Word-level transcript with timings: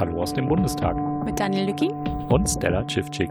Hallo 0.00 0.22
aus 0.22 0.32
dem 0.32 0.48
Bundestag. 0.48 0.96
Mit 1.26 1.38
Daniel 1.38 1.66
Lücking 1.66 1.90
und 2.30 2.48
Stella 2.48 2.88
Schiffczyk. 2.88 3.30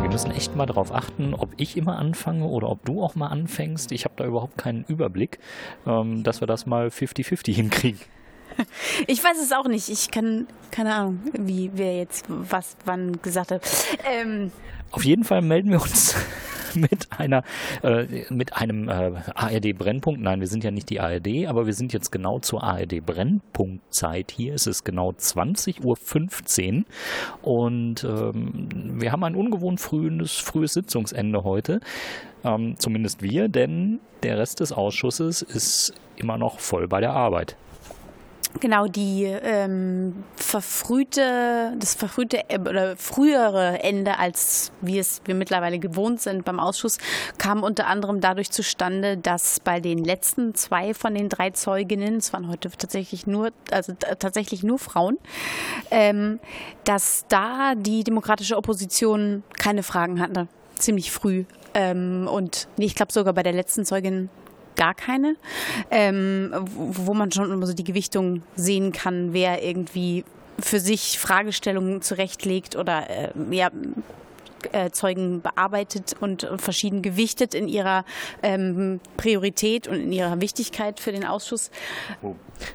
Wir 0.00 0.08
müssen 0.10 0.32
echt 0.32 0.56
mal 0.56 0.66
darauf 0.66 0.92
achten, 0.92 1.34
ob 1.34 1.50
ich 1.56 1.76
immer 1.76 2.00
anfange 2.00 2.46
oder 2.46 2.68
ob 2.68 2.84
du 2.84 3.00
auch 3.00 3.14
mal 3.14 3.28
anfängst. 3.28 3.92
Ich 3.92 4.06
habe 4.06 4.14
da 4.16 4.24
überhaupt 4.24 4.58
keinen 4.58 4.84
Überblick, 4.88 5.38
ähm, 5.86 6.24
dass 6.24 6.40
wir 6.42 6.48
das 6.48 6.66
mal 6.66 6.88
50-50 6.88 7.54
hinkriegen. 7.54 8.00
Ich 9.06 9.22
weiß 9.22 9.40
es 9.40 9.52
auch 9.52 9.68
nicht. 9.68 9.88
Ich 9.88 10.10
kann, 10.10 10.48
keine 10.72 10.92
Ahnung, 10.92 11.20
wie 11.32 11.70
wer 11.74 11.96
jetzt 11.96 12.26
was 12.28 12.76
wann 12.84 13.22
gesagt 13.22 13.52
hat. 13.52 13.62
Ähm. 14.04 14.50
Auf 14.90 15.04
jeden 15.04 15.22
Fall 15.22 15.42
melden 15.42 15.70
wir 15.70 15.80
uns 15.80 16.16
mit 16.74 17.08
einer 17.18 17.42
äh, 17.82 18.06
mit 18.30 18.56
einem 18.56 18.88
äh, 18.88 19.12
ARD 19.34 19.76
Brennpunkt. 19.76 20.20
Nein, 20.20 20.40
wir 20.40 20.46
sind 20.46 20.64
ja 20.64 20.70
nicht 20.70 20.90
die 20.90 21.00
ARD, 21.00 21.46
aber 21.46 21.66
wir 21.66 21.74
sind 21.74 21.92
jetzt 21.92 22.10
genau 22.10 22.38
zur 22.38 22.62
ARD 22.62 23.04
Brennpunktzeit 23.04 24.30
hier. 24.30 24.54
Es 24.54 24.66
ist 24.66 24.84
genau 24.84 25.10
20.15 25.10 26.74
Uhr 26.74 26.84
und 27.42 28.04
ähm, 28.04 28.68
wir 29.00 29.12
haben 29.12 29.24
ein 29.24 29.34
ungewohnt 29.34 29.80
frühes, 29.80 30.36
frühes 30.36 30.74
Sitzungsende 30.74 31.44
heute. 31.44 31.80
Ähm, 32.44 32.76
zumindest 32.78 33.22
wir, 33.22 33.48
denn 33.48 34.00
der 34.22 34.38
Rest 34.38 34.60
des 34.60 34.72
Ausschusses 34.72 35.42
ist 35.42 35.94
immer 36.16 36.38
noch 36.38 36.58
voll 36.58 36.88
bei 36.88 37.00
der 37.00 37.12
Arbeit. 37.12 37.56
Genau, 38.58 38.88
die 38.88 39.24
ähm, 39.24 40.24
verfrühte, 40.34 41.72
das 41.78 41.94
verfrühte 41.94 42.42
oder 42.60 42.96
frühere 42.96 43.82
Ende, 43.82 44.18
als 44.18 44.72
wir 44.80 45.00
es 45.00 45.22
wir 45.24 45.36
mittlerweile 45.36 45.78
gewohnt 45.78 46.20
sind 46.20 46.44
beim 46.44 46.58
Ausschuss, 46.58 46.98
kam 47.38 47.62
unter 47.62 47.86
anderem 47.86 48.20
dadurch 48.20 48.50
zustande, 48.50 49.16
dass 49.16 49.60
bei 49.60 49.78
den 49.78 50.04
letzten 50.04 50.54
zwei 50.54 50.94
von 50.94 51.14
den 51.14 51.28
drei 51.28 51.50
Zeuginnen, 51.50 52.16
es 52.16 52.32
waren 52.32 52.48
heute 52.48 52.70
tatsächlich 52.70 53.26
nur, 53.26 53.50
also 53.70 53.92
tatsächlich 54.18 54.64
nur 54.64 54.80
Frauen, 54.80 55.18
ähm, 55.92 56.40
dass 56.84 57.26
da 57.28 57.74
die 57.76 58.02
demokratische 58.02 58.56
Opposition 58.56 59.44
keine 59.58 59.84
Fragen 59.84 60.20
hatte, 60.20 60.48
ziemlich 60.74 61.12
früh. 61.12 61.44
Ähm, 61.72 62.28
und 62.30 62.66
nee, 62.76 62.86
ich 62.86 62.96
glaube 62.96 63.12
sogar 63.12 63.32
bei 63.32 63.44
der 63.44 63.52
letzten 63.52 63.84
Zeugin 63.84 64.28
gar 64.80 64.94
keine, 64.94 65.36
ähm, 65.90 66.50
wo 66.74 67.12
man 67.12 67.30
schon 67.30 67.52
immer 67.52 67.66
so 67.66 67.74
die 67.74 67.84
Gewichtung 67.84 68.42
sehen 68.56 68.92
kann, 68.92 69.34
wer 69.34 69.62
irgendwie 69.62 70.24
für 70.58 70.80
sich 70.80 71.18
Fragestellungen 71.18 72.00
zurechtlegt 72.00 72.76
oder 72.76 73.10
äh, 73.10 73.28
ja, 73.50 73.70
Zeugen 74.92 75.42
bearbeitet 75.42 76.14
und, 76.20 76.48
verschieden 76.56 77.02
gewichtet 77.02 77.54
in 77.54 77.68
ihrer 77.68 78.04
ähm, 78.42 79.00
Priorität 79.16 79.88
und 79.88 79.96
in 79.96 80.12
ihrer 80.12 80.40
Wichtigkeit 80.40 81.00
für 81.00 81.12
den 81.12 81.24
Ausschuss. 81.24 81.70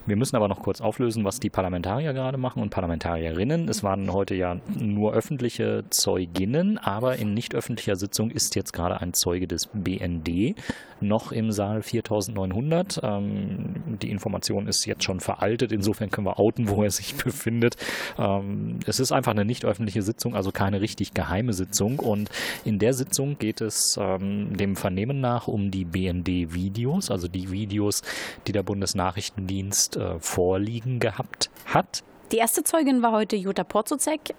Wir 0.05 0.16
müssen 0.16 0.36
aber 0.36 0.47
noch 0.47 0.61
kurz 0.61 0.81
auflösen, 0.81 1.23
was 1.23 1.39
die 1.39 1.50
Parlamentarier 1.50 2.14
gerade 2.14 2.38
machen 2.38 2.61
und 2.61 2.69
Parlamentarierinnen. 2.69 3.69
Es 3.69 3.83
waren 3.83 4.11
heute 4.11 4.36
ja 4.36 4.58
nur 4.75 5.14
öffentliche 5.14 5.83
Zeuginnen, 5.89 6.77
aber 6.77 7.17
in 7.17 7.33
nicht 7.33 7.55
öffentlicher 7.55 7.95
Sitzung 7.95 8.31
ist 8.31 8.55
jetzt 8.55 8.73
gerade 8.73 9.02
ein 9.02 9.14
Zeuge 9.14 9.47
des 9.47 9.70
BND 9.73 10.55
noch 11.02 11.31
im 11.31 11.52
Saal 11.52 11.81
4900. 11.81 12.99
Ähm, 13.03 13.97
die 14.02 14.09
Information 14.09 14.67
ist 14.67 14.86
jetzt 14.86 15.03
schon 15.03 15.20
veraltet, 15.20 15.72
insofern 15.72 16.09
können 16.09 16.27
wir 16.27 16.39
outen, 16.39 16.70
wo 16.70 16.83
er 16.83 16.92
sich 16.92 17.16
befindet. 17.23 17.75
Ähm, 18.17 18.80
es 18.86 18.99
ist 18.99 19.11
einfach 19.11 19.31
eine 19.31 19.45
nicht 19.45 19.66
öffentliche 19.66 20.02
Sitzung, 20.02 20.36
also 20.36 20.52
keine 20.52 20.81
richtig 20.81 21.14
geheime 21.14 21.53
Sitzung. 21.53 21.75
Und 21.81 22.30
in 22.64 22.80
der 22.80 22.94
Sitzung 22.94 23.38
geht 23.38 23.62
es 23.62 23.98
ähm, 24.00 24.56
dem 24.56 24.76
Vernehmen 24.76 25.22
nach 25.22 25.48
um 25.48 25.72
die 25.72 25.86
BND-Videos, 25.86 27.12
also 27.12 27.28
die 27.28 27.52
Videos, 27.52 28.02
die 28.48 28.52
der 28.52 28.64
Bundesnachrichtendienst 28.64 29.98
äh, 29.98 30.20
vorliegen 30.20 31.00
gehabt 31.00 31.50
hat 31.66 32.04
die 32.31 32.38
erste 32.38 32.64
Zeugin 32.64 33.02
war 33.02 33.12
heute 33.12 33.36
Jutta 33.36 33.64
Porzozek, 33.64 34.34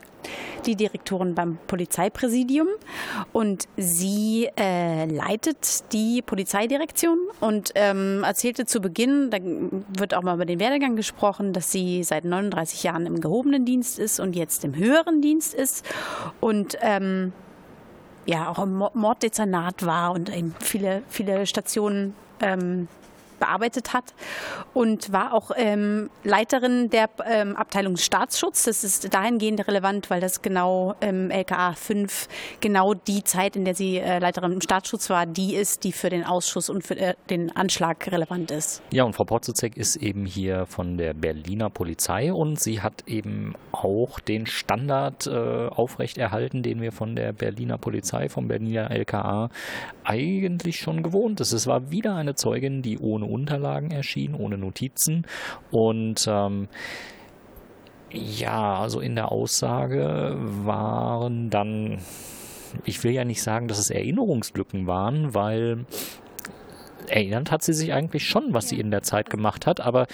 die 0.64 0.74
Direktorin 0.74 1.34
beim 1.34 1.58
Polizeipräsidium. 1.66 2.68
Und 3.32 3.68
sie 3.76 4.48
äh, 4.58 5.06
leitet 5.06 5.92
die 5.92 6.22
Polizeidirektion 6.22 7.18
und 7.40 7.72
ähm, 7.74 8.22
erzählte 8.24 8.66
zu 8.66 8.80
Beginn, 8.80 9.30
da 9.30 9.38
wird 9.98 10.14
auch 10.14 10.22
mal 10.22 10.34
über 10.34 10.44
den 10.44 10.58
Werdegang 10.58 10.96
gesprochen, 10.96 11.52
dass 11.52 11.70
sie 11.70 12.02
seit 12.02 12.24
39 12.24 12.82
Jahren 12.82 13.06
im 13.06 13.20
gehobenen 13.20 13.64
Dienst 13.64 13.98
ist 13.98 14.20
und 14.20 14.34
jetzt 14.34 14.64
im 14.64 14.74
höheren 14.74 15.22
Dienst 15.22 15.54
ist. 15.54 15.84
Und 16.40 16.76
ähm, 16.80 17.32
ja, 18.26 18.48
auch 18.48 18.58
im 18.58 18.76
Morddezernat 18.94 19.86
war 19.86 20.12
und 20.12 20.34
eben 20.34 20.54
viele, 20.58 21.02
viele 21.08 21.46
Stationen 21.46 22.14
ähm, 22.40 22.88
bearbeitet 23.38 23.92
hat 23.92 24.14
und 24.74 25.12
war 25.12 25.32
auch 25.32 25.50
ähm, 25.56 26.10
Leiterin 26.24 26.90
der 26.90 27.08
ähm, 27.24 27.56
Abteilung 27.56 27.96
Staatsschutz. 27.96 28.64
Das 28.64 28.84
ist 28.84 29.12
dahingehend 29.12 29.66
relevant, 29.66 30.10
weil 30.10 30.20
das 30.20 30.42
genau 30.42 30.94
ähm, 31.00 31.30
LKA 31.30 31.72
5 31.74 32.28
genau 32.60 32.94
die 32.94 33.24
Zeit, 33.24 33.56
in 33.56 33.64
der 33.64 33.74
sie 33.74 33.98
äh, 33.98 34.18
Leiterin 34.18 34.52
im 34.52 34.60
Staatsschutz 34.60 35.10
war, 35.10 35.26
die 35.26 35.54
ist, 35.54 35.84
die 35.84 35.92
für 35.92 36.10
den 36.10 36.24
Ausschuss 36.24 36.68
und 36.68 36.84
für 36.84 36.96
äh, 36.96 37.14
den 37.30 37.54
Anschlag 37.54 38.10
relevant 38.10 38.50
ist. 38.50 38.82
Ja, 38.92 39.04
und 39.04 39.14
Frau 39.14 39.24
Potzezek 39.24 39.76
ist 39.76 39.96
eben 39.96 40.26
hier 40.26 40.66
von 40.66 40.96
der 40.98 41.14
Berliner 41.14 41.70
Polizei 41.70 42.32
und 42.32 42.60
sie 42.60 42.80
hat 42.80 43.04
eben 43.06 43.54
auch 43.72 44.20
den 44.20 44.46
Standard 44.46 45.26
äh, 45.26 45.68
aufrechterhalten, 45.68 46.62
den 46.62 46.80
wir 46.80 46.92
von 46.92 47.16
der 47.16 47.32
Berliner 47.32 47.78
Polizei, 47.78 48.28
vom 48.28 48.48
Berliner 48.48 48.90
LKA 48.90 49.50
eigentlich 50.04 50.78
schon 50.78 51.02
gewohnt 51.02 51.40
ist. 51.40 51.52
Es 51.52 51.66
war 51.66 51.90
wieder 51.90 52.14
eine 52.14 52.34
Zeugin, 52.34 52.82
die 52.82 52.98
ohne 52.98 53.25
ohne 53.26 53.46
Unterlagen 53.46 53.90
erschien, 53.90 54.34
ohne 54.34 54.58
Notizen. 54.58 55.26
Und 55.70 56.26
ähm, 56.28 56.68
ja, 58.10 58.76
also 58.76 59.00
in 59.00 59.14
der 59.14 59.32
Aussage 59.32 60.34
waren 60.38 61.50
dann, 61.50 61.98
ich 62.84 63.02
will 63.04 63.12
ja 63.12 63.24
nicht 63.24 63.42
sagen, 63.42 63.68
dass 63.68 63.78
es 63.78 63.90
Erinnerungslücken 63.90 64.86
waren, 64.86 65.34
weil 65.34 65.86
erinnert 67.10 67.50
hat 67.50 67.62
sie 67.62 67.72
sich 67.72 67.92
eigentlich 67.92 68.26
schon, 68.26 68.54
was 68.54 68.68
sie 68.68 68.78
in 68.78 68.90
der 68.90 69.02
Zeit 69.02 69.30
gemacht 69.30 69.66
hat, 69.66 69.80
aber 69.80 70.06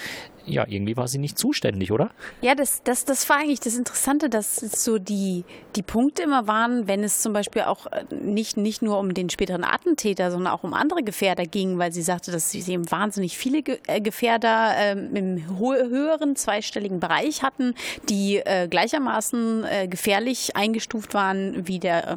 ja, 0.45 0.67
irgendwie 0.67 0.97
war 0.97 1.09
sie 1.09 1.19
nicht 1.19 1.39
zuständig, 1.39 1.93
oder? 1.93 2.11
Ja, 2.41 2.55
das, 2.55 2.83
das, 2.83 3.05
das 3.05 3.29
war 3.29 3.39
eigentlich 3.39 3.61
das 3.61 3.77
Interessante, 3.77 4.29
dass 4.29 4.57
so 4.57 4.99
die, 4.99 5.45
die 5.77 5.83
Punkte 5.83 6.23
immer 6.23 6.47
waren, 6.47 6.89
wenn 6.89 7.05
es 7.05 7.21
zum 7.21 7.33
Beispiel 7.33 7.63
auch 7.63 7.87
äh, 7.87 8.05
nicht, 8.13 8.57
nicht 8.57 8.83
nur 8.83 8.99
um 8.99 9.15
den 9.15 9.31
späteren 9.31 9.65
Attentäter, 9.65 10.31
sondern 10.31 10.53
auch 10.53 10.65
um 10.65 10.75
andere 10.75 11.03
Gefährder 11.03 11.45
ging, 11.45 11.79
weil 11.79 11.93
sie 11.93 12.03
sagte, 12.03 12.33
dass 12.33 12.51
sie 12.51 12.61
eben 12.73 12.91
wahnsinnig 12.91 13.39
viele 13.39 13.63
äh, 13.87 14.01
Gefährder 14.01 14.73
ähm, 14.77 15.15
im 15.15 15.59
höheren 15.59 16.37
zweistelligen 16.37 16.99
Bereich 16.99 17.43
hatten, 17.43 17.75
die 18.09 18.39
äh, 18.39 18.69
gleichermaßen 18.69 19.65
äh, 19.65 19.89
gefährlich 19.89 20.57
eingestuft 20.57 21.15
waren 21.15 21.67
wie 21.69 21.79
der 21.79 22.09
äh, 22.09 22.17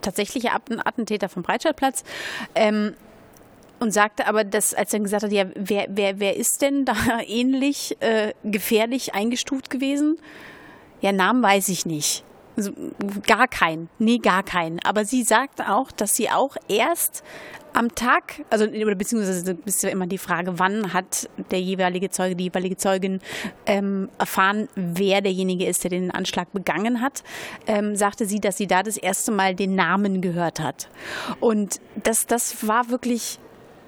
tatsächliche 0.00 0.52
Attentäter 0.52 1.28
vom 1.28 1.42
Breitscheidplatz. 1.42 2.04
Ähm, 2.54 2.94
und 3.84 3.90
sagte 3.90 4.26
aber, 4.26 4.44
dass, 4.44 4.72
als 4.72 4.94
er 4.94 5.00
gesagt 5.00 5.24
hat, 5.24 5.32
ja, 5.32 5.44
wer, 5.54 5.86
wer, 5.90 6.18
wer 6.18 6.36
ist 6.36 6.62
denn 6.62 6.86
da 6.86 6.96
ähnlich 7.26 7.96
äh, 8.00 8.32
gefährlich 8.42 9.14
eingestuft 9.14 9.68
gewesen? 9.68 10.16
Ja, 11.02 11.12
Namen 11.12 11.42
weiß 11.42 11.68
ich 11.68 11.84
nicht. 11.84 12.24
Also, 12.56 12.72
gar 13.26 13.46
keinen. 13.46 13.90
Nee, 13.98 14.18
gar 14.18 14.42
keinen. 14.42 14.80
Aber 14.84 15.04
sie 15.04 15.22
sagte 15.22 15.70
auch, 15.70 15.92
dass 15.92 16.16
sie 16.16 16.30
auch 16.30 16.56
erst 16.66 17.22
am 17.74 17.94
Tag, 17.94 18.44
also 18.48 18.64
oder 18.64 18.94
beziehungsweise 18.94 19.58
ist 19.66 19.82
ja 19.82 19.90
immer 19.90 20.06
die 20.06 20.16
Frage, 20.16 20.58
wann 20.58 20.94
hat 20.94 21.28
der 21.50 21.60
jeweilige 21.60 22.08
Zeuge, 22.08 22.36
die 22.36 22.44
jeweilige 22.44 22.76
Zeugin 22.76 23.20
ähm, 23.66 24.08
erfahren, 24.18 24.68
wer 24.76 25.20
derjenige 25.20 25.66
ist, 25.66 25.82
der 25.82 25.90
den 25.90 26.10
Anschlag 26.10 26.52
begangen 26.52 27.02
hat, 27.02 27.22
ähm, 27.66 27.96
sagte 27.96 28.24
sie, 28.24 28.40
dass 28.40 28.56
sie 28.56 28.66
da 28.66 28.82
das 28.82 28.96
erste 28.96 29.32
Mal 29.32 29.54
den 29.54 29.74
Namen 29.74 30.22
gehört 30.22 30.60
hat. 30.60 30.88
Und 31.40 31.80
das, 32.02 32.26
das 32.26 32.66
war 32.66 32.88
wirklich 32.88 33.40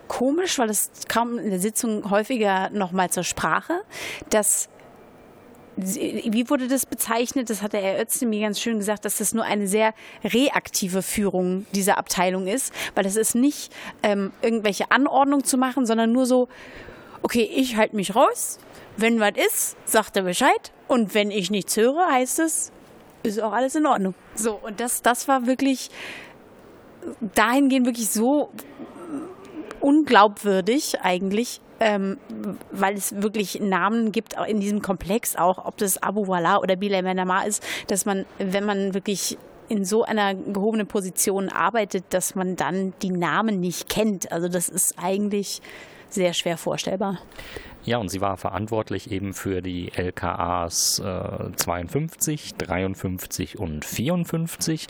komisch, 0.09 0.59
weil 0.59 0.71
es 0.71 0.91
kam 1.09 1.39
in 1.39 1.50
der 1.50 1.61
Sitzung 1.61 2.11
häufiger 2.11 2.71
nochmal 2.71 3.11
zur 3.11 3.25
Sprache, 3.25 3.83
dass 4.31 4.69
wie 5.78 6.48
wurde 6.48 6.69
das 6.69 6.86
bezeichnet? 6.86 7.51
Das 7.51 7.60
hat 7.60 7.75
der 7.75 7.83
Herr 7.83 8.01
Özdemir 8.01 8.41
mir 8.41 8.47
ganz 8.47 8.60
schön 8.60 8.78
gesagt, 8.78 9.04
dass 9.04 9.19
das 9.19 9.34
nur 9.34 9.45
eine 9.45 9.69
sehr 9.69 9.92
reaktive 10.25 11.03
Führung 11.03 11.66
dieser 11.72 11.98
Abteilung 11.98 12.47
ist, 12.47 12.72
weil 12.95 13.04
das 13.04 13.16
ist 13.16 13.34
nicht 13.34 13.71
ähm, 14.03 14.33
irgendwelche 14.41 14.91
Anordnung 14.91 15.45
zu 15.45 15.59
machen, 15.59 15.84
sondern 15.84 16.13
nur 16.13 16.25
so, 16.25 16.48
okay, 17.22 17.42
ich 17.42 17.77
halte 17.77 17.95
mich 17.95 18.16
raus, 18.16 18.59
wenn 18.97 19.21
was 19.21 19.33
ist, 19.36 19.77
sagt 19.84 20.16
er 20.16 20.22
Bescheid 20.22 20.72
und 20.89 21.15
wenn 21.15 21.31
ich 21.31 21.51
nichts 21.51 21.77
höre, 21.77 22.10
heißt 22.10 22.39
es, 22.39 22.72
ist 23.22 23.42
auch 23.42 23.53
alles 23.53 23.75
in 23.75 23.84
Ordnung. 23.84 24.15
So, 24.34 24.54
und 24.54 24.81
das, 24.81 25.03
das 25.03 25.28
war 25.28 25.47
wirklich 25.47 25.91
dahingehend 27.34 27.86
wirklich 27.86 28.09
so 28.09 28.51
unglaubwürdig 29.86 31.00
eigentlich, 31.00 31.60
ähm, 31.78 32.18
weil 32.72 32.97
es 32.97 33.22
wirklich 33.22 33.60
Namen 33.60 34.10
gibt 34.10 34.36
auch 34.36 34.44
in 34.44 34.59
diesem 34.59 34.83
Komplex, 34.83 35.36
auch 35.36 35.65
ob 35.65 35.77
das 35.77 36.03
Abu 36.03 36.27
Wala 36.27 36.59
oder 36.59 36.74
Bilal 36.74 37.04
Menamar 37.04 37.47
ist, 37.47 37.65
dass 37.86 38.04
man, 38.04 38.27
wenn 38.38 38.65
man 38.65 38.94
wirklich 38.94 39.38
in 39.68 39.84
so 39.84 40.03
einer 40.03 40.34
gehobenen 40.34 40.88
Position 40.88 41.48
arbeitet, 41.48 42.03
dass 42.10 42.34
man 42.34 42.56
dann 42.56 42.94
die 43.00 43.10
Namen 43.10 43.60
nicht 43.60 43.88
kennt. 43.88 44.33
Also 44.33 44.48
das 44.48 44.68
ist 44.68 44.97
eigentlich 45.00 45.62
sehr 46.09 46.34
schwer 46.34 46.56
vorstellbar. 46.56 47.21
Ja, 47.86 47.98
und 47.98 48.09
sie 48.09 48.21
war 48.21 48.36
verantwortlich 48.36 49.12
eben 49.12 49.33
für 49.33 49.62
die 49.62 49.92
LKAs 49.94 50.98
äh, 50.98 51.53
52, 51.54 52.56
53 52.56 53.60
und 53.60 53.84
54. 53.84 54.88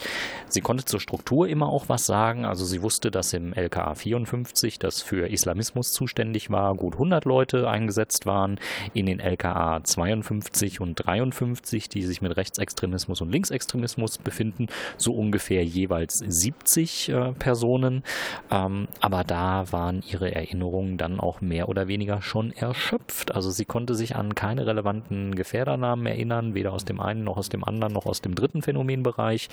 Sie 0.49 0.63
konnte 0.63 0.87
zur 0.87 0.99
Struktur 0.99 1.47
immer 1.47 1.69
auch 1.69 1.91
was 1.91 2.07
sagen. 2.07 2.47
Also 2.47 2.65
sie 2.65 2.81
wusste, 2.81 3.11
dass 3.11 3.35
im 3.35 3.53
LKA 3.53 3.95
54, 3.95 4.79
das 4.79 5.03
für 5.03 5.29
Islamismus 5.29 5.93
zuständig 5.93 6.51
war, 6.51 6.75
gut 6.75 6.95
100 6.95 7.27
Leute 7.27 7.69
eingesetzt 7.69 8.25
waren. 8.25 8.59
In 8.95 9.05
den 9.05 9.21
LKA 9.21 9.85
52 9.85 10.81
und 10.81 10.95
53, 10.95 11.91
die 11.91 12.03
sich 12.03 12.23
mit 12.23 12.35
Rechtsextremismus 12.35 13.21
und 13.21 13.31
Linksextremismus 13.31 14.17
befinden, 14.17 14.69
so 14.97 15.13
ungefähr 15.13 15.63
jeweils 15.63 16.15
70 16.27 17.11
äh, 17.11 17.33
Personen. 17.33 18.05
Ähm, 18.51 18.89
aber 19.03 19.23
da 19.23 19.71
waren 19.71 20.03
ihre 20.11 20.35
Erinnerungen 20.35 20.97
dann 20.97 21.21
auch 21.21 21.43
mehr 21.43 21.69
oder 21.69 21.89
weniger 21.89 22.23
schon 22.23 22.53
erschöpft. 22.53 22.86
Also 23.33 23.51
sie 23.51 23.65
konnte 23.65 23.95
sich 23.95 24.17
an 24.17 24.35
keine 24.35 24.67
relevanten 24.67 25.35
Gefährdernamen 25.35 26.07
erinnern, 26.07 26.55
weder 26.55 26.73
aus 26.73 26.85
dem 26.85 27.01
einen 27.01 27.25
noch 27.25 27.37
aus 27.37 27.49
dem 27.49 27.65
anderen 27.65 27.93
noch 27.93 28.07
aus 28.07 28.21
dem 28.21 28.35
dritten 28.35 28.63
Phänomenbereich. 28.63 29.49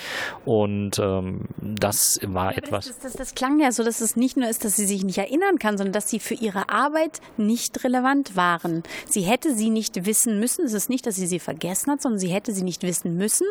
Und 0.46 1.00
ähm, 1.00 1.46
das 1.58 2.20
war 2.24 2.52
ja, 2.52 2.58
etwas. 2.58 2.88
Das, 2.88 3.00
das, 3.00 3.14
das, 3.14 3.36
klang 3.36 3.60
ja 3.60 3.72
so, 3.72 3.84
dass 3.84 4.02
es 4.02 4.16
nicht 4.16 4.38
nur 4.38 4.50
ist, 4.50 4.66
dass 4.66 4.76
sie 4.76 4.86
sich 4.86 5.04
nicht 5.04 5.18
erinnern 5.18 5.60
kann, 5.60 5.78
sondern 5.78 5.94
dass 5.94 6.10
sie 6.10 6.20
für 6.20 6.36
ihre 6.36 6.70
Arbeit 6.70 7.22
nicht 7.38 7.84
relevant 7.84 8.36
waren. 8.36 8.84
Sie 9.08 9.22
hätte 9.22 9.56
sie 9.56 9.70
nicht 9.70 10.06
wissen 10.06 10.40
müssen. 10.40 10.66
Es 10.66 10.74
ist 10.74 10.90
nicht, 10.90 11.06
dass 11.06 11.16
sie 11.16 11.28
sie 11.28 11.40
vergessen 11.40 11.92
hat, 11.92 12.02
sondern 12.02 12.20
sie 12.20 12.30
hätte 12.30 12.54
sie 12.54 12.64
nicht 12.64 12.84
wissen 12.84 13.18
müssen. 13.18 13.48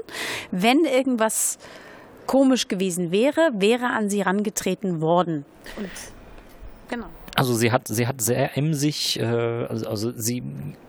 Wenn 0.51 0.85
irgendwas 0.85 1.59
komisch 2.27 2.69
gewesen 2.69 3.11
wäre, 3.11 3.51
wäre 3.55 3.87
an 3.87 4.09
sie 4.09 4.21
herangetreten 4.21 5.01
worden. 5.01 5.45
Und 5.77 5.91
genau. 6.89 7.07
Also 7.35 7.55
sie 7.55 7.73
hat, 7.73 7.89
sie 7.89 8.07
hat 8.07 8.21
sehr 8.21 8.59
emsig, 8.59 9.19
äh, 9.19 9.25
also, 9.25 9.89
also, 9.89 10.13
sie 10.15 10.43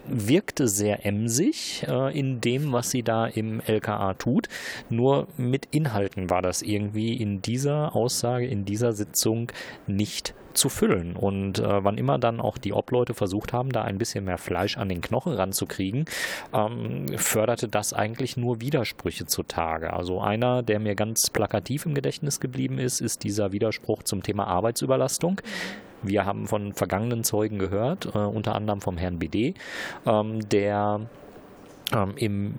wirkte 0.06 0.68
sehr 0.68 1.06
emsig 1.06 1.86
äh, 1.88 2.18
in 2.18 2.42
dem, 2.42 2.74
was 2.74 2.92
sie 2.92 3.02
da 3.02 3.28
im 3.28 3.62
LKA 3.62 4.16
tut. 4.16 4.50
Nur 4.90 5.28
mit 5.38 5.68
Inhalten 5.72 6.30
war 6.30 6.42
das 6.42 6.62
irgendwie 6.62 7.16
in 7.16 7.42
dieser 7.42 7.96
Aussage, 7.96 8.46
in 8.46 8.66
dieser 8.66 8.92
Sitzung 8.92 9.52
nicht 9.88 10.34
zu 10.54 10.68
füllen. 10.70 11.16
Und 11.16 11.60
äh, 11.60 11.84
wann 11.84 11.98
immer 11.98 12.20
dann 12.20 12.42
auch 12.42 12.58
die 12.58 12.74
Obleute 12.74 13.14
versucht 13.14 13.54
haben, 13.54 13.72
da 13.72 13.84
ein 13.84 13.98
bisschen 13.98 14.26
mehr 14.26 14.38
Fleisch 14.38 14.78
an 14.78 14.90
den 14.90 15.00
Knochen 15.02 15.34
ranzukriegen, 15.34 16.06
ähm, 16.54 17.08
förderte 17.16 17.70
das 17.70 17.94
eigentlich 17.94 18.36
nur 18.36 18.60
Widersprüche 18.60 19.26
zutage. 19.26 19.94
Also 19.94 20.22
einer, 20.22 20.62
der 20.62 20.80
mir 20.80 20.96
ganz 20.96 21.30
plakativ 21.30 21.86
im 21.86 21.94
Gedächtnis 21.94 22.42
geblieben 22.42 22.80
ist, 22.80 23.00
ist 23.00 23.24
dieser 23.24 23.54
Widerspruch 23.54 24.04
zum 24.04 24.24
Thema 24.24 24.48
Arbeitsüberlastung. 24.48 25.42
Wir 26.04 26.26
haben 26.26 26.48
von 26.48 26.74
vergangenen 26.74 27.24
Zeugen 27.24 27.60
gehört, 27.60 28.14
äh, 28.14 28.20
unter 28.20 28.56
anderem 28.56 28.82
vom 28.82 28.98
Herrn 28.98 29.20
BD, 29.20 29.56
ähm, 30.06 30.48
der 30.50 31.02
ähm, 31.94 32.14
im 32.18 32.56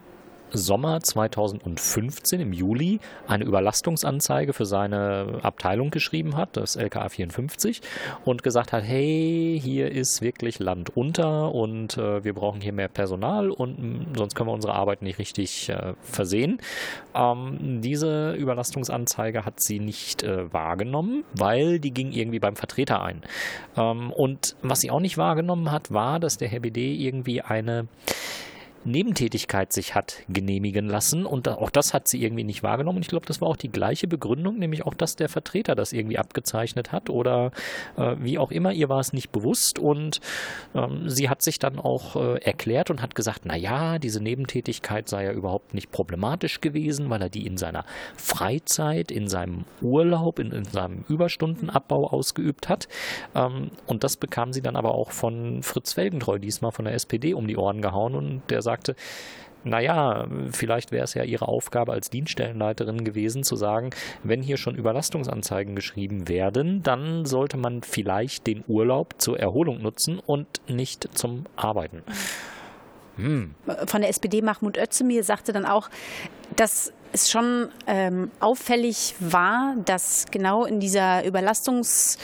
Sommer 0.54 1.00
2015 1.00 2.40
im 2.40 2.52
Juli 2.52 3.00
eine 3.26 3.44
Überlastungsanzeige 3.44 4.52
für 4.52 4.66
seine 4.66 5.40
Abteilung 5.42 5.90
geschrieben 5.90 6.36
hat, 6.36 6.56
das 6.56 6.76
LKA 6.76 7.08
54, 7.08 7.82
und 8.24 8.42
gesagt 8.42 8.72
hat, 8.72 8.82
hey, 8.84 9.60
hier 9.62 9.90
ist 9.90 10.22
wirklich 10.22 10.58
Land 10.58 10.96
unter 10.96 11.54
und 11.54 11.98
äh, 11.98 12.24
wir 12.24 12.32
brauchen 12.32 12.60
hier 12.60 12.72
mehr 12.72 12.88
Personal 12.88 13.50
und 13.50 13.78
hm, 13.78 14.06
sonst 14.16 14.34
können 14.34 14.48
wir 14.48 14.54
unsere 14.54 14.74
Arbeit 14.74 15.02
nicht 15.02 15.18
richtig 15.18 15.68
äh, 15.68 15.94
versehen. 16.02 16.58
Ähm, 17.14 17.80
diese 17.82 18.34
Überlastungsanzeige 18.34 19.44
hat 19.44 19.60
sie 19.60 19.78
nicht 19.78 20.22
äh, 20.22 20.52
wahrgenommen, 20.52 21.24
weil 21.34 21.78
die 21.78 21.92
ging 21.92 22.12
irgendwie 22.12 22.38
beim 22.38 22.56
Vertreter 22.56 23.02
ein. 23.02 23.22
Ähm, 23.76 24.10
und 24.12 24.56
was 24.62 24.80
sie 24.80 24.90
auch 24.90 25.00
nicht 25.00 25.18
wahrgenommen 25.18 25.70
hat, 25.70 25.92
war, 25.92 26.20
dass 26.20 26.38
der 26.38 26.48
Herr 26.48 26.60
BD 26.60 26.94
irgendwie 26.94 27.42
eine 27.42 27.86
Nebentätigkeit 28.84 29.72
sich 29.72 29.94
hat 29.94 30.22
genehmigen 30.28 30.88
lassen. 30.88 31.26
Und 31.26 31.48
auch 31.48 31.70
das 31.70 31.94
hat 31.94 32.08
sie 32.08 32.22
irgendwie 32.22 32.44
nicht 32.44 32.62
wahrgenommen. 32.62 32.96
Und 32.96 33.02
ich 33.02 33.08
glaube, 33.08 33.26
das 33.26 33.40
war 33.40 33.48
auch 33.48 33.56
die 33.56 33.70
gleiche 33.70 34.06
Begründung, 34.06 34.58
nämlich 34.58 34.84
auch, 34.84 34.94
dass 34.94 35.16
der 35.16 35.28
Vertreter 35.28 35.74
das 35.74 35.92
irgendwie 35.92 36.18
abgezeichnet 36.18 36.92
hat 36.92 37.10
oder 37.10 37.50
äh, 37.96 38.16
wie 38.18 38.38
auch 38.38 38.50
immer. 38.50 38.72
Ihr 38.72 38.88
war 38.88 39.00
es 39.00 39.12
nicht 39.12 39.30
bewusst. 39.32 39.78
Und 39.78 40.20
ähm, 40.74 41.08
sie 41.08 41.28
hat 41.28 41.42
sich 41.42 41.58
dann 41.58 41.78
auch 41.78 42.16
äh, 42.16 42.38
erklärt 42.42 42.90
und 42.90 43.02
hat 43.02 43.14
gesagt, 43.14 43.42
na 43.44 43.56
ja, 43.56 43.98
diese 43.98 44.22
Nebentätigkeit 44.22 45.08
sei 45.08 45.24
ja 45.24 45.32
überhaupt 45.32 45.74
nicht 45.74 45.90
problematisch 45.90 46.60
gewesen, 46.60 47.08
weil 47.10 47.22
er 47.22 47.30
die 47.30 47.46
in 47.46 47.56
seiner 47.56 47.84
Freizeit, 48.16 49.10
in 49.10 49.28
seinem 49.28 49.64
Urlaub, 49.80 50.38
in, 50.38 50.52
in 50.52 50.64
seinem 50.64 51.04
Überstundenabbau 51.08 52.08
ausgeübt 52.08 52.68
hat. 52.68 52.88
Ähm, 53.34 53.70
und 53.86 54.04
das 54.04 54.16
bekam 54.16 54.52
sie 54.52 54.62
dann 54.62 54.76
aber 54.76 54.94
auch 54.94 55.10
von 55.10 55.62
Fritz 55.62 55.92
Felgentreu, 55.92 56.38
diesmal 56.38 56.72
von 56.72 56.84
der 56.84 56.94
SPD, 56.94 57.34
um 57.34 57.46
die 57.46 57.56
Ohren 57.56 57.80
gehauen. 57.80 58.14
Und 58.14 58.42
der 58.50 58.62
sagt, 58.62 58.73
sagte, 58.74 58.96
naja, 59.64 60.26
vielleicht 60.50 60.92
wäre 60.92 61.04
es 61.04 61.14
ja 61.14 61.24
ihre 61.24 61.48
Aufgabe 61.48 61.92
als 61.92 62.10
Dienststellenleiterin 62.10 63.02
gewesen, 63.04 63.44
zu 63.44 63.56
sagen, 63.56 63.90
wenn 64.22 64.42
hier 64.42 64.58
schon 64.58 64.74
Überlastungsanzeigen 64.74 65.74
geschrieben 65.74 66.28
werden, 66.28 66.82
dann 66.82 67.24
sollte 67.24 67.56
man 67.56 67.82
vielleicht 67.82 68.46
den 68.46 68.62
Urlaub 68.68 69.14
zur 69.18 69.40
Erholung 69.40 69.80
nutzen 69.80 70.18
und 70.18 70.46
nicht 70.68 71.08
zum 71.16 71.46
Arbeiten. 71.56 72.02
Hm. 73.16 73.54
Von 73.86 74.00
der 74.02 74.10
SPD 74.10 74.42
Mahmoud 74.42 74.76
Özdemir 74.76 75.24
sagte 75.24 75.52
dann 75.52 75.64
auch, 75.66 75.88
dass 76.56 76.92
es 77.12 77.30
schon 77.30 77.68
ähm, 77.86 78.32
auffällig 78.40 79.14
war, 79.20 79.76
dass 79.84 80.26
genau 80.30 80.64
in 80.64 80.80
dieser 80.80 81.24
Überlastungs 81.24 82.18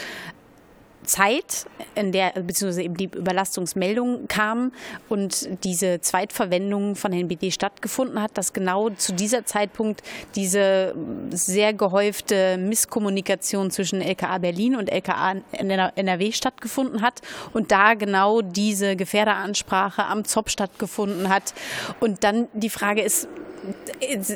Zeit, 1.10 1.66
in 1.96 2.12
der 2.12 2.30
beziehungsweise 2.30 2.84
eben 2.84 2.96
die 2.96 3.06
Überlastungsmeldung 3.06 4.28
kam 4.28 4.72
und 5.08 5.48
diese 5.64 6.00
Zweitverwendung 6.00 6.94
von 6.94 7.12
Herrn 7.12 7.26
BD 7.26 7.50
stattgefunden 7.50 8.22
hat, 8.22 8.38
dass 8.38 8.52
genau 8.52 8.90
zu 8.90 9.12
dieser 9.12 9.44
Zeitpunkt 9.44 10.02
diese 10.36 10.94
sehr 11.30 11.74
gehäufte 11.74 12.56
Misskommunikation 12.58 13.72
zwischen 13.72 14.00
LKA 14.00 14.38
Berlin 14.38 14.76
und 14.76 14.88
LKA 14.88 15.34
NRW 15.50 16.30
stattgefunden 16.30 17.02
hat 17.02 17.22
und 17.52 17.72
da 17.72 17.94
genau 17.94 18.40
diese 18.40 18.94
Gefährderansprache 18.94 20.04
am 20.04 20.24
ZOP 20.24 20.48
stattgefunden 20.48 21.28
hat. 21.28 21.54
Und 21.98 22.22
dann 22.22 22.46
die 22.52 22.70
Frage 22.70 23.02
ist, 23.02 23.26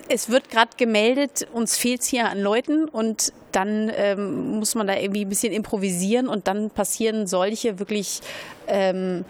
es 0.08 0.28
wird 0.28 0.50
gerade 0.50 0.72
gemeldet, 0.76 1.46
uns 1.52 1.76
fehlt 1.76 2.02
es 2.02 2.06
hier 2.08 2.28
an 2.28 2.40
Leuten 2.40 2.88
und 2.88 3.32
dann 3.52 3.90
ähm, 3.94 4.58
muss 4.58 4.74
man 4.74 4.86
da 4.86 4.96
irgendwie 4.96 5.24
ein 5.24 5.28
bisschen 5.28 5.52
improvisieren 5.52 6.28
und 6.28 6.46
dann 6.48 6.70
passieren 6.70 7.26
solche 7.26 7.78
wirklich 7.78 8.20
ähm, 8.66 9.24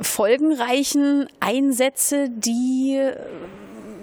folgenreichen 0.00 1.28
Einsätze, 1.40 2.28
die 2.30 2.96
äh, 2.96 3.16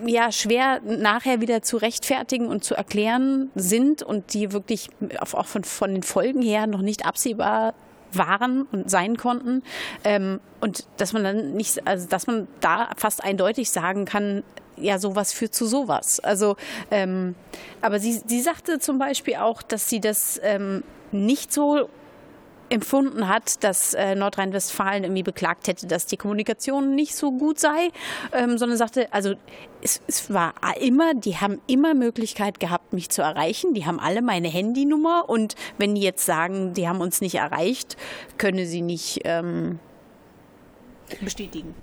ja 0.05 0.31
schwer 0.31 0.81
nachher 0.83 1.41
wieder 1.41 1.61
zu 1.61 1.77
rechtfertigen 1.77 2.47
und 2.47 2.63
zu 2.63 2.75
erklären 2.75 3.49
sind 3.55 4.03
und 4.03 4.33
die 4.33 4.51
wirklich 4.51 4.89
auch 5.19 5.45
von, 5.45 5.63
von 5.63 5.93
den 5.93 6.03
Folgen 6.03 6.41
her 6.41 6.67
noch 6.67 6.81
nicht 6.81 7.05
absehbar 7.05 7.73
waren 8.11 8.63
und 8.71 8.89
sein 8.89 9.17
konnten. 9.17 9.63
Ähm, 10.03 10.39
und 10.61 10.87
dass 10.97 11.13
man 11.13 11.23
dann 11.23 11.53
nicht, 11.53 11.87
also 11.87 12.07
dass 12.07 12.27
man 12.27 12.47
da 12.59 12.89
fast 12.97 13.23
eindeutig 13.23 13.69
sagen 13.69 14.05
kann, 14.05 14.43
ja, 14.77 14.99
sowas 14.99 15.33
führt 15.33 15.53
zu 15.53 15.65
sowas. 15.65 16.19
Also, 16.19 16.55
ähm, 16.91 17.35
aber 17.81 17.99
sie, 17.99 18.21
sie 18.25 18.41
sagte 18.41 18.79
zum 18.79 18.97
Beispiel 18.97 19.35
auch, 19.35 19.61
dass 19.61 19.89
sie 19.89 19.99
das 19.99 20.39
ähm, 20.43 20.83
nicht 21.11 21.53
so 21.53 21.89
empfunden 22.69 23.27
hat, 23.27 23.63
dass 23.63 23.93
äh, 23.93 24.15
Nordrhein-Westfalen 24.15 25.03
irgendwie 25.03 25.23
beklagt 25.23 25.67
hätte, 25.67 25.87
dass 25.87 26.07
die 26.07 26.17
Kommunikation 26.17 26.95
nicht 26.95 27.15
so 27.15 27.31
gut 27.31 27.59
sei, 27.59 27.89
ähm, 28.31 28.57
sondern 28.57 28.77
sagte, 28.77 29.11
also 29.13 29.35
es, 29.81 30.01
es, 30.07 30.33
war 30.33 30.53
immer, 30.81 31.13
die 31.13 31.37
haben 31.37 31.61
immer 31.67 31.93
Möglichkeit 31.93 32.59
gehabt, 32.59 32.93
mich 32.93 33.09
zu 33.09 33.21
erreichen. 33.21 33.73
Die 33.73 33.85
haben 33.85 33.99
alle 33.99 34.21
meine 34.21 34.47
Handynummer 34.47 35.29
und 35.29 35.55
wenn 35.77 35.95
die 35.95 36.01
jetzt 36.01 36.25
sagen, 36.25 36.73
die 36.73 36.87
haben 36.87 37.01
uns 37.01 37.21
nicht 37.21 37.35
erreicht, 37.35 37.97
könne 38.37 38.65
sie 38.65 38.81
nicht 38.81 39.21
ähm, 39.25 39.79
bestätigen. 41.21 41.75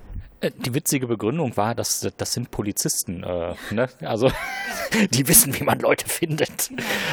Äh, 0.42 0.50
die 0.58 0.74
witzige 0.74 1.06
Begründung 1.06 1.56
war, 1.56 1.74
dass 1.74 2.06
das 2.16 2.32
sind 2.32 2.50
Polizisten. 2.50 3.22
Äh, 3.22 3.54
ne? 3.70 3.88
Also 4.00 4.30
die 5.12 5.28
wissen, 5.28 5.58
wie 5.58 5.64
man 5.64 5.78
Leute 5.78 6.08
findet. 6.08 6.70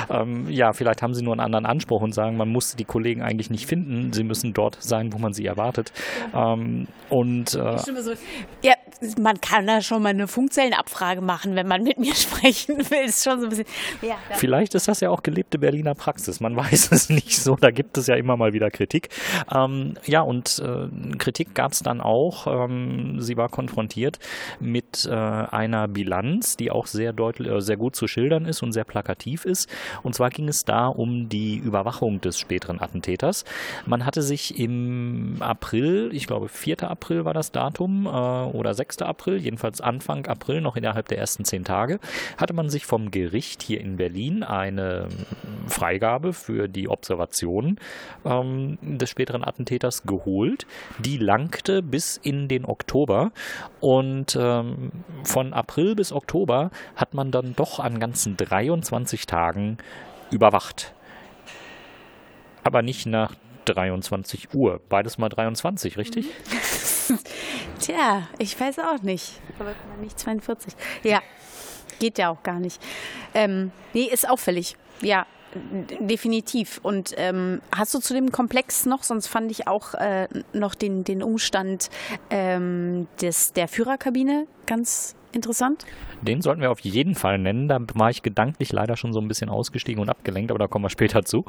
Ähm, 0.10 0.50
ja, 0.50 0.74
vielleicht 0.74 1.02
haben 1.02 1.14
sie 1.14 1.24
nur 1.24 1.34
einen 1.34 1.42
anderen 1.42 1.66
Anspruch 1.66 2.02
und 2.02 2.14
sagen, 2.14 2.36
man 2.38 2.50
muss 2.50 2.76
die 2.76 2.86
Kollegen 2.86 3.22
eigentlich 3.22 3.50
nicht 3.50 3.68
finden. 3.68 4.12
Sie 4.12 4.24
müssen 4.24 4.54
dort 4.54 4.82
sein, 4.82 5.14
wo 5.14 5.20
man 5.20 5.34
sie 5.34 5.46
erwartet. 5.46 5.94
Ähm, 6.34 6.88
und 7.10 7.54
äh, 7.54 7.78
ja, 8.64 8.74
man 9.18 9.40
kann 9.40 9.66
da 9.66 9.82
schon 9.82 10.04
mal 10.04 10.10
eine 10.10 10.28
Funkzellenabfrage 10.28 11.22
machen, 11.22 11.56
wenn 11.56 11.68
man 11.68 11.84
mit 11.84 12.00
mir 12.00 12.16
sprechen 12.16 12.78
will. 12.78 13.06
Ist 13.06 13.24
schon 13.24 13.40
so 13.40 13.46
ein 13.46 13.50
bisschen. 13.50 13.66
Ja, 14.02 14.16
Vielleicht 14.36 14.76
ist 14.76 14.88
das 14.88 15.00
ja 15.00 15.10
auch 15.10 15.24
gelebte 15.24 15.60
Berliner 15.60 15.96
Praxis. 15.96 16.40
Man 16.40 16.56
weiß 16.56 16.92
es 16.92 17.10
nicht 17.10 17.38
so. 17.38 17.56
Da 17.56 17.72
gibt 17.72 17.98
es 17.98 18.08
ja 18.08 18.16
immer 18.16 18.38
mal 18.38 18.54
wieder 18.54 18.70
Kritik. 18.72 19.10
Ähm, 19.54 19.96
ja, 20.06 20.22
und 20.22 20.60
äh, 20.60 21.16
Kritik 21.18 21.56
gab 21.56 21.72
es 21.72 21.80
dann 21.80 22.02
auch. 22.02 22.48
Ähm, 22.48 23.22
sie 23.22 23.38
war 23.38 23.50
konfrontiert 23.50 24.20
mit 24.60 25.06
äh, 25.06 25.14
einer 25.14 25.88
Bilanz, 25.88 26.58
die 26.58 26.72
auch 26.72 26.88
sehr 26.88 27.14
deutlich, 27.14 27.50
äh, 27.50 27.62
sehr 27.62 27.78
gut 27.78 27.96
zu 27.96 28.08
schildern 28.08 28.46
ist 28.46 28.62
und 28.62 28.74
sehr 28.74 28.84
plakativ 28.84 29.46
ist. 29.46 29.70
Und 30.04 30.16
zwar 30.16 30.30
ging 30.30 30.48
es 30.48 30.66
da 30.66 30.88
um 30.88 31.30
die 31.30 31.58
Überwachung 31.58 32.22
des 32.22 32.38
späteren 32.40 32.82
Attentäters. 32.82 33.46
Man 33.86 34.06
hatte 34.06 34.22
sich 34.22 34.60
im 34.60 35.38
April, 35.40 36.10
ich 36.14 36.28
glaube 36.28 36.50
4. 36.50 36.84
April 36.84 37.26
war 37.26 37.34
das 37.34 37.52
Datum, 37.52 38.06
äh, 38.06 38.10
oder 38.10 38.74
6. 38.74 38.89
April, 39.06 39.38
jedenfalls 39.38 39.82
Anfang 39.82 40.26
April, 40.28 40.62
noch 40.62 40.76
innerhalb 40.76 41.08
der 41.08 41.18
ersten 41.18 41.46
zehn 41.46 41.64
Tage, 41.64 42.00
hatte 42.38 42.54
man 42.54 42.70
sich 42.70 42.86
vom 42.86 43.12
Gericht 43.12 43.62
hier 43.62 43.82
in 43.82 43.98
Berlin 43.98 44.44
eine 44.44 45.08
Freigabe 45.68 46.34
für 46.34 46.68
die 46.68 46.90
Observation 46.90 47.80
ähm, 48.26 48.78
des 48.82 49.10
späteren 49.10 49.44
Attentäters 49.44 50.04
geholt. 50.04 50.66
Die 51.00 51.18
langte 51.18 51.82
bis 51.82 52.18
in 52.18 52.48
den 52.48 52.66
Oktober 52.66 53.32
und 53.80 54.38
ähm, 54.40 54.92
von 55.24 55.54
April 55.54 55.96
bis 55.96 56.12
Oktober 56.12 56.72
hat 56.96 57.14
man 57.14 57.32
dann 57.32 57.54
doch 57.56 57.80
an 57.80 58.00
ganzen 58.00 58.38
23 58.38 59.26
Tagen 59.26 59.78
überwacht. 60.32 60.94
Aber 62.64 62.82
nicht 62.82 63.06
nach 63.06 63.36
23 63.66 64.54
Uhr. 64.54 64.82
Beides 64.90 65.18
mal 65.18 65.30
23, 65.30 65.98
richtig? 65.98 66.28
Tja, 67.80 68.28
ich 68.38 68.60
weiß 68.60 68.80
auch 68.80 69.02
nicht. 69.02 69.40
Aber 69.60 69.74
nicht 70.02 70.20
42. 70.20 70.74
Ja, 71.04 71.22
geht 72.00 72.18
ja 72.18 72.30
auch 72.30 72.44
gar 72.44 72.60
nicht. 72.60 72.82
Ähm, 73.34 73.72
nee, 73.94 74.04
ist 74.04 74.30
auffällig. 74.30 74.76
Ja, 75.02 75.26
definitiv. 76.00 76.80
Und 76.84 77.14
ähm, 77.18 77.62
hast 77.76 77.94
du 77.94 78.00
zu 78.00 78.14
dem 78.14 78.32
Komplex 78.32 78.86
noch, 78.86 79.04
sonst 79.04 79.28
fand 79.28 79.52
ich 79.52 79.68
auch 79.68 79.94
äh, 79.96 80.28
noch 80.54 80.76
den, 80.76 81.04
den 81.04 81.24
Umstand 81.24 81.90
ähm, 82.30 83.08
des, 83.22 83.54
der 83.54 83.68
Führerkabine 83.68 84.48
ganz 84.66 85.16
interessant. 85.32 85.86
Den 86.22 86.42
sollten 86.42 86.62
wir 86.62 86.72
auf 86.72 86.80
jeden 86.82 87.16
Fall 87.16 87.38
nennen. 87.38 87.68
Da 87.68 87.80
war 87.94 88.10
ich 88.10 88.24
gedanklich 88.24 88.72
leider 88.72 88.98
schon 88.98 89.14
so 89.14 89.20
ein 89.22 89.28
bisschen 89.28 89.50
ausgestiegen 89.50 90.02
und 90.02 90.10
abgelenkt, 90.10 90.52
aber 90.52 90.60
da 90.60 90.68
kommen 90.68 90.86
wir 90.86 90.90
später 90.90 91.24
zu. 91.24 91.46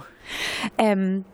Ähm, 0.78 1.25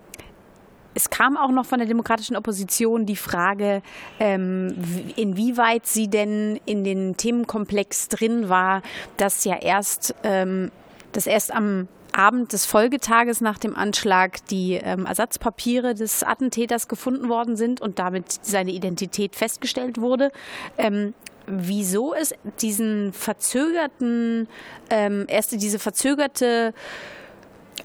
es 0.97 1.11
kam 1.11 1.37
auch 1.37 1.51
noch 1.51 1.67
von 1.67 1.79
der 1.79 1.87
demokratischen 1.87 2.37
Opposition 2.37 3.05
die 3.05 3.17
Frage, 3.17 3.83
ähm, 4.19 4.75
inwieweit 5.15 5.87
sie 5.87 6.09
denn 6.09 6.59
in 6.65 6.85
den 6.85 7.19
Themenkomplex 7.19 8.09
drin 8.09 8.49
war, 8.49 8.81
dass 9.19 9.45
ja 9.45 9.57
erst, 9.57 10.15
ähm, 10.25 10.71
dass 11.13 11.27
erst 11.27 11.53
am 11.53 11.87
Abend 12.13 12.55
des 12.55 12.65
Folgetages 12.65 13.43
nach 13.43 13.59
dem 13.59 13.77
Anschlag 13.77 14.47
die 14.47 14.81
ähm, 14.83 15.05
Ersatzpapiere 15.05 15.95
des 15.95 16.23
Attentäters 16.23 16.89
gefunden 16.89 17.29
worden 17.29 17.57
sind 17.57 17.83
und 17.83 17.99
damit 17.99 18.33
seine 18.41 18.71
Identität 18.71 19.37
festgestellt 19.37 20.01
wurde. 20.01 20.33
Ähm, 20.79 21.13
wieso 21.47 22.15
es 22.15 22.35
diesen 22.63 23.13
verzögerten, 23.13 24.49
ähm, 24.89 25.27
erste 25.29 25.59
diese 25.59 25.79
verzögerte 25.79 26.73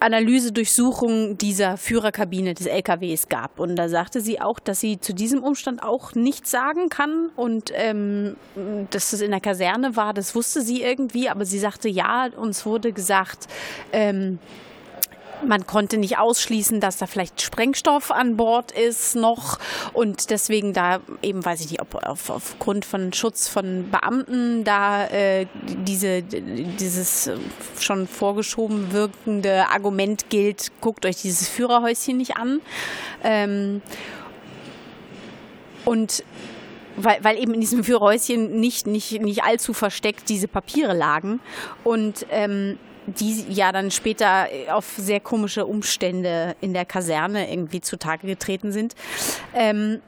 Analyse-Durchsuchung 0.01 1.37
dieser 1.37 1.77
Führerkabine 1.77 2.53
des 2.53 2.65
LKWs 2.65 3.29
gab. 3.29 3.59
Und 3.59 3.75
da 3.75 3.87
sagte 3.87 4.19
sie 4.19 4.41
auch, 4.41 4.59
dass 4.59 4.79
sie 4.79 4.99
zu 4.99 5.13
diesem 5.13 5.43
Umstand 5.43 5.83
auch 5.83 6.15
nichts 6.15 6.49
sagen 6.49 6.89
kann 6.89 7.29
und 7.35 7.71
ähm, 7.75 8.35
dass 8.89 9.13
es 9.13 9.21
in 9.21 9.31
der 9.31 9.39
Kaserne 9.39 9.95
war, 9.95 10.13
das 10.13 10.33
wusste 10.33 10.61
sie 10.61 10.81
irgendwie, 10.81 11.29
aber 11.29 11.45
sie 11.45 11.59
sagte, 11.59 11.87
ja, 11.87 12.29
uns 12.35 12.65
wurde 12.65 12.91
gesagt, 12.93 13.47
ähm, 13.93 14.39
man 15.45 15.65
konnte 15.65 15.97
nicht 15.97 16.17
ausschließen, 16.17 16.79
dass 16.79 16.97
da 16.97 17.07
vielleicht 17.07 17.41
Sprengstoff 17.41 18.11
an 18.11 18.37
Bord 18.37 18.71
ist 18.71 19.15
noch 19.15 19.59
und 19.93 20.29
deswegen 20.29 20.73
da 20.73 20.99
eben, 21.21 21.43
weiß 21.43 21.61
ich 21.61 21.71
nicht, 21.71 21.81
ob 21.81 21.95
auf, 21.95 22.29
aufgrund 22.29 22.85
von 22.85 23.13
Schutz 23.13 23.47
von 23.47 23.89
Beamten 23.89 24.63
da 24.63 25.07
äh, 25.07 25.47
diese, 25.63 26.21
dieses 26.23 27.29
schon 27.79 28.07
vorgeschoben 28.07 28.91
wirkende 28.91 29.67
Argument 29.69 30.29
gilt, 30.29 30.71
guckt 30.81 31.05
euch 31.05 31.17
dieses 31.17 31.47
Führerhäuschen 31.47 32.17
nicht 32.17 32.37
an. 32.37 32.61
Ähm, 33.23 33.81
und 35.85 36.23
weil, 36.97 37.23
weil 37.23 37.37
eben 37.37 37.53
in 37.53 37.61
diesem 37.61 37.83
Führerhäuschen 37.83 38.59
nicht, 38.59 38.87
nicht, 38.87 39.21
nicht 39.21 39.43
allzu 39.43 39.73
versteckt 39.73 40.29
diese 40.29 40.47
Papiere 40.47 40.93
lagen. 40.93 41.39
Und 41.83 42.25
ähm, 42.29 42.77
die 43.07 43.45
ja 43.49 43.71
dann 43.71 43.91
später 43.91 44.47
auf 44.71 44.93
sehr 44.97 45.19
komische 45.19 45.65
Umstände 45.65 46.55
in 46.61 46.73
der 46.73 46.85
Kaserne 46.85 47.51
irgendwie 47.51 47.81
zutage 47.81 48.27
getreten 48.27 48.71
sind. 48.71 48.93
Ähm, 49.53 50.01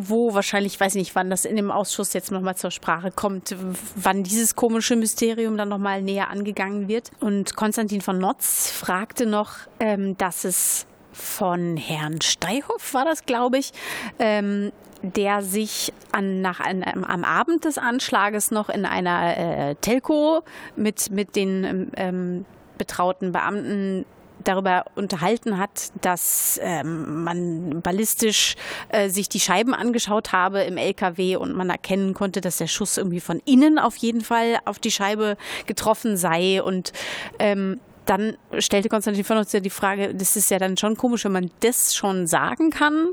wo 0.00 0.32
wahrscheinlich, 0.32 0.74
ich 0.74 0.80
weiß 0.80 0.94
nicht, 0.94 1.14
wann 1.16 1.28
das 1.28 1.44
in 1.44 1.56
dem 1.56 1.72
Ausschuss 1.72 2.12
jetzt 2.12 2.30
nochmal 2.30 2.54
zur 2.54 2.70
Sprache 2.70 3.10
kommt, 3.10 3.56
wann 3.96 4.22
dieses 4.22 4.54
komische 4.54 4.94
Mysterium 4.94 5.56
dann 5.56 5.68
nochmal 5.68 6.02
näher 6.02 6.30
angegangen 6.30 6.86
wird. 6.86 7.10
Und 7.18 7.56
Konstantin 7.56 8.00
von 8.00 8.18
Notz 8.18 8.70
fragte 8.70 9.26
noch, 9.26 9.54
ähm, 9.80 10.16
dass 10.16 10.44
es 10.44 10.86
von 11.12 11.76
Herrn 11.76 12.20
Steihoff 12.20 12.94
war 12.94 13.04
das, 13.04 13.24
glaube 13.26 13.58
ich, 13.58 13.72
ähm, 14.20 14.70
der 15.02 15.42
sich 15.42 15.92
an, 16.12 16.40
nach 16.40 16.60
einem, 16.60 17.04
am 17.04 17.24
Abend 17.24 17.64
des 17.64 17.78
Anschlages 17.78 18.50
noch 18.50 18.68
in 18.68 18.84
einer 18.84 19.36
äh, 19.36 19.74
Telco 19.76 20.42
mit, 20.76 21.10
mit 21.10 21.36
den 21.36 21.92
ähm, 21.96 22.44
betrauten 22.78 23.32
Beamten 23.32 24.04
darüber 24.44 24.84
unterhalten 24.94 25.58
hat, 25.58 25.90
dass 26.00 26.58
ähm, 26.62 27.24
man 27.24 27.82
ballistisch 27.82 28.54
äh, 28.88 29.08
sich 29.08 29.28
die 29.28 29.40
Scheiben 29.40 29.74
angeschaut 29.74 30.32
habe 30.32 30.62
im 30.62 30.76
LKW 30.76 31.36
und 31.36 31.54
man 31.54 31.70
erkennen 31.70 32.14
konnte, 32.14 32.40
dass 32.40 32.58
der 32.58 32.66
Schuss 32.66 32.96
irgendwie 32.96 33.20
von 33.20 33.40
innen 33.44 33.78
auf 33.78 33.96
jeden 33.96 34.20
Fall 34.20 34.58
auf 34.64 34.78
die 34.78 34.90
Scheibe 34.90 35.36
getroffen 35.66 36.16
sei 36.16 36.62
und 36.62 36.92
ähm, 37.38 37.80
dann 38.08 38.38
stellte 38.58 38.88
Konstantin 38.88 39.22
von 39.22 39.36
uns 39.36 39.52
ja 39.52 39.60
die 39.60 39.68
Frage, 39.68 40.14
das 40.14 40.34
ist 40.34 40.50
ja 40.50 40.58
dann 40.58 40.78
schon 40.78 40.96
komisch, 40.96 41.26
wenn 41.26 41.32
man 41.32 41.50
das 41.60 41.94
schon 41.94 42.26
sagen 42.26 42.70
kann, 42.70 43.10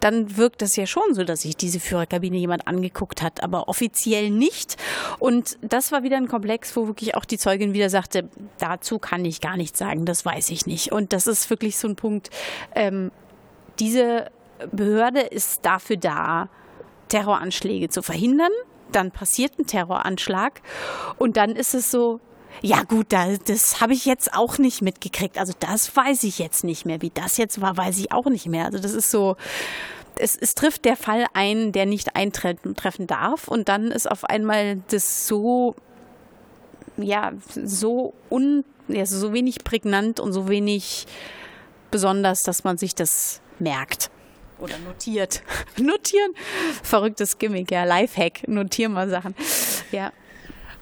dann 0.00 0.36
wirkt 0.36 0.62
das 0.62 0.74
ja 0.74 0.84
schon 0.84 1.14
so, 1.14 1.22
dass 1.22 1.42
sich 1.42 1.56
diese 1.56 1.78
Führerkabine 1.78 2.36
jemand 2.36 2.66
angeguckt 2.66 3.22
hat, 3.22 3.40
aber 3.40 3.68
offiziell 3.68 4.30
nicht. 4.30 4.76
Und 5.20 5.58
das 5.62 5.92
war 5.92 6.02
wieder 6.02 6.16
ein 6.16 6.26
Komplex, 6.26 6.76
wo 6.76 6.88
wirklich 6.88 7.14
auch 7.14 7.24
die 7.24 7.38
Zeugin 7.38 7.72
wieder 7.72 7.88
sagte, 7.88 8.28
dazu 8.58 8.98
kann 8.98 9.24
ich 9.24 9.40
gar 9.40 9.56
nichts 9.56 9.78
sagen, 9.78 10.06
das 10.06 10.24
weiß 10.24 10.50
ich 10.50 10.66
nicht. 10.66 10.90
Und 10.90 11.12
das 11.12 11.28
ist 11.28 11.48
wirklich 11.48 11.76
so 11.76 11.86
ein 11.86 11.94
Punkt, 11.94 12.30
ähm, 12.74 13.12
diese 13.78 14.32
Behörde 14.72 15.20
ist 15.20 15.64
dafür 15.64 15.96
da, 15.96 16.48
Terroranschläge 17.06 17.90
zu 17.90 18.02
verhindern. 18.02 18.50
Dann 18.90 19.12
passiert 19.12 19.56
ein 19.60 19.66
Terroranschlag 19.66 20.62
und 21.16 21.36
dann 21.36 21.50
ist 21.50 21.74
es 21.74 21.92
so, 21.92 22.20
ja 22.60 22.82
gut, 22.82 23.06
da, 23.10 23.36
das 23.36 23.80
habe 23.80 23.94
ich 23.94 24.04
jetzt 24.04 24.34
auch 24.34 24.58
nicht 24.58 24.82
mitgekriegt. 24.82 25.38
Also 25.38 25.52
das 25.58 25.94
weiß 25.96 26.24
ich 26.24 26.38
jetzt 26.38 26.64
nicht 26.64 26.84
mehr. 26.84 27.02
Wie 27.02 27.10
das 27.10 27.36
jetzt 27.36 27.60
war, 27.60 27.76
weiß 27.76 27.98
ich 27.98 28.12
auch 28.12 28.26
nicht 28.26 28.46
mehr. 28.46 28.66
Also 28.66 28.78
das 28.78 28.92
ist 28.92 29.10
so, 29.10 29.36
es, 30.16 30.36
es 30.36 30.54
trifft 30.54 30.84
der 30.84 30.96
Fall 30.96 31.26
ein, 31.34 31.72
der 31.72 31.86
nicht 31.86 32.14
eintreffen 32.14 33.06
darf. 33.06 33.48
Und 33.48 33.68
dann 33.68 33.90
ist 33.90 34.10
auf 34.10 34.24
einmal 34.24 34.82
das 34.90 35.26
so, 35.26 35.74
ja, 36.96 37.32
so 37.64 38.14
un, 38.30 38.64
ja, 38.88 39.06
so 39.06 39.32
wenig 39.32 39.64
prägnant 39.64 40.20
und 40.20 40.32
so 40.32 40.48
wenig 40.48 41.06
besonders, 41.90 42.42
dass 42.42 42.64
man 42.64 42.78
sich 42.78 42.94
das 42.94 43.40
merkt. 43.58 44.10
Oder 44.58 44.78
notiert. 44.78 45.42
Notieren. 45.76 46.32
Verrücktes 46.84 47.38
Gimmick, 47.38 47.72
ja. 47.72 47.82
Lifehack. 47.84 48.46
Notieren 48.46 48.92
mal 48.92 49.08
Sachen. 49.08 49.34
Ja. 49.90 50.12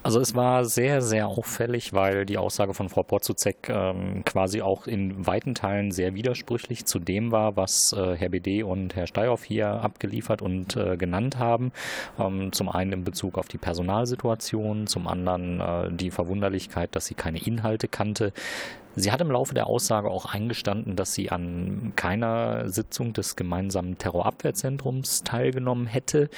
Also 0.02 0.18
es 0.18 0.34
war 0.34 0.64
sehr, 0.64 1.02
sehr 1.02 1.26
auffällig, 1.28 1.92
weil 1.92 2.24
die 2.24 2.38
Aussage 2.38 2.72
von 2.72 2.88
Frau 2.88 3.02
Potzuzek 3.02 3.68
ähm, 3.68 4.24
quasi 4.24 4.62
auch 4.62 4.86
in 4.86 5.26
weiten 5.26 5.54
Teilen 5.54 5.90
sehr 5.92 6.14
widersprüchlich 6.14 6.86
zu 6.86 6.98
dem 6.98 7.32
war, 7.32 7.56
was 7.56 7.92
äh, 7.92 8.16
Herr 8.16 8.30
BD 8.30 8.62
und 8.62 8.96
Herr 8.96 9.06
Steyhoff 9.06 9.44
hier 9.44 9.68
abgeliefert 9.68 10.40
und 10.40 10.74
äh, 10.76 10.96
genannt 10.96 11.38
haben. 11.38 11.72
Ähm, 12.18 12.50
zum 12.52 12.70
einen 12.70 12.92
in 12.92 13.04
Bezug 13.04 13.36
auf 13.36 13.48
die 13.48 13.58
Personalsituation, 13.58 14.86
zum 14.86 15.06
anderen 15.06 15.60
äh, 15.60 15.92
die 15.92 16.10
Verwunderlichkeit, 16.10 16.96
dass 16.96 17.04
sie 17.04 17.14
keine 17.14 17.38
Inhalte 17.38 17.86
kannte. 17.86 18.32
Sie 19.00 19.10
hat 19.10 19.20
im 19.20 19.30
Laufe 19.30 19.54
der 19.54 19.66
Aussage 19.66 20.10
auch 20.10 20.26
eingestanden, 20.26 20.96
dass 20.96 21.14
sie 21.14 21.30
an 21.30 21.92
keiner 21.96 22.68
Sitzung 22.68 23.12
des 23.12 23.36
gemeinsamen 23.36 23.98
Terrorabwehrzentrums 23.98 25.22
teilgenommen 25.22 25.86
hätte. 25.86 26.28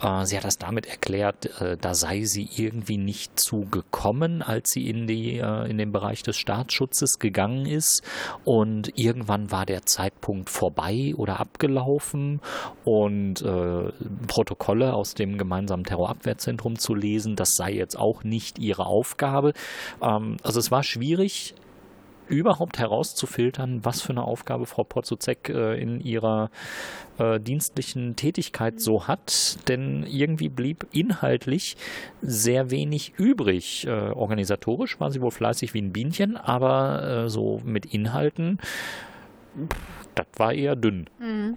Äh, 0.00 0.24
sie 0.24 0.36
hat 0.36 0.44
das 0.44 0.58
damit 0.58 0.86
erklärt, 0.86 1.60
äh, 1.60 1.76
da 1.76 1.94
sei 1.94 2.24
sie 2.24 2.48
irgendwie 2.56 2.98
nicht 2.98 3.38
zugekommen, 3.38 4.42
als 4.42 4.70
sie 4.70 4.88
in, 4.88 5.06
die, 5.06 5.38
äh, 5.38 5.70
in 5.70 5.78
den 5.78 5.92
Bereich 5.92 6.22
des 6.22 6.36
Staatsschutzes 6.36 7.18
gegangen 7.18 7.66
ist. 7.66 8.02
Und 8.44 8.98
irgendwann 8.98 9.50
war 9.50 9.66
der 9.66 9.82
Zeitpunkt 9.82 10.50
vorbei 10.50 11.14
oder 11.16 11.40
abgelaufen 11.40 12.40
und 12.84 13.42
äh, 13.42 13.92
Protokolle 14.26 14.94
aus 14.94 15.14
dem 15.14 15.38
gemeinsamen 15.38 15.84
Terrorabwehrzentrum 15.84 16.78
zu 16.78 16.94
lesen, 16.94 17.36
das 17.36 17.56
sei 17.56 17.72
jetzt 17.72 17.98
auch 17.98 18.24
nicht 18.24 18.58
ihre 18.58 18.86
Aufgabe. 18.86 19.52
Ähm, 20.02 20.36
also 20.42 20.58
es 20.58 20.70
war 20.70 20.82
schwierig, 20.82 21.54
überhaupt 22.28 22.78
herauszufiltern, 22.78 23.84
was 23.84 24.00
für 24.00 24.10
eine 24.10 24.24
Aufgabe 24.24 24.66
Frau 24.66 24.84
Potzuzek 24.84 25.48
äh, 25.48 25.80
in 25.80 26.00
ihrer 26.00 26.50
äh, 27.18 27.40
dienstlichen 27.40 28.16
Tätigkeit 28.16 28.80
so 28.80 29.06
hat, 29.06 29.58
denn 29.68 30.04
irgendwie 30.04 30.48
blieb 30.48 30.86
inhaltlich 30.92 31.76
sehr 32.22 32.70
wenig 32.70 33.14
übrig. 33.16 33.86
Äh, 33.86 33.90
organisatorisch 33.90 35.00
war 35.00 35.10
sie 35.10 35.20
wohl 35.20 35.30
fleißig 35.30 35.74
wie 35.74 35.82
ein 35.82 35.92
Bienchen, 35.92 36.36
aber 36.36 37.24
äh, 37.24 37.28
so 37.28 37.60
mit 37.64 37.86
Inhalten, 37.86 38.58
das 40.14 40.26
war 40.36 40.52
eher 40.52 40.76
dünn. 40.76 41.08
Mhm. 41.18 41.56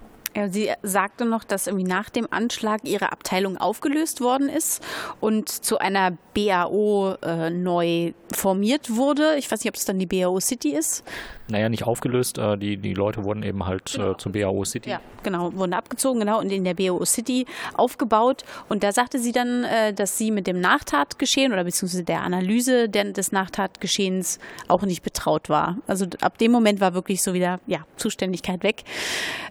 Sie 0.50 0.72
sagte 0.84 1.26
noch, 1.26 1.44
dass 1.44 1.68
irgendwie 1.68 1.88
nach 1.88 2.10
dem 2.10 2.28
Anschlag 2.32 2.82
ihre 2.84 3.12
Abteilung 3.12 3.58
aufgelöst 3.58 4.22
worden 4.22 4.50
ist 4.50 4.84
und 5.20 5.50
zu 5.50 5.78
einer 5.80 6.18
BAO 6.34 7.16
äh, 7.22 7.50
neu 7.50 8.14
formiert 8.32 8.96
wurde. 8.96 9.36
Ich 9.38 9.52
weiß 9.52 9.64
nicht, 9.64 9.70
ob 9.70 9.76
es 9.76 9.86
dann 9.86 10.00
die 10.00 10.06
BAO 10.06 10.40
City 10.40 10.70
ist. 10.70 11.04
Naja, 11.50 11.70
nicht 11.70 11.84
aufgelöst. 11.84 12.38
Äh, 12.38 12.58
die, 12.58 12.78
die 12.78 12.94
Leute 12.94 13.24
wurden 13.24 13.44
eben 13.44 13.66
halt 13.66 13.94
genau. 13.94 14.12
äh, 14.12 14.18
zur 14.18 14.32
BAO 14.32 14.64
City. 14.66 14.90
Ja, 14.90 15.02
genau, 15.24 15.54
wurden 15.54 15.74
abgezogen, 15.74 16.20
genau, 16.20 16.40
und 16.40 16.52
in 16.52 16.64
der 16.64 16.74
BAO 16.74 17.04
City 17.06 17.46
aufgebaut. 17.74 18.44
Und 18.68 18.84
da 18.84 18.92
sagte 18.92 19.20
sie 19.20 19.32
dann, 19.32 19.64
äh, 19.64 19.94
dass 19.94 20.18
sie 20.18 20.32
mit 20.32 20.48
dem 20.48 20.60
Nachtatgeschehen 20.60 21.52
oder 21.52 21.64
beziehungsweise 21.64 22.04
der 22.04 22.22
Analyse 22.22 22.90
des 22.90 23.32
Nachtatgeschehens 23.32 24.40
auch 24.68 24.84
nicht 24.84 25.04
betraut 25.04 25.50
war. 25.50 25.78
Also 25.88 26.06
ab 26.22 26.38
dem 26.38 26.52
Moment 26.52 26.80
war 26.82 26.94
wirklich 26.94 27.24
so 27.24 27.34
wieder, 27.34 27.60
ja, 27.68 27.86
Zuständigkeit 27.98 28.64
weg. 28.64 28.84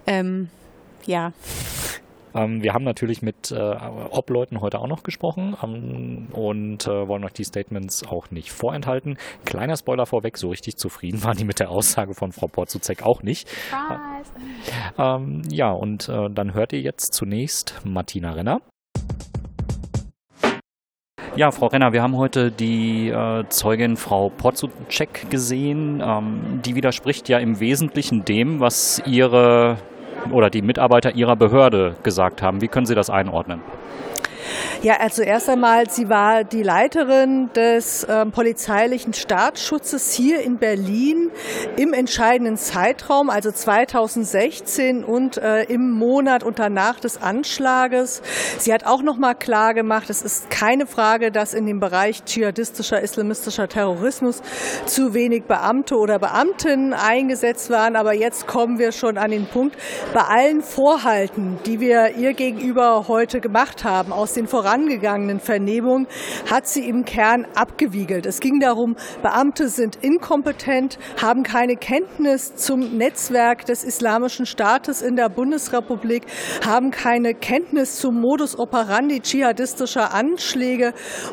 Ähm, 0.06 0.48
ja. 1.06 1.32
Ähm, 2.34 2.62
wir 2.62 2.72
haben 2.74 2.84
natürlich 2.84 3.22
mit 3.22 3.50
äh, 3.50 3.76
Obleuten 4.10 4.60
heute 4.60 4.78
auch 4.78 4.88
noch 4.88 5.02
gesprochen 5.02 5.56
ähm, 5.62 6.28
und 6.32 6.86
äh, 6.86 7.08
wollen 7.08 7.24
euch 7.24 7.32
die 7.32 7.44
Statements 7.44 8.06
auch 8.06 8.30
nicht 8.30 8.52
vorenthalten. 8.52 9.16
Kleiner 9.44 9.76
Spoiler 9.76 10.06
vorweg, 10.06 10.36
so 10.36 10.48
richtig 10.48 10.76
zufrieden 10.76 11.22
waren 11.24 11.36
die 11.36 11.44
mit 11.44 11.60
der 11.60 11.70
Aussage 11.70 12.14
von 12.14 12.32
Frau 12.32 12.46
Porzuzek 12.46 13.02
auch 13.02 13.22
nicht. 13.22 13.48
Ähm, 14.98 15.42
ja, 15.50 15.70
und 15.70 16.08
äh, 16.08 16.28
dann 16.30 16.54
hört 16.54 16.72
ihr 16.72 16.80
jetzt 16.80 17.14
zunächst 17.14 17.80
Martina 17.84 18.32
Renner. 18.32 18.60
Ja, 21.36 21.52
Frau 21.52 21.66
Renner, 21.68 21.92
wir 21.92 22.02
haben 22.02 22.16
heute 22.16 22.50
die 22.50 23.10
äh, 23.10 23.44
Zeugin 23.48 23.96
Frau 23.96 24.28
Porzuzek 24.28 25.30
gesehen. 25.30 26.02
Ähm, 26.04 26.60
die 26.64 26.74
widerspricht 26.74 27.28
ja 27.28 27.38
im 27.38 27.60
Wesentlichen 27.60 28.24
dem, 28.24 28.58
was 28.58 29.00
ihre 29.06 29.76
oder 30.30 30.50
die 30.50 30.62
Mitarbeiter 30.62 31.14
Ihrer 31.14 31.36
Behörde 31.36 31.96
gesagt 32.02 32.42
haben. 32.42 32.60
Wie 32.60 32.68
können 32.68 32.86
Sie 32.86 32.94
das 32.94 33.10
einordnen? 33.10 33.60
Ja, 34.82 34.98
also 35.00 35.22
erst 35.22 35.48
einmal, 35.48 35.90
sie 35.90 36.08
war 36.08 36.44
die 36.44 36.62
Leiterin 36.62 37.50
des 37.54 38.04
äh, 38.04 38.26
polizeilichen 38.26 39.12
Staatsschutzes 39.12 40.12
hier 40.12 40.40
in 40.40 40.58
Berlin 40.58 41.30
im 41.76 41.92
entscheidenden 41.92 42.56
Zeitraum, 42.56 43.28
also 43.28 43.50
2016 43.50 45.04
und 45.04 45.36
äh, 45.36 45.64
im 45.64 45.90
Monat 45.90 46.44
und 46.44 46.58
danach 46.58 47.00
des 47.00 47.20
Anschlages. 47.20 48.22
Sie 48.58 48.72
hat 48.72 48.86
auch 48.86 49.02
noch 49.02 49.16
mal 49.16 49.34
klar 49.34 49.74
gemacht, 49.74 50.10
es 50.10 50.22
ist 50.22 50.48
keine 50.50 50.86
Frage, 50.86 51.32
dass 51.32 51.54
in 51.54 51.66
dem 51.66 51.80
Bereich 51.80 52.24
dschihadistischer, 52.24 53.00
islamistischer 53.00 53.68
Terrorismus 53.68 54.42
zu 54.86 55.14
wenig 55.14 55.44
Beamte 55.44 55.96
oder 55.96 56.18
Beamtinnen 56.18 56.92
eingesetzt 56.92 57.70
waren. 57.70 57.96
Aber 57.96 58.14
jetzt 58.14 58.46
kommen 58.46 58.78
wir 58.78 58.92
schon 58.92 59.18
an 59.18 59.30
den 59.30 59.46
Punkt, 59.46 59.76
bei 60.14 60.22
allen 60.22 60.62
Vorhalten, 60.62 61.58
die 61.66 61.80
wir 61.80 62.16
ihr 62.16 62.34
gegenüber 62.34 63.08
heute 63.08 63.40
gemacht 63.40 63.84
haben, 63.84 64.12
aus 64.12 64.34
den 64.38 64.46
Voran 64.46 64.78
vorangegangenen 64.78 65.40
Vernehmung 65.40 66.06
hat 66.50 66.68
sie 66.68 66.88
im 66.88 67.04
Kern 67.04 67.46
abgewiegelt. 67.54 68.26
Es 68.26 68.40
ging 68.40 68.60
darum, 68.60 68.96
Beamte 69.22 69.68
sind 69.68 69.96
inkompetent, 70.02 70.98
haben 71.20 71.42
keine 71.42 71.76
Kenntnis 71.76 72.54
zum 72.54 72.96
Netzwerk 72.96 73.64
des 73.64 73.82
Islamischen 73.82 74.46
Staates 74.46 75.02
in 75.02 75.16
der 75.16 75.28
Bundesrepublik, 75.28 76.24
haben 76.64 76.90
keine 76.90 77.34
Kenntnis 77.34 77.96
zum 77.96 78.20
Modus 78.20 78.58
operandi 78.58 79.20
dschihadistischer 79.20 80.14
Anschläge 80.14 80.92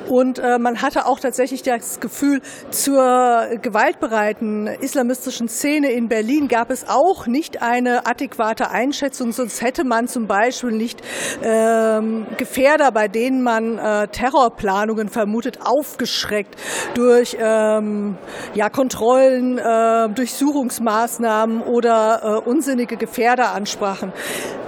und 0.10 0.40
äh, 0.40 0.58
man 0.60 0.82
hatte 0.82 1.06
auch 1.06 1.20
tatsächlich 1.20 1.62
das 1.62 2.00
Gefühl, 2.00 2.42
zur 2.72 3.48
gewaltbereiten 3.62 4.68
islamistischen 4.68 5.48
Szene 5.48 5.92
in 5.92 6.08
Berlin 6.08 6.48
gab 6.48 6.72
es 6.72 6.88
auch 6.88 7.28
nicht 7.28 7.62
eine 7.62 8.08
adäquate 8.08 8.72
Einschätzung, 8.72 9.32
sonst 9.32 9.62
hätte 9.62 9.84
man 9.84 10.08
zum 10.08 10.28
Beispiel 10.28 10.72
nicht 10.72 11.02
ähm, 11.44 12.26
Gefährder 12.38 12.95
bei 12.96 13.10
denen 13.10 13.44
man 13.44 13.78
äh, 13.78 14.08
Terrorplanungen 14.08 15.10
vermutet, 15.10 15.60
aufgeschreckt 15.62 16.56
durch 16.93 17.36
ähm, 17.38 18.17
ja, 18.54 18.69
Kontrollen, 18.69 19.58
äh, 19.58 20.08
Durchsuchungsmaßnahmen 20.08 21.62
oder 21.62 22.22
äh, 22.46 22.50
unsinnige 22.50 22.96
Gefährderansprachen. 22.96 24.13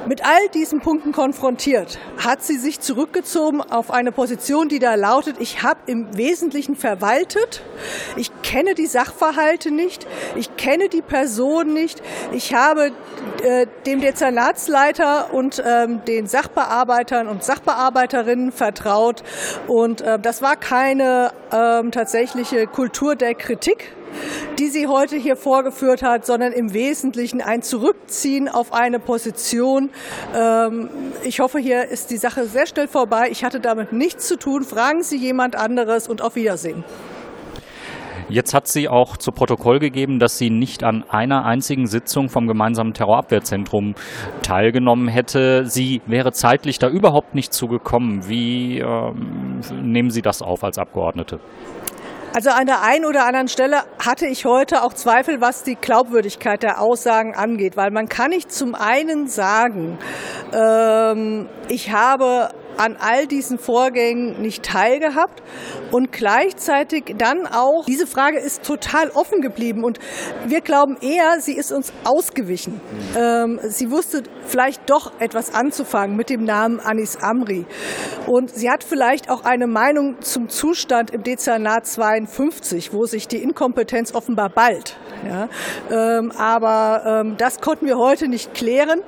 Mit 0.08 0.26
all 0.26 0.48
diesen 0.54 0.80
Punkten 0.80 1.12
konfrontiert, 1.12 2.00
hat 2.18 2.42
sie 2.42 2.58
sich 2.58 2.80
zurückgezogen 2.80 3.62
auf 3.62 3.92
eine 3.92 4.12
Position, 4.12 4.70
die 4.70 4.80
da 4.80 4.96
lautet, 4.96 5.38
ich 5.40 5.64
habe 5.64 5.80
im 5.86 6.18
Wesentlichen 6.18 6.76
verwaltet, 6.76 7.62
ich 8.16 8.32
kenne 8.42 8.74
die 8.74 8.86
Sachverhalte 8.86 9.72
nicht, 9.72 10.08
ich 10.36 10.56
kenne 10.56 10.88
die 10.88 11.02
Person 11.02 11.74
nicht, 11.74 12.02
ich 12.32 12.54
habe 12.54 12.92
äh, 13.44 13.68
dem 13.86 14.00
Dezernatsleiter 14.00 15.34
und 15.34 15.62
ähm, 15.66 16.02
den 16.06 16.28
Sachbearbeitern 16.28 17.28
und 17.28 17.44
Sachbearbeiterinnen 18.18 18.52
vertraut 18.52 19.24
und 19.68 20.02
äh, 20.02 20.20
das 20.20 20.42
war 20.42 20.56
keine 20.56 21.32
ähm, 21.52 21.92
tatsächliche 21.92 22.68
Kultur 22.68 23.16
der 23.16 23.36
Kritik, 23.36 23.92
die 24.58 24.68
sie 24.68 24.88
heute 24.88 25.16
hier 25.16 25.36
vorgeführt 25.36 26.02
hat, 26.02 26.26
sondern 26.26 26.54
im 26.54 26.74
Wesentlichen 26.74 27.42
ein 27.42 27.62
Zurückziehen 27.62 28.50
auf 28.50 28.74
eine 28.74 29.00
Position. 29.00 29.90
Ähm, 30.36 30.90
ich 31.24 31.40
hoffe, 31.40 31.60
hier 31.60 31.86
ist 31.86 32.10
die 32.10 32.18
Sache 32.18 32.46
sehr 32.48 32.68
schnell 32.68 32.88
vorbei. 32.88 33.30
Ich 33.32 33.44
hatte 33.44 33.60
damit 33.60 33.94
nichts 33.94 34.28
zu 34.28 34.38
tun. 34.38 34.64
Fragen 34.64 35.04
Sie 35.04 35.18
jemand 35.18 35.56
anderes 35.56 36.08
und 36.08 36.22
auf 36.22 36.36
Wiedersehen. 36.36 36.84
Jetzt 38.30 38.54
hat 38.54 38.68
sie 38.68 38.90
auch 38.90 39.16
zu 39.16 39.32
Protokoll 39.32 39.80
gegeben, 39.80 40.20
dass 40.20 40.38
sie 40.38 40.50
nicht 40.50 40.84
an 40.84 41.04
einer 41.10 41.46
einzigen 41.46 41.88
Sitzung 41.88 42.28
vom 42.28 42.48
gemeinsamen 42.48 42.94
Terrorabwehrzentrum 42.94 43.96
teilgenommen 44.42 45.08
hätte. 45.08 45.66
Sie 45.66 46.02
wäre 46.08 46.34
zeitlich 46.34 46.78
da 46.78 46.90
überhaupt 46.90 47.36
nicht 47.36 47.54
zugekommen. 47.54 48.28
Wie 48.28 48.80
ähm, 48.80 49.62
nehmen 49.82 50.10
Sie 50.10 50.22
das 50.22 50.42
auf 50.42 50.64
als 50.64 50.78
Abgeordnete? 50.78 51.40
Also 52.36 52.50
an 52.50 52.68
der 52.68 52.84
einen 52.84 53.06
oder 53.06 53.26
anderen 53.26 53.48
Stelle 53.48 53.78
hatte 53.98 54.28
ich 54.28 54.46
heute 54.46 54.84
auch 54.84 54.94
Zweifel, 54.94 55.40
was 55.40 55.64
die 55.64 55.76
Glaubwürdigkeit 55.76 56.62
der 56.62 56.82
Aussagen 56.82 57.34
angeht, 57.34 57.78
weil 57.78 57.92
man 57.92 58.10
kann 58.10 58.30
nicht 58.30 58.52
zum 58.52 58.76
einen 58.76 59.28
sagen, 59.28 59.98
ähm, 60.54 61.48
ich 61.70 61.94
habe 61.94 62.50
an 62.78 62.98
all 63.00 63.28
diesen 63.28 63.60
Vorgängen 63.60 64.42
nicht 64.42 64.64
teilgehabt 64.64 65.42
und 65.92 66.12
gleichzeitig 66.12 67.16
dann 67.18 67.48
auch, 67.48 67.86
diese 67.86 68.08
Frage 68.08 68.40
ist 68.40 68.64
total 68.64 69.10
offen 69.10 69.42
geblieben 69.42 69.84
und 69.84 70.00
wir 70.46 70.62
glauben 70.62 70.98
eher, 71.02 71.40
sie 71.40 71.54
ist 71.54 71.72
uns 71.72 71.94
ausgewichen. 72.04 72.80
Ähm, 73.18 73.60
sie 73.64 73.92
wusste 73.92 74.24
vielleicht 74.46 74.90
doch 74.90 75.12
etwas 75.20 75.54
anzufangen 75.54 76.16
mit 76.16 76.30
dem 76.30 76.44
Namen 76.44 76.80
Anis 76.80 77.18
Amri 77.18 77.66
und 78.26 78.50
sie 78.50 78.70
hat 78.70 78.84
vielleicht 78.84 79.30
auch 79.30 79.44
eine 79.44 79.68
Meinung 79.68 80.22
zum 80.22 80.50
Zustand 80.50 81.12
im 81.12 81.24
Dezernat 81.24 81.86
52, 81.86 82.94
wo 82.94 83.06
sich 83.06 83.28
die 83.28 83.42
Inkompetenz 83.42 84.14
offenbar 84.14 84.50
bald. 84.50 84.98
Ja? 85.26 85.50
Ähm, 85.92 86.32
aber 86.32 87.04
ähm, 87.06 87.36
das 87.38 87.62
konnten 87.62 87.86
wir 87.86 87.98
heute 87.98 88.28
nicht 88.28 88.54
klären. 88.54 89.02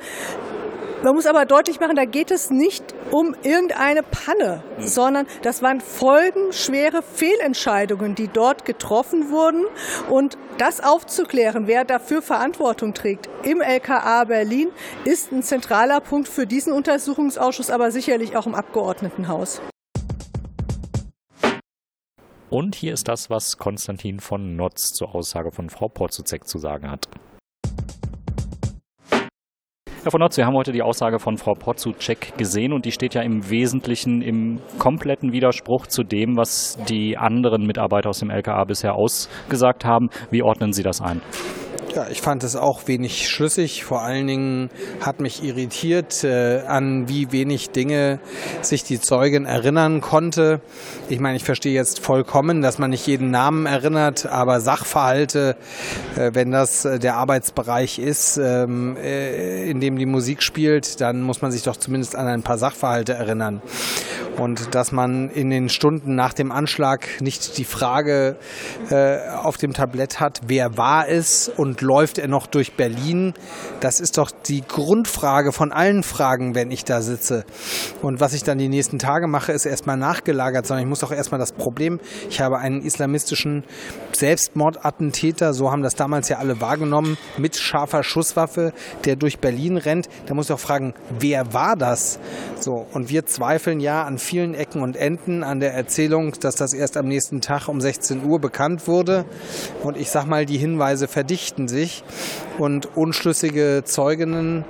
Man 1.02 1.16
muss 1.16 1.26
aber 1.28 1.46
deutlich 1.46 1.80
machen, 1.80 1.96
da 1.96 2.04
geht 2.04 2.30
es 2.30 2.50
nicht 2.50 2.84
um 3.12 3.34
irgendeine 3.44 4.04
Panne, 4.04 4.64
mhm. 4.78 4.86
sondern 4.86 5.28
das 5.44 5.62
waren 5.62 5.80
folgenschwere 5.80 7.02
Fehlentscheidungen, 7.02 8.16
die 8.16 8.28
dort 8.28 8.66
getroffen 8.66 9.32
wurden. 9.32 9.64
Und 10.10 10.38
das 10.58 10.84
aufzuklären, 10.84 11.68
wer 11.68 11.86
dafür 11.86 12.22
Verantwortung 12.22 12.94
trägt 12.94 13.30
im 13.44 13.62
LKA 13.62 14.26
Berlin, 14.26 14.72
ist 15.06 15.32
ein 15.32 15.42
zentraler 15.42 16.02
Punkt 16.02 16.28
für 16.28 16.46
diesen 16.46 16.74
Untersuchungsausschuss, 16.74 17.70
aber 17.70 17.92
sicherlich 17.92 18.36
auch 18.36 18.46
im 18.46 18.54
Abgeordnetenhaus. 18.54 19.62
Und 22.50 22.76
hier 22.76 22.94
ist 22.94 23.08
das, 23.08 23.30
was 23.30 23.58
Konstantin 23.58 24.20
von 24.20 24.58
Notz 24.58 24.92
zur 24.92 25.16
Aussage 25.16 25.52
von 25.52 25.70
Frau 25.70 25.88
Porzuzek 25.88 26.46
zu 26.46 26.58
sagen 26.58 26.92
hat. 26.92 27.08
Herr 30.10 30.14
von 30.14 30.22
Notz, 30.22 30.38
wir 30.38 30.48
haben 30.48 30.56
heute 30.56 30.72
die 30.72 30.82
Aussage 30.82 31.20
von 31.20 31.38
Frau 31.38 31.54
Potzutschek 31.54 32.36
gesehen 32.36 32.74
und 32.74 32.86
die 32.86 32.92
steht 32.92 33.14
ja 33.14 33.22
im 33.22 33.48
Wesentlichen 33.52 34.24
im 34.24 34.60
kompletten 34.80 35.34
Widerspruch 35.34 35.86
zu 35.86 36.02
dem, 36.02 36.36
was 36.36 36.80
die 36.90 37.16
anderen 37.16 37.68
Mitarbeiter 37.68 38.10
aus 38.10 38.18
dem 38.18 38.32
LKA 38.32 38.64
bisher 38.64 38.96
ausgesagt 38.96 39.86
haben. 39.86 40.10
Wie 40.32 40.42
ordnen 40.42 40.74
Sie 40.74 40.82
das 40.82 41.00
ein? 41.00 41.22
Ja, 42.00 42.08
ich 42.10 42.22
fand 42.22 42.46
es 42.46 42.56
auch 42.56 42.88
wenig 42.88 43.28
schlüssig. 43.28 43.84
Vor 43.84 44.02
allen 44.02 44.26
Dingen 44.26 44.70
hat 45.02 45.20
mich 45.20 45.44
irritiert, 45.44 46.24
äh, 46.24 46.62
an 46.66 47.10
wie 47.10 47.34
wenig 47.34 47.72
Dinge 47.72 48.20
sich 48.62 48.86
die 48.86 49.02
Zeugin 49.02 49.46
erinnern 49.46 50.00
konnte. 50.00 50.62
Ich 51.10 51.20
meine, 51.20 51.36
ich 51.36 51.44
verstehe 51.44 51.74
jetzt 51.74 52.00
vollkommen, 52.00 52.62
dass 52.62 52.80
man 52.80 52.92
nicht 52.92 53.06
jeden 53.06 53.32
Namen 53.32 53.66
erinnert, 53.66 54.28
aber 54.28 54.62
Sachverhalte, 54.62 55.58
äh, 56.16 56.32
wenn 56.34 56.52
das 56.52 56.86
äh, 56.86 57.00
der 57.00 57.18
Arbeitsbereich 57.18 58.00
ist, 58.00 58.38
ähm, 58.38 58.96
äh, 58.96 59.70
in 59.70 59.82
dem 59.82 59.98
die 59.98 60.06
Musik 60.06 60.42
spielt, 60.42 61.02
dann 61.02 61.22
muss 61.22 61.42
man 61.42 61.52
sich 61.52 61.64
doch 61.64 61.76
zumindest 61.76 62.16
an 62.16 62.28
ein 62.28 62.44
paar 62.44 62.58
Sachverhalte 62.58 63.14
erinnern. 63.14 63.62
Und 64.38 64.74
dass 64.74 64.94
man 64.94 65.30
in 65.30 65.50
den 65.50 65.68
Stunden 65.68 66.16
nach 66.16 66.34
dem 66.34 66.54
Anschlag 66.54 67.06
nicht 67.20 67.58
die 67.58 67.66
Frage 67.66 68.38
äh, 68.90 69.18
auf 69.44 69.58
dem 69.58 69.74
Tablett 69.74 70.22
hat, 70.22 70.40
wer 70.48 70.78
war 70.78 71.10
es 71.10 71.50
und 71.50 71.82
läuft 71.90 72.20
er 72.20 72.28
noch 72.28 72.46
durch 72.46 72.74
Berlin? 72.74 73.34
Das 73.80 74.00
ist 74.00 74.20
doch 74.20 74.30
die 74.30 74.62
Grundfrage 74.62 75.52
von 75.52 75.72
allen 75.72 76.04
Fragen, 76.04 76.54
wenn 76.54 76.70
ich 76.70 76.86
da 76.86 77.02
sitze. 77.02 77.46
Und 78.04 78.20
was 78.20 78.34
ich 78.34 78.44
dann 78.44 78.60
die 78.60 78.70
nächsten 78.70 79.00
Tage 79.00 79.28
mache, 79.28 79.54
ist 79.54 79.66
erstmal 79.66 79.98
nachgelagert, 79.98 80.68
sondern 80.68 80.84
ich 80.84 80.90
muss 80.90 81.04
auch 81.04 81.12
erstmal 81.12 81.40
das 81.40 81.52
Problem, 81.52 82.00
ich 82.30 82.42
habe 82.42 82.60
einen 82.60 82.82
islamistischen 82.82 83.64
Selbstmordattentäter, 84.12 85.54
so 85.54 85.72
haben 85.72 85.82
das 85.82 85.96
damals 85.96 86.30
ja 86.30 86.38
alle 86.38 86.62
wahrgenommen, 86.62 87.18
mit 87.38 87.56
scharfer 87.56 88.04
Schusswaffe, 88.04 88.72
der 89.06 89.16
durch 89.16 89.40
Berlin 89.40 89.78
rennt. 89.78 90.10
Da 90.28 90.36
muss 90.36 90.46
ich 90.46 90.52
auch 90.52 90.60
fragen, 90.60 90.94
wer 91.18 91.54
war 91.54 91.76
das? 91.76 92.20
So, 92.60 92.86
und 92.94 93.10
wir 93.10 93.26
zweifeln 93.26 93.80
ja 93.80 94.04
an 94.04 94.18
vielen 94.18 94.54
Ecken 94.54 94.82
und 94.82 94.98
Enden 94.98 95.44
an 95.44 95.62
der 95.62 95.74
Erzählung, 95.74 96.34
dass 96.42 96.56
das 96.56 96.74
erst 96.74 96.98
am 96.98 97.08
nächsten 97.08 97.40
Tag 97.40 97.70
um 97.70 97.80
16 97.80 98.26
Uhr 98.26 98.40
bekannt 98.40 98.88
wurde. 98.88 99.24
Und 99.82 99.96
ich 99.96 100.10
sag 100.10 100.26
mal, 100.26 100.46
die 100.46 100.58
Hinweise 100.58 101.08
verdichten 101.08 101.70
sich 101.70 102.04
und 102.58 102.98
unschlüssige 102.98 103.84
Zeuginnen 103.86 104.66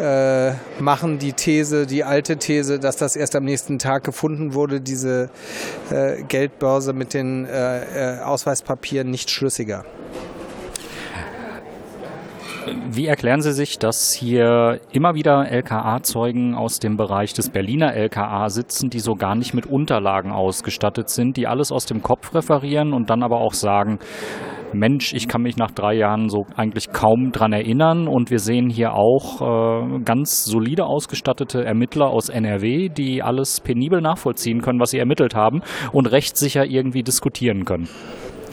äh, 0.00 0.52
machen 0.80 1.18
die 1.18 1.32
These, 1.32 1.86
die 1.86 2.02
alte 2.02 2.38
These, 2.38 2.80
dass 2.80 2.96
das 2.96 3.14
erst 3.14 3.36
am 3.36 3.44
nächsten 3.44 3.78
Tag 3.78 4.02
gefunden 4.02 4.54
wurde, 4.54 4.80
diese 4.80 5.30
äh, 5.90 6.22
Geldbörse 6.22 6.92
mit 6.92 7.14
den 7.14 7.46
äh, 7.46 8.16
äh 8.16 8.20
Ausweispapieren 8.20 9.10
nicht 9.10 9.30
schlüssiger. 9.30 9.84
Wie 12.90 13.06
erklären 13.06 13.40
Sie 13.40 13.52
sich, 13.52 13.78
dass 13.78 14.12
hier 14.12 14.80
immer 14.92 15.14
wieder 15.14 15.50
LKA-Zeugen 15.50 16.54
aus 16.54 16.78
dem 16.78 16.96
Bereich 16.96 17.32
des 17.32 17.50
Berliner 17.50 17.94
LKA 17.94 18.48
sitzen, 18.48 18.90
die 18.90 19.00
so 19.00 19.14
gar 19.14 19.34
nicht 19.34 19.54
mit 19.54 19.66
Unterlagen 19.66 20.32
ausgestattet 20.32 21.08
sind, 21.08 21.36
die 21.36 21.46
alles 21.46 21.72
aus 21.72 21.86
dem 21.86 22.02
Kopf 22.02 22.34
referieren 22.34 22.92
und 22.92 23.10
dann 23.10 23.22
aber 23.22 23.40
auch 23.40 23.54
sagen, 23.54 23.98
Mensch, 24.74 25.12
ich 25.12 25.28
kann 25.28 25.42
mich 25.42 25.56
nach 25.56 25.70
drei 25.70 25.94
Jahren 25.94 26.28
so 26.28 26.46
eigentlich 26.56 26.92
kaum 26.92 27.30
dran 27.32 27.52
erinnern. 27.52 28.08
Und 28.08 28.30
wir 28.30 28.38
sehen 28.38 28.70
hier 28.70 28.94
auch 28.94 29.40
äh, 29.42 30.00
ganz 30.04 30.44
solide 30.44 30.86
ausgestattete 30.86 31.64
Ermittler 31.64 32.08
aus 32.08 32.28
NRW, 32.28 32.88
die 32.88 33.22
alles 33.22 33.60
penibel 33.60 34.00
nachvollziehen 34.00 34.62
können, 34.62 34.80
was 34.80 34.90
sie 34.90 34.98
ermittelt 34.98 35.34
haben 35.34 35.62
und 35.92 36.06
rechtssicher 36.06 36.64
irgendwie 36.64 37.02
diskutieren 37.02 37.64
können. 37.64 37.88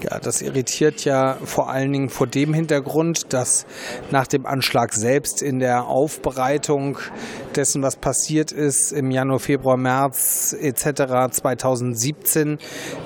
Ja, 0.04 0.20
das 0.20 0.42
irritiert 0.42 1.04
ja 1.06 1.38
vor 1.44 1.70
allen 1.70 1.92
Dingen 1.92 2.10
vor 2.10 2.28
dem 2.28 2.54
Hintergrund, 2.54 3.34
dass 3.34 3.66
nach 4.12 4.28
dem 4.28 4.46
Anschlag 4.46 4.94
selbst 4.94 5.42
in 5.42 5.60
der 5.60 5.88
Aufbereitung 5.88 6.98
dessen, 7.56 7.82
was 7.82 7.98
passiert 7.98 8.52
ist 8.52 8.92
im 8.92 9.12
Januar, 9.12 9.40
Februar, 9.40 9.78
März 9.78 10.56
etc. 10.60 11.32
2017 11.32 12.58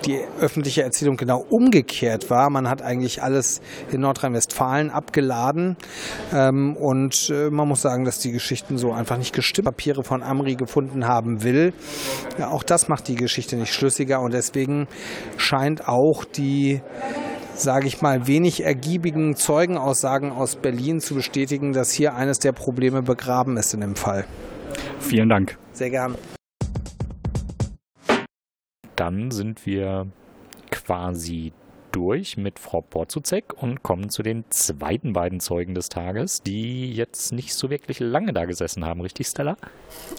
die 0.05 0.19
öffentliche 0.39 0.83
Erzählung 0.83 1.17
genau 1.17 1.43
umgekehrt 1.49 2.29
war. 2.29 2.49
Man 2.49 2.69
hat 2.69 2.81
eigentlich 2.81 3.23
alles 3.23 3.61
in 3.91 4.01
Nordrhein-Westfalen 4.01 4.91
abgeladen 4.91 5.77
ähm, 6.31 6.75
und 6.77 7.29
äh, 7.29 7.49
man 7.49 7.67
muss 7.67 7.81
sagen, 7.81 8.05
dass 8.05 8.19
die 8.19 8.31
Geschichten 8.31 8.77
so 8.77 8.91
einfach 8.91 9.17
nicht 9.17 9.33
gestimmt. 9.33 9.63
Papiere 9.63 10.03
von 10.03 10.21
Amri 10.21 10.55
gefunden 10.55 11.07
haben 11.07 11.43
will. 11.43 11.73
Ja, 12.37 12.49
auch 12.49 12.61
das 12.61 12.89
macht 12.89 13.07
die 13.07 13.15
Geschichte 13.15 13.55
nicht 13.55 13.73
schlüssiger 13.73 14.21
und 14.21 14.33
deswegen 14.33 14.87
scheint 15.37 15.87
auch 15.87 16.25
die 16.25 16.81
sage 17.55 17.87
ich 17.87 18.01
mal, 18.01 18.27
wenig 18.27 18.63
ergiebigen 18.63 19.35
Zeugenaussagen 19.35 20.31
aus 20.31 20.55
Berlin 20.55 20.99
zu 20.99 21.15
bestätigen, 21.15 21.73
dass 21.73 21.91
hier 21.91 22.15
eines 22.15 22.39
der 22.39 22.51
Probleme 22.51 23.01
begraben 23.01 23.57
ist 23.57 23.73
in 23.73 23.81
dem 23.81 23.95
Fall. 23.95 24.25
Vielen 24.99 25.29
Dank. 25.29 25.57
Sehr 25.73 25.89
gern. 25.89 26.15
Dann 28.95 29.31
sind 29.31 29.65
wir 29.65 30.07
quasi 30.71 31.53
durch 31.91 32.37
mit 32.37 32.59
Frau 32.59 32.81
Porzuzek 32.81 33.53
und 33.55 33.83
kommen 33.83 34.09
zu 34.09 34.23
den 34.23 34.45
zweiten 34.49 35.13
beiden 35.13 35.39
Zeugen 35.39 35.75
des 35.75 35.89
Tages, 35.89 36.41
die 36.41 36.91
jetzt 36.91 37.31
nicht 37.31 37.53
so 37.53 37.69
wirklich 37.69 37.99
lange 37.99 38.33
da 38.33 38.45
gesessen 38.45 38.83
haben, 38.83 39.01
richtig, 39.01 39.27
Stella? 39.27 39.57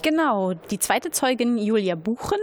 Genau, 0.03 0.55
die 0.55 0.79
zweite 0.79 1.11
Zeugin 1.11 1.59
Julia 1.59 1.97
Buchen 1.97 2.39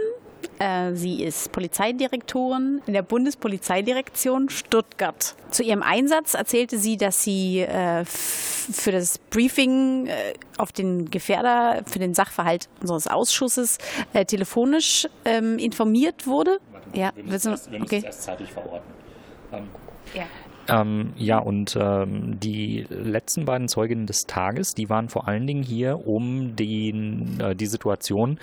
sie 0.94 1.22
ist 1.22 1.52
Polizeidirektorin 1.52 2.82
in 2.86 2.92
der 2.92 3.02
Bundespolizeidirektion 3.02 4.48
Stuttgart. 4.48 5.34
Zu 5.50 5.62
ihrem 5.62 5.82
Einsatz 5.82 6.34
erzählte 6.34 6.78
sie, 6.78 6.96
dass 6.96 7.22
sie 7.22 7.60
äh, 7.60 8.04
für 8.04 8.92
das 8.92 9.18
Briefing 9.18 10.06
äh, 10.06 10.34
auf 10.58 10.72
den 10.72 11.10
Gefährder, 11.10 11.82
für 11.86 11.98
den 11.98 12.14
Sachverhalt 12.14 12.68
unseres 12.80 13.06
Ausschusses 13.06 13.78
telefonisch 14.26 15.08
ähm, 15.24 15.58
informiert 15.58 16.26
wurde. 16.26 16.58
Warte, 16.72 16.98
ja, 16.98 17.10
wir 17.14 17.24
müssen, 17.24 17.52
erst, 17.52 17.70
wir 17.70 17.82
okay. 17.82 18.02
erst 18.04 18.22
zeitig 18.22 18.52
verorten. 18.52 18.90
Ähm, 19.52 19.68
ja. 20.14 20.24
Ähm, 20.68 21.12
ja, 21.16 21.38
und 21.38 21.76
ähm, 21.80 22.38
die 22.38 22.86
letzten 22.88 23.44
beiden 23.44 23.66
Zeuginnen 23.68 24.06
des 24.06 24.26
Tages, 24.26 24.74
die 24.74 24.88
waren 24.88 25.08
vor 25.08 25.26
allen 25.26 25.46
Dingen 25.46 25.62
hier, 25.62 26.06
um 26.06 26.54
den, 26.54 27.40
äh, 27.40 27.56
die 27.56 27.66
Situation 27.66 28.38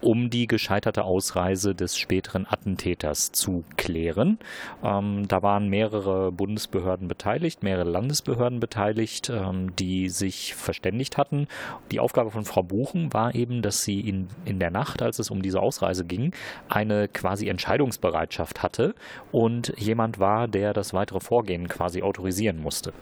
um 0.00 0.30
die 0.30 0.46
gescheiterte 0.46 1.04
Ausreise 1.04 1.74
des 1.74 1.96
späteren 1.96 2.46
Attentäters 2.48 3.32
zu 3.32 3.64
klären. 3.76 4.38
Ähm, 4.82 5.26
da 5.28 5.42
waren 5.42 5.68
mehrere 5.68 6.32
Bundesbehörden 6.32 7.08
beteiligt, 7.08 7.62
mehrere 7.62 7.88
Landesbehörden 7.88 8.60
beteiligt, 8.60 9.30
ähm, 9.30 9.74
die 9.76 10.08
sich 10.08 10.54
verständigt 10.54 11.16
hatten. 11.16 11.48
Die 11.90 12.00
Aufgabe 12.00 12.30
von 12.30 12.44
Frau 12.44 12.62
Buchen 12.62 13.12
war 13.12 13.34
eben, 13.34 13.62
dass 13.62 13.82
sie 13.82 14.00
in, 14.00 14.28
in 14.44 14.58
der 14.58 14.70
Nacht, 14.70 15.02
als 15.02 15.18
es 15.18 15.30
um 15.30 15.42
diese 15.42 15.60
Ausreise 15.60 16.04
ging, 16.04 16.32
eine 16.68 17.08
quasi 17.08 17.48
Entscheidungsbereitschaft 17.48 18.62
hatte 18.62 18.94
und 19.32 19.72
jemand 19.76 20.18
war, 20.18 20.48
der 20.48 20.72
das 20.72 20.92
weitere 20.94 21.20
Vorgehen 21.20 21.68
quasi 21.68 22.02
autorisieren 22.02 22.60
musste. 22.60 22.92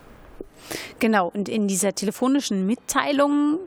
Genau, 0.98 1.28
und 1.28 1.48
in 1.48 1.68
dieser 1.68 1.94
telefonischen 1.94 2.66
Mitteilung 2.66 3.58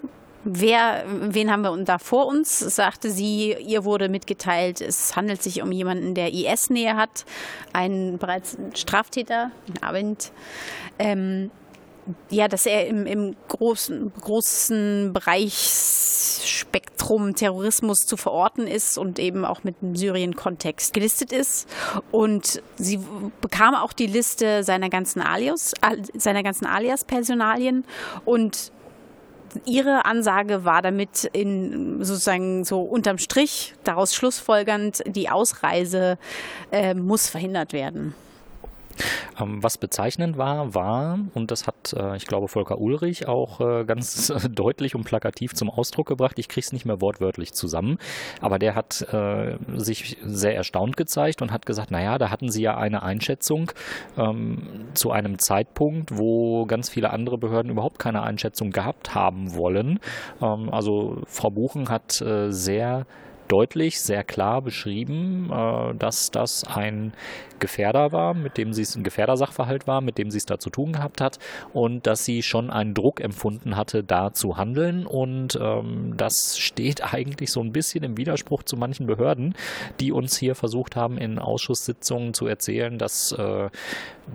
Wer, 0.43 1.03
wen 1.07 1.51
haben 1.51 1.61
wir 1.61 1.77
da 1.83 1.99
vor 1.99 2.25
uns? 2.27 2.59
Sagte 2.59 3.11
sie, 3.11 3.55
ihr 3.59 3.85
wurde 3.85 4.09
mitgeteilt, 4.09 4.81
es 4.81 5.15
handelt 5.15 5.43
sich 5.43 5.61
um 5.61 5.71
jemanden, 5.71 6.15
der 6.15 6.33
IS-Nähe 6.33 6.95
hat, 6.95 7.25
einen 7.73 8.17
bereits 8.17 8.57
Straftäter, 8.73 9.51
ein 9.67 9.83
Abend. 9.83 10.31
Ähm, 10.97 11.51
ja, 12.29 12.47
dass 12.47 12.65
er 12.65 12.87
im, 12.87 13.05
im 13.05 13.35
großen, 13.47 14.11
großen 14.19 15.13
Bereichsspektrum 15.13 17.35
Terrorismus 17.35 17.99
zu 17.99 18.17
verorten 18.17 18.65
ist 18.65 18.97
und 18.97 19.19
eben 19.19 19.45
auch 19.45 19.63
mit 19.63 19.75
einem 19.81 19.95
Syrien-Kontext 19.95 20.93
gelistet 20.93 21.31
ist. 21.31 21.69
Und 22.11 22.63
sie 22.77 22.99
bekam 23.41 23.75
auch 23.75 23.93
die 23.93 24.07
Liste 24.07 24.63
seiner 24.63 24.89
ganzen 24.89 25.21
Alias, 25.21 25.75
seiner 26.15 26.41
ganzen 26.41 26.65
Alias-Personalien 26.65 27.85
und 28.25 28.71
Ihre 29.65 30.05
Ansage 30.05 30.65
war 30.65 30.81
damit 30.81 31.25
in 31.33 32.03
sozusagen 32.03 32.63
so 32.63 32.81
unterm 32.81 33.17
Strich 33.17 33.73
daraus 33.83 34.15
schlussfolgernd, 34.15 35.03
die 35.05 35.29
Ausreise 35.29 36.17
äh, 36.71 36.93
muss 36.93 37.29
verhindert 37.29 37.73
werden. 37.73 38.15
Was 39.47 39.77
bezeichnend 39.77 40.37
war, 40.37 40.73
war, 40.73 41.19
und 41.33 41.51
das 41.51 41.67
hat, 41.67 41.93
äh, 41.93 42.15
ich 42.15 42.25
glaube, 42.25 42.47
Volker 42.47 42.79
Ulrich 42.79 43.27
auch 43.27 43.59
äh, 43.61 43.83
ganz 43.85 44.33
deutlich 44.51 44.95
und 44.95 45.03
plakativ 45.03 45.53
zum 45.53 45.69
Ausdruck 45.69 46.07
gebracht, 46.07 46.39
ich 46.39 46.47
kriege 46.47 46.65
es 46.65 46.73
nicht 46.73 46.85
mehr 46.85 47.01
wortwörtlich 47.01 47.53
zusammen, 47.53 47.97
aber 48.39 48.59
der 48.59 48.75
hat 48.75 49.01
äh, 49.13 49.57
sich 49.75 50.17
sehr 50.23 50.55
erstaunt 50.55 50.97
gezeigt 50.97 51.41
und 51.41 51.51
hat 51.51 51.65
gesagt, 51.65 51.91
naja, 51.91 52.17
da 52.17 52.29
hatten 52.29 52.49
sie 52.49 52.61
ja 52.63 52.77
eine 52.77 53.03
Einschätzung 53.03 53.71
ähm, 54.17 54.87
zu 54.93 55.11
einem 55.11 55.39
Zeitpunkt, 55.39 56.17
wo 56.17 56.65
ganz 56.65 56.89
viele 56.89 57.11
andere 57.11 57.37
Behörden 57.37 57.71
überhaupt 57.71 57.99
keine 57.99 58.23
Einschätzung 58.23 58.71
gehabt 58.71 59.15
haben 59.15 59.55
wollen. 59.55 59.99
Ähm, 60.41 60.69
also 60.71 61.21
Frau 61.25 61.49
Buchen 61.49 61.89
hat 61.89 62.23
sehr 62.49 63.05
deutlich, 63.51 63.99
sehr 63.99 64.23
klar 64.23 64.61
beschrieben, 64.61 65.51
äh, 65.51 65.95
dass 65.95 66.31
das 66.31 66.63
ein 66.63 67.13
Gefährder 67.59 68.11
war, 68.11 68.33
mit 68.33 68.57
dem 68.57 68.73
sie 68.73 68.81
es 68.81 68.95
ein 68.95 69.03
Gefährdersachverhalt 69.03 69.87
war, 69.87 70.01
mit 70.01 70.17
dem 70.17 70.31
sie 70.31 70.37
es 70.37 70.45
da 70.45 70.57
zu 70.57 70.69
tun 70.69 70.93
gehabt 70.93 71.21
hat 71.21 71.37
und 71.73 72.07
dass 72.07 72.25
sie 72.25 72.41
schon 72.41 72.69
einen 72.69 72.93
Druck 72.93 73.21
empfunden 73.21 73.77
hatte, 73.77 74.03
da 74.03 74.33
zu 74.33 74.57
handeln. 74.57 75.05
Und 75.05 75.59
ähm, 75.61 76.15
das 76.17 76.57
steht 76.57 77.13
eigentlich 77.13 77.51
so 77.51 77.61
ein 77.61 77.71
bisschen 77.71 78.03
im 78.03 78.17
Widerspruch 78.17 78.63
zu 78.63 78.75
manchen 78.77 79.05
Behörden, 79.05 79.53
die 79.99 80.11
uns 80.11 80.37
hier 80.37 80.55
versucht 80.55 80.95
haben, 80.95 81.17
in 81.17 81.39
Ausschusssitzungen 81.39 82.33
zu 82.33 82.47
erzählen, 82.47 82.97
dass 82.97 83.31
äh, 83.33 83.69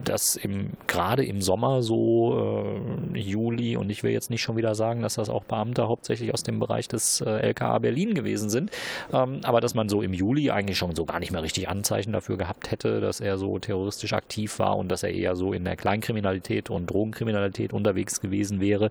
das 0.05 0.37
im, 0.37 0.73
gerade 0.87 1.25
im 1.25 1.41
Sommer 1.41 1.83
so 1.83 2.73
äh, 3.15 3.19
Juli 3.19 3.77
und 3.77 3.91
ich 3.91 4.03
will 4.03 4.13
jetzt 4.13 4.31
nicht 4.31 4.43
schon 4.43 4.57
wieder 4.57 4.75
sagen, 4.75 5.03
dass 5.03 5.15
das 5.15 5.31
auch 5.31 5.45
Beamte 5.45 5.89
hauptsächlich 5.89 6.33
aus 6.33 6.43
dem 6.43 6.59
Bereich 6.59 6.89
des 6.89 7.21
äh, 7.21 7.31
LKA 7.31 7.79
Berlin 7.79 8.15
gewesen 8.15 8.51
sind, 8.51 8.71
ähm, 9.13 9.41
aber 9.45 9.61
dass 9.61 9.75
man 9.75 9.89
so 9.89 10.03
im 10.03 10.13
Juli 10.13 10.51
eigentlich 10.51 10.77
schon 10.77 10.95
so 10.95 11.05
gar 11.05 11.21
nicht 11.21 11.33
mehr 11.33 11.43
richtig 11.43 11.69
Anzeichen 11.69 12.13
dafür 12.13 12.37
gehabt 12.37 12.71
hätte, 12.71 13.01
dass 13.01 13.21
er 13.21 13.39
so 13.39 13.59
terroristisch 13.59 14.13
aktiv 14.13 14.59
war 14.59 14.77
und 14.77 14.91
dass 14.91 15.03
er 15.03 15.13
eher 15.13 15.35
so 15.37 15.53
in 15.53 15.65
der 15.65 15.77
Kleinkriminalität 15.77 16.71
und 16.71 16.91
Drogenkriminalität 16.91 17.73
unterwegs 17.73 18.21
gewesen 18.21 18.61
wäre. 18.61 18.91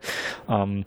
Ähm, 0.49 0.85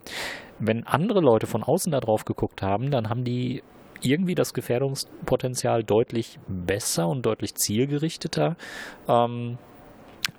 wenn 0.59 0.87
andere 0.87 1.21
Leute 1.21 1.47
von 1.47 1.63
außen 1.63 1.93
da 1.93 2.01
drauf 2.01 2.25
geguckt 2.25 2.63
haben, 2.63 2.91
dann 2.91 3.09
haben 3.09 3.25
die 3.25 3.63
irgendwie 4.01 4.35
das 4.35 4.55
Gefährdungspotenzial 4.55 5.83
deutlich 5.83 6.39
besser 6.47 7.09
und 7.09 7.23
deutlich 7.27 7.55
zielgerichteter 7.55 8.57
ähm, 9.09 9.59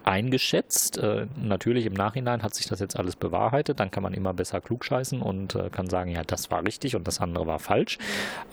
eingeschätzt. 0.03 0.97
Äh, 0.97 1.27
natürlich 1.41 1.85
im 1.85 1.93
Nachhinein 1.93 2.43
hat 2.43 2.55
sich 2.55 2.67
das 2.67 2.79
jetzt 2.79 2.97
alles 2.97 3.15
bewahrheitet. 3.15 3.79
Dann 3.79 3.91
kann 3.91 4.03
man 4.03 4.13
immer 4.13 4.33
besser 4.33 4.61
klugscheißen 4.61 5.21
und 5.21 5.55
äh, 5.55 5.69
kann 5.69 5.89
sagen, 5.89 6.11
ja, 6.11 6.23
das 6.23 6.51
war 6.51 6.65
richtig 6.65 6.95
und 6.95 7.07
das 7.07 7.19
andere 7.19 7.47
war 7.47 7.59
falsch. 7.59 7.97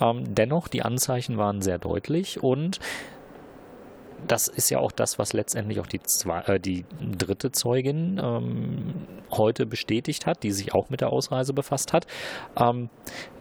Ähm, 0.00 0.34
dennoch, 0.34 0.68
die 0.68 0.82
Anzeichen 0.82 1.38
waren 1.38 1.62
sehr 1.62 1.78
deutlich 1.78 2.42
und 2.42 2.80
das 4.26 4.48
ist 4.48 4.70
ja 4.70 4.78
auch 4.78 4.92
das, 4.92 5.18
was 5.18 5.32
letztendlich 5.32 5.80
auch 5.80 5.86
die, 5.86 6.02
zwei, 6.02 6.40
äh, 6.42 6.60
die 6.60 6.84
dritte 7.00 7.52
Zeugin 7.52 8.20
ähm, 8.22 8.94
heute 9.30 9.66
bestätigt 9.66 10.26
hat, 10.26 10.42
die 10.42 10.52
sich 10.52 10.74
auch 10.74 10.90
mit 10.90 11.00
der 11.00 11.12
Ausreise 11.12 11.52
befasst 11.52 11.92
hat. 11.92 12.06
Ähm, 12.56 12.88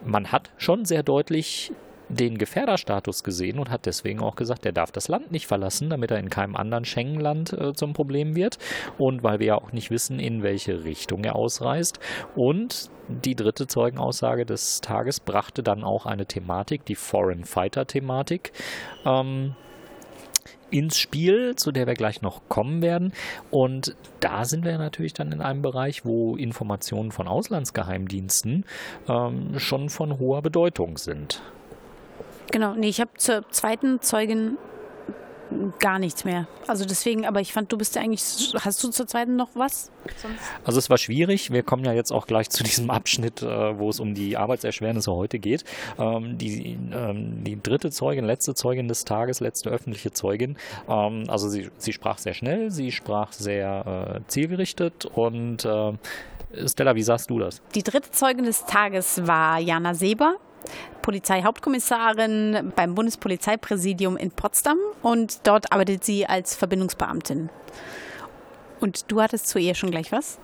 man 0.04 0.32
hat 0.32 0.50
schon 0.56 0.84
sehr 0.84 1.02
deutlich 1.02 1.72
den 2.08 2.38
Gefährderstatus 2.38 3.24
gesehen 3.24 3.58
und 3.58 3.70
hat 3.70 3.86
deswegen 3.86 4.20
auch 4.20 4.36
gesagt, 4.36 4.64
er 4.64 4.72
darf 4.72 4.92
das 4.92 5.08
Land 5.08 5.32
nicht 5.32 5.46
verlassen, 5.46 5.90
damit 5.90 6.10
er 6.10 6.18
in 6.18 6.30
keinem 6.30 6.56
anderen 6.56 6.84
Schengen-Land 6.84 7.52
äh, 7.52 7.72
zum 7.74 7.92
Problem 7.92 8.36
wird. 8.36 8.58
Und 8.98 9.22
weil 9.22 9.40
wir 9.40 9.46
ja 9.46 9.54
auch 9.56 9.72
nicht 9.72 9.90
wissen, 9.90 10.18
in 10.18 10.42
welche 10.42 10.84
Richtung 10.84 11.24
er 11.24 11.36
ausreist. 11.36 11.98
Und 12.34 12.90
die 13.08 13.34
dritte 13.34 13.66
Zeugenaussage 13.66 14.46
des 14.46 14.80
Tages 14.80 15.20
brachte 15.20 15.62
dann 15.62 15.84
auch 15.84 16.06
eine 16.06 16.26
Thematik, 16.26 16.84
die 16.84 16.96
Foreign 16.96 17.44
Fighter-Thematik. 17.44 18.52
Ähm, 19.04 19.54
ins 20.70 20.98
Spiel, 20.98 21.54
zu 21.54 21.70
der 21.70 21.86
wir 21.86 21.94
gleich 21.94 22.22
noch 22.22 22.48
kommen 22.48 22.82
werden. 22.82 23.12
Und 23.50 23.94
da 24.20 24.44
sind 24.44 24.64
wir 24.64 24.76
natürlich 24.78 25.12
dann 25.12 25.32
in 25.32 25.40
einem 25.40 25.62
Bereich, 25.62 26.04
wo 26.04 26.36
Informationen 26.36 27.12
von 27.12 27.28
Auslandsgeheimdiensten 27.28 28.64
ähm, 29.08 29.58
schon 29.58 29.88
von 29.88 30.18
hoher 30.18 30.42
Bedeutung 30.42 30.98
sind. 30.98 31.40
Genau, 32.52 32.74
nee, 32.74 32.88
ich 32.88 33.00
habe 33.00 33.10
zur 33.16 33.48
zweiten 33.50 34.00
Zeugin 34.00 34.56
gar 35.78 35.98
nichts 35.98 36.24
mehr. 36.24 36.46
Also 36.66 36.84
deswegen, 36.84 37.26
aber 37.26 37.40
ich 37.40 37.52
fand, 37.52 37.70
du 37.72 37.78
bist 37.78 37.94
ja 37.94 38.02
eigentlich, 38.02 38.54
hast 38.60 38.82
du 38.82 38.88
zur 38.88 39.06
zweiten 39.06 39.36
noch 39.36 39.50
was? 39.54 39.90
Sonst? 40.16 40.40
Also 40.64 40.78
es 40.78 40.90
war 40.90 40.98
schwierig. 40.98 41.50
Wir 41.50 41.62
kommen 41.62 41.84
ja 41.84 41.92
jetzt 41.92 42.12
auch 42.12 42.26
gleich 42.26 42.50
zu 42.50 42.62
diesem 42.64 42.90
Abschnitt, 42.90 43.42
äh, 43.42 43.78
wo 43.78 43.90
es 43.90 44.00
um 44.00 44.14
die 44.14 44.36
Arbeitserschwernisse 44.36 45.12
heute 45.12 45.38
geht. 45.38 45.64
Ähm, 45.98 46.38
die, 46.38 46.78
ähm, 46.92 47.44
die 47.44 47.60
dritte 47.60 47.90
Zeugin, 47.90 48.24
letzte 48.24 48.54
Zeugin 48.54 48.88
des 48.88 49.04
Tages, 49.04 49.40
letzte 49.40 49.70
öffentliche 49.70 50.12
Zeugin. 50.12 50.56
Ähm, 50.88 51.24
also 51.28 51.48
sie, 51.48 51.70
sie 51.78 51.92
sprach 51.92 52.18
sehr 52.18 52.34
schnell, 52.34 52.70
sie 52.70 52.92
sprach 52.92 53.32
sehr 53.32 54.16
äh, 54.16 54.28
zielgerichtet 54.28 55.06
und 55.06 55.64
äh, 55.64 55.92
Stella, 56.66 56.94
wie 56.94 57.02
sagst 57.02 57.30
du 57.30 57.38
das? 57.38 57.60
Die 57.74 57.82
dritte 57.82 58.10
Zeugin 58.10 58.44
des 58.44 58.64
Tages 58.64 59.26
war 59.26 59.58
Jana 59.58 59.94
Seber. 59.94 60.36
Polizeihauptkommissarin 61.02 62.72
beim 62.74 62.94
Bundespolizeipräsidium 62.94 64.16
in 64.16 64.30
Potsdam 64.30 64.78
und 65.02 65.46
dort 65.46 65.72
arbeitet 65.72 66.04
sie 66.04 66.26
als 66.26 66.54
Verbindungsbeamtin. 66.56 67.48
Und 68.80 69.10
du 69.10 69.20
hattest 69.20 69.48
zu 69.48 69.58
ihr 69.58 69.74
schon 69.74 69.90
gleich 69.90 70.12
was? 70.12 70.38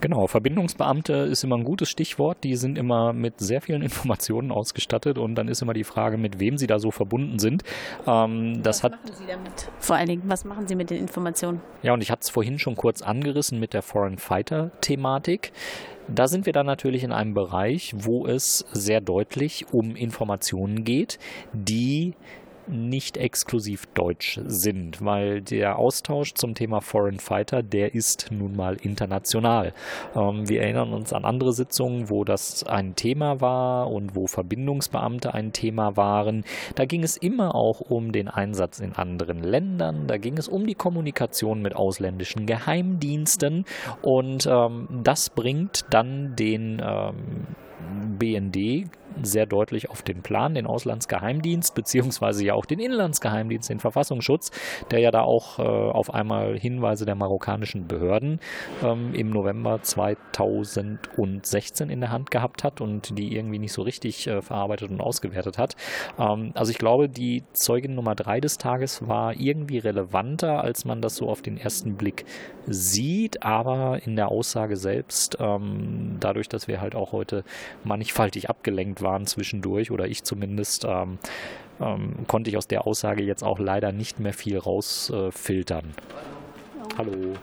Genau, 0.00 0.26
Verbindungsbeamte 0.26 1.12
ist 1.12 1.44
immer 1.44 1.56
ein 1.56 1.64
gutes 1.64 1.88
Stichwort. 1.88 2.44
Die 2.44 2.54
sind 2.56 2.78
immer 2.78 3.12
mit 3.12 3.40
sehr 3.40 3.60
vielen 3.60 3.82
Informationen 3.88 4.50
ausgestattet 4.52 5.18
und 5.18 5.34
dann 5.34 5.48
ist 5.48 5.62
immer 5.62 5.72
die 5.72 5.84
Frage, 5.84 6.18
mit 6.18 6.38
wem 6.38 6.56
sie 6.56 6.66
da 6.66 6.78
so 6.78 6.90
verbunden 6.90 7.38
sind. 7.38 7.62
Ähm, 8.06 8.62
das 8.62 8.78
was 8.78 8.84
hat 8.84 8.92
machen 8.92 9.12
Sie 9.12 9.26
damit? 9.26 9.70
Vor 9.78 9.96
allen 9.96 10.08
Dingen, 10.08 10.22
was 10.26 10.44
machen 10.44 10.66
Sie 10.66 10.76
mit 10.76 10.90
den 10.90 10.98
Informationen? 10.98 11.60
Ja, 11.82 11.92
und 11.92 12.02
ich 12.02 12.10
hatte 12.10 12.22
es 12.22 12.30
vorhin 12.30 12.58
schon 12.58 12.76
kurz 12.76 13.02
angerissen 13.02 13.58
mit 13.58 13.74
der 13.74 13.82
Foreign 13.82 14.18
Fighter-Thematik. 14.18 15.52
Da 16.08 16.26
sind 16.26 16.46
wir 16.46 16.54
dann 16.54 16.66
natürlich 16.66 17.04
in 17.04 17.12
einem 17.12 17.34
Bereich, 17.34 17.92
wo 17.94 18.26
es 18.26 18.64
sehr 18.72 19.00
deutlich 19.00 19.66
um 19.72 19.94
Informationen 19.94 20.84
geht, 20.84 21.18
die 21.52 22.14
nicht 22.68 23.16
exklusiv 23.16 23.86
deutsch 23.94 24.40
sind, 24.44 25.04
weil 25.04 25.40
der 25.40 25.78
Austausch 25.78 26.34
zum 26.34 26.54
Thema 26.54 26.80
Foreign 26.80 27.18
Fighter, 27.18 27.62
der 27.62 27.94
ist 27.94 28.30
nun 28.30 28.56
mal 28.56 28.76
international. 28.82 29.72
Ähm, 30.14 30.48
wir 30.48 30.62
erinnern 30.62 30.92
uns 30.92 31.12
an 31.12 31.24
andere 31.24 31.52
Sitzungen, 31.52 32.10
wo 32.10 32.24
das 32.24 32.64
ein 32.64 32.94
Thema 32.94 33.40
war 33.40 33.90
und 33.90 34.14
wo 34.14 34.26
Verbindungsbeamte 34.26 35.34
ein 35.34 35.52
Thema 35.52 35.96
waren. 35.96 36.44
Da 36.74 36.84
ging 36.84 37.02
es 37.02 37.16
immer 37.16 37.54
auch 37.54 37.80
um 37.80 38.12
den 38.12 38.28
Einsatz 38.28 38.80
in 38.80 38.92
anderen 38.92 39.42
Ländern, 39.42 40.06
da 40.06 40.16
ging 40.16 40.36
es 40.38 40.48
um 40.48 40.66
die 40.66 40.74
Kommunikation 40.74 41.62
mit 41.62 41.74
ausländischen 41.74 42.46
Geheimdiensten 42.46 43.64
und 44.02 44.46
ähm, 44.50 44.88
das 45.02 45.30
bringt 45.30 45.84
dann 45.90 46.36
den 46.36 46.82
ähm, 46.84 47.46
BND 48.18 48.88
sehr 49.22 49.46
deutlich 49.46 49.90
auf 49.90 50.02
den 50.02 50.22
Plan, 50.22 50.54
den 50.54 50.66
Auslandsgeheimdienst, 50.66 51.74
beziehungsweise 51.74 52.44
ja 52.44 52.54
auch 52.54 52.66
den 52.66 52.78
Inlandsgeheimdienst, 52.78 53.70
den 53.70 53.80
Verfassungsschutz, 53.80 54.50
der 54.90 55.00
ja 55.00 55.10
da 55.10 55.22
auch 55.22 55.58
äh, 55.58 55.62
auf 55.62 56.12
einmal 56.12 56.58
Hinweise 56.58 57.04
der 57.04 57.14
marokkanischen 57.14 57.86
Behörden 57.86 58.40
ähm, 58.82 59.14
im 59.14 59.30
November 59.30 59.80
2016 59.82 61.90
in 61.90 62.00
der 62.00 62.10
Hand 62.10 62.30
gehabt 62.30 62.64
hat 62.64 62.80
und 62.80 63.18
die 63.18 63.34
irgendwie 63.34 63.58
nicht 63.58 63.72
so 63.72 63.82
richtig 63.82 64.26
äh, 64.26 64.42
verarbeitet 64.42 64.90
und 64.90 65.00
ausgewertet 65.00 65.58
hat. 65.58 65.76
Ähm, 66.18 66.52
also 66.54 66.70
ich 66.70 66.78
glaube, 66.78 67.08
die 67.08 67.44
Zeugin 67.52 67.94
Nummer 67.94 68.14
drei 68.14 68.40
des 68.40 68.58
Tages 68.58 69.08
war 69.08 69.34
irgendwie 69.34 69.78
relevanter, 69.78 70.62
als 70.62 70.84
man 70.84 71.02
das 71.02 71.16
so 71.16 71.28
auf 71.28 71.42
den 71.42 71.58
ersten 71.58 71.96
Blick 71.96 72.24
sieht, 72.66 73.42
aber 73.42 74.00
in 74.04 74.16
der 74.16 74.30
Aussage 74.30 74.76
selbst, 74.76 75.38
ähm, 75.40 76.16
dadurch, 76.20 76.48
dass 76.48 76.68
wir 76.68 76.80
halt 76.80 76.94
auch 76.94 77.12
heute 77.12 77.44
mannigfaltig 77.84 78.50
abgelenkt 78.50 79.02
waren 79.02 79.07
zwischendurch, 79.26 79.90
oder 79.90 80.06
ich 80.06 80.24
zumindest, 80.24 80.84
ähm, 80.84 81.18
ähm, 81.80 82.26
konnte 82.26 82.50
ich 82.50 82.56
aus 82.56 82.66
der 82.66 82.86
Aussage 82.86 83.22
jetzt 83.22 83.42
auch 83.42 83.58
leider 83.58 83.92
nicht 83.92 84.20
mehr 84.20 84.32
viel 84.32 84.58
rausfiltern. 84.58 85.84
Äh, 85.84 86.94
Hallo. 86.98 87.34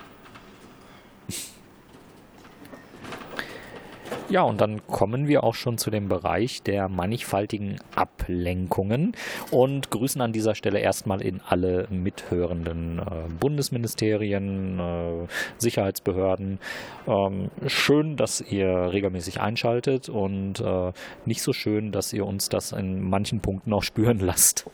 Ja, 4.29 4.41
und 4.41 4.59
dann 4.59 4.85
kommen 4.87 5.27
wir 5.27 5.43
auch 5.43 5.53
schon 5.53 5.77
zu 5.77 5.91
dem 5.91 6.09
Bereich 6.09 6.63
der 6.63 6.89
mannigfaltigen 6.89 7.79
Ablenkungen 7.95 9.15
und 9.51 9.91
grüßen 9.91 10.19
an 10.19 10.33
dieser 10.33 10.55
Stelle 10.55 10.79
erstmal 10.79 11.21
in 11.21 11.41
alle 11.47 11.87
mithörenden 11.89 12.99
äh, 12.99 13.29
Bundesministerien, 13.39 14.79
äh, 14.79 15.27
Sicherheitsbehörden. 15.57 16.59
Ähm, 17.07 17.51
schön, 17.67 18.17
dass 18.17 18.41
ihr 18.41 18.67
regelmäßig 18.67 19.41
einschaltet 19.41 20.09
und 20.09 20.59
äh, 20.59 20.91
nicht 21.25 21.43
so 21.43 21.53
schön, 21.53 21.91
dass 21.91 22.11
ihr 22.11 22.25
uns 22.25 22.49
das 22.49 22.71
in 22.71 23.07
manchen 23.07 23.41
Punkten 23.41 23.73
auch 23.73 23.83
spüren 23.83 24.19
lasst. 24.21 24.65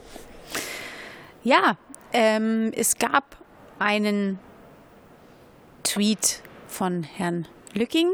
Ja, 1.44 1.78
ähm, 2.14 2.72
es 2.76 2.98
gab 2.98 3.38
einen 3.80 4.40
Tweet 5.84 6.42
von 6.68 7.04
Herrn 7.04 7.48
Lücking, 7.74 8.14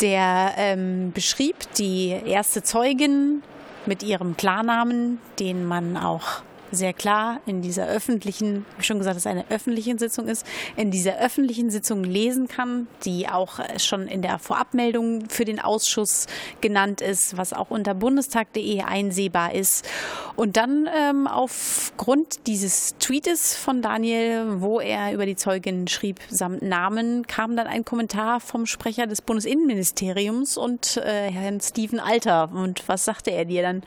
der 0.00 0.54
ähm, 0.56 1.12
beschrieb 1.12 1.56
die 1.78 2.08
erste 2.10 2.62
Zeugin 2.62 3.42
mit 3.86 4.02
ihrem 4.02 4.36
Klarnamen, 4.36 5.18
den 5.38 5.64
man 5.64 5.96
auch 5.96 6.42
sehr 6.72 6.92
klar 6.92 7.40
in 7.46 7.62
dieser 7.62 7.86
öffentlichen, 7.86 8.64
ich 8.78 8.86
schon 8.86 8.98
gesagt, 8.98 9.16
dass 9.16 9.22
es 9.24 9.30
eine 9.30 9.44
öffentliche 9.50 9.96
Sitzung 9.98 10.26
ist, 10.26 10.46
in 10.76 10.90
dieser 10.90 11.18
öffentlichen 11.18 11.70
Sitzung 11.70 12.02
lesen 12.02 12.48
kann, 12.48 12.88
die 13.04 13.28
auch 13.28 13.60
schon 13.78 14.08
in 14.08 14.22
der 14.22 14.38
Vorabmeldung 14.38 15.28
für 15.28 15.44
den 15.44 15.60
Ausschuss 15.60 16.26
genannt 16.60 17.00
ist, 17.00 17.36
was 17.36 17.52
auch 17.52 17.70
unter 17.70 17.94
bundestag.de 17.94 18.82
einsehbar 18.82 19.54
ist. 19.54 19.88
Und 20.34 20.56
dann 20.56 20.88
ähm, 20.98 21.26
aufgrund 21.26 22.46
dieses 22.46 22.96
Tweetes 22.98 23.54
von 23.56 23.82
Daniel, 23.82 24.60
wo 24.60 24.80
er 24.80 25.12
über 25.12 25.26
die 25.26 25.36
Zeugin 25.36 25.88
schrieb, 25.88 26.20
samt 26.30 26.62
Namen, 26.62 27.26
kam 27.26 27.56
dann 27.56 27.66
ein 27.66 27.84
Kommentar 27.84 28.40
vom 28.40 28.66
Sprecher 28.66 29.06
des 29.06 29.20
Bundesinnenministeriums 29.20 30.56
und 30.56 30.96
äh, 30.96 31.30
Herrn 31.30 31.60
Steven 31.60 32.00
Alter. 32.00 32.50
Und 32.52 32.88
was 32.88 33.04
sagte 33.04 33.30
er 33.30 33.44
dir 33.44 33.62
dann? 33.62 33.82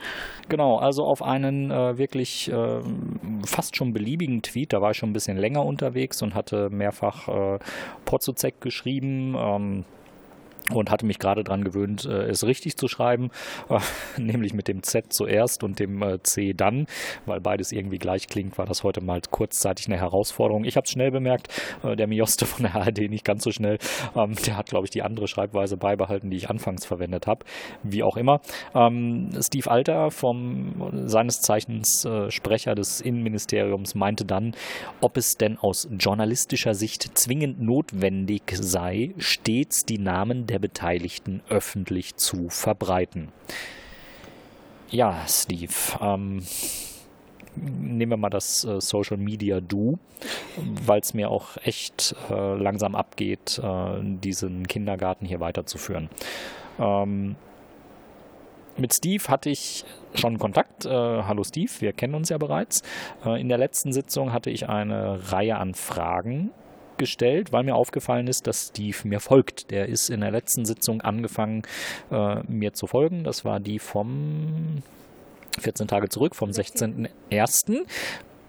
Genau, 0.48 0.76
also 0.76 1.04
auf 1.04 1.22
einen 1.22 1.70
äh, 1.70 1.98
wirklich 1.98 2.50
äh, 2.50 2.75
fast 3.44 3.76
schon 3.76 3.92
beliebigen 3.92 4.42
Tweet, 4.42 4.72
da 4.72 4.80
war 4.80 4.92
ich 4.92 4.96
schon 4.96 5.10
ein 5.10 5.14
bisschen 5.14 5.36
länger 5.36 5.64
unterwegs 5.64 6.22
und 6.22 6.34
hatte 6.34 6.70
mehrfach 6.70 7.28
äh, 7.28 7.58
Potzuzek 8.04 8.60
geschrieben. 8.60 9.34
Ähm, 9.38 9.84
und 10.72 10.90
hatte 10.90 11.06
mich 11.06 11.18
gerade 11.18 11.44
daran 11.44 11.64
gewöhnt, 11.64 12.04
äh, 12.04 12.24
es 12.24 12.44
richtig 12.44 12.76
zu 12.76 12.88
schreiben, 12.88 13.30
äh, 13.68 13.78
nämlich 14.20 14.54
mit 14.54 14.68
dem 14.68 14.82
Z 14.82 15.12
zuerst 15.12 15.62
und 15.62 15.78
dem 15.78 16.02
äh, 16.02 16.22
C 16.22 16.52
dann, 16.54 16.86
weil 17.24 17.40
beides 17.40 17.72
irgendwie 17.72 17.98
gleich 17.98 18.28
klingt, 18.28 18.58
war 18.58 18.66
das 18.66 18.82
heute 18.82 19.02
mal 19.02 19.20
kurzzeitig 19.30 19.86
eine 19.86 19.96
Herausforderung. 19.96 20.64
Ich 20.64 20.76
habe 20.76 20.84
es 20.84 20.90
schnell 20.90 21.10
bemerkt, 21.10 21.48
der 21.82 22.06
Mioste 22.06 22.46
von 22.46 22.64
der 22.64 22.74
ARD 22.74 23.10
nicht 23.10 23.24
ganz 23.24 23.44
so 23.44 23.50
schnell, 23.50 23.78
ähm, 24.14 24.34
der 24.46 24.56
hat, 24.56 24.66
glaube 24.66 24.86
ich, 24.86 24.90
die 24.90 25.02
andere 25.02 25.28
Schreibweise 25.28 25.76
beibehalten, 25.76 26.30
die 26.30 26.36
ich 26.36 26.50
anfangs 26.50 26.84
verwendet 26.84 27.26
habe, 27.26 27.44
wie 27.82 28.02
auch 28.02 28.16
immer. 28.16 28.40
Ähm, 28.74 29.30
Steve 29.40 29.70
Alter, 29.70 30.10
vom 30.10 30.90
seines 31.06 31.40
Zeichens 31.40 32.06
Sprecher 32.28 32.74
des 32.74 33.00
Innenministeriums, 33.00 33.94
meinte 33.94 34.24
dann, 34.24 34.54
ob 35.00 35.16
es 35.16 35.36
denn 35.36 35.58
aus 35.58 35.88
journalistischer 35.90 36.74
Sicht 36.74 37.16
zwingend 37.16 37.60
notwendig 37.60 38.42
sei, 38.52 39.14
stets 39.18 39.84
die 39.84 39.98
Namen 39.98 40.46
der 40.46 40.55
der 40.56 40.60
Beteiligten 40.60 41.42
öffentlich 41.50 42.16
zu 42.16 42.48
verbreiten. 42.48 43.28
Ja, 44.88 45.22
Steve, 45.28 45.74
ähm, 46.00 46.42
nehmen 47.56 48.12
wir 48.12 48.16
mal 48.16 48.30
das 48.30 48.64
äh, 48.64 48.80
Social 48.80 49.18
Media 49.18 49.60
Du, 49.60 49.98
weil 50.56 51.00
es 51.00 51.12
mir 51.12 51.30
auch 51.30 51.58
echt 51.62 52.14
äh, 52.30 52.54
langsam 52.54 52.94
abgeht, 52.94 53.60
äh, 53.62 54.00
diesen 54.00 54.66
Kindergarten 54.66 55.26
hier 55.26 55.40
weiterzuführen. 55.40 56.08
Ähm, 56.78 57.36
mit 58.78 58.94
Steve 58.94 59.24
hatte 59.28 59.50
ich 59.50 59.84
schon 60.14 60.38
Kontakt. 60.38 60.86
Äh, 60.86 60.88
hallo 60.90 61.44
Steve, 61.44 61.70
wir 61.80 61.92
kennen 61.92 62.14
uns 62.14 62.30
ja 62.30 62.38
bereits. 62.38 62.82
Äh, 63.26 63.38
in 63.42 63.50
der 63.50 63.58
letzten 63.58 63.92
Sitzung 63.92 64.32
hatte 64.32 64.48
ich 64.48 64.70
eine 64.70 65.32
Reihe 65.32 65.58
an 65.58 65.74
Fragen 65.74 66.50
gestellt, 66.98 67.52
weil 67.52 67.64
mir 67.64 67.74
aufgefallen 67.74 68.26
ist, 68.26 68.46
dass 68.46 68.68
Steve 68.68 68.96
mir 69.04 69.20
folgt. 69.20 69.70
Der 69.70 69.88
ist 69.88 70.10
in 70.10 70.20
der 70.20 70.30
letzten 70.30 70.64
Sitzung 70.64 71.00
angefangen, 71.00 71.62
äh, 72.10 72.42
mir 72.48 72.72
zu 72.72 72.86
folgen. 72.86 73.24
Das 73.24 73.44
war 73.44 73.60
die 73.60 73.78
vom 73.78 74.82
14 75.60 75.88
Tage 75.88 76.08
zurück, 76.08 76.34
vom 76.34 76.50
16.01 76.50 77.86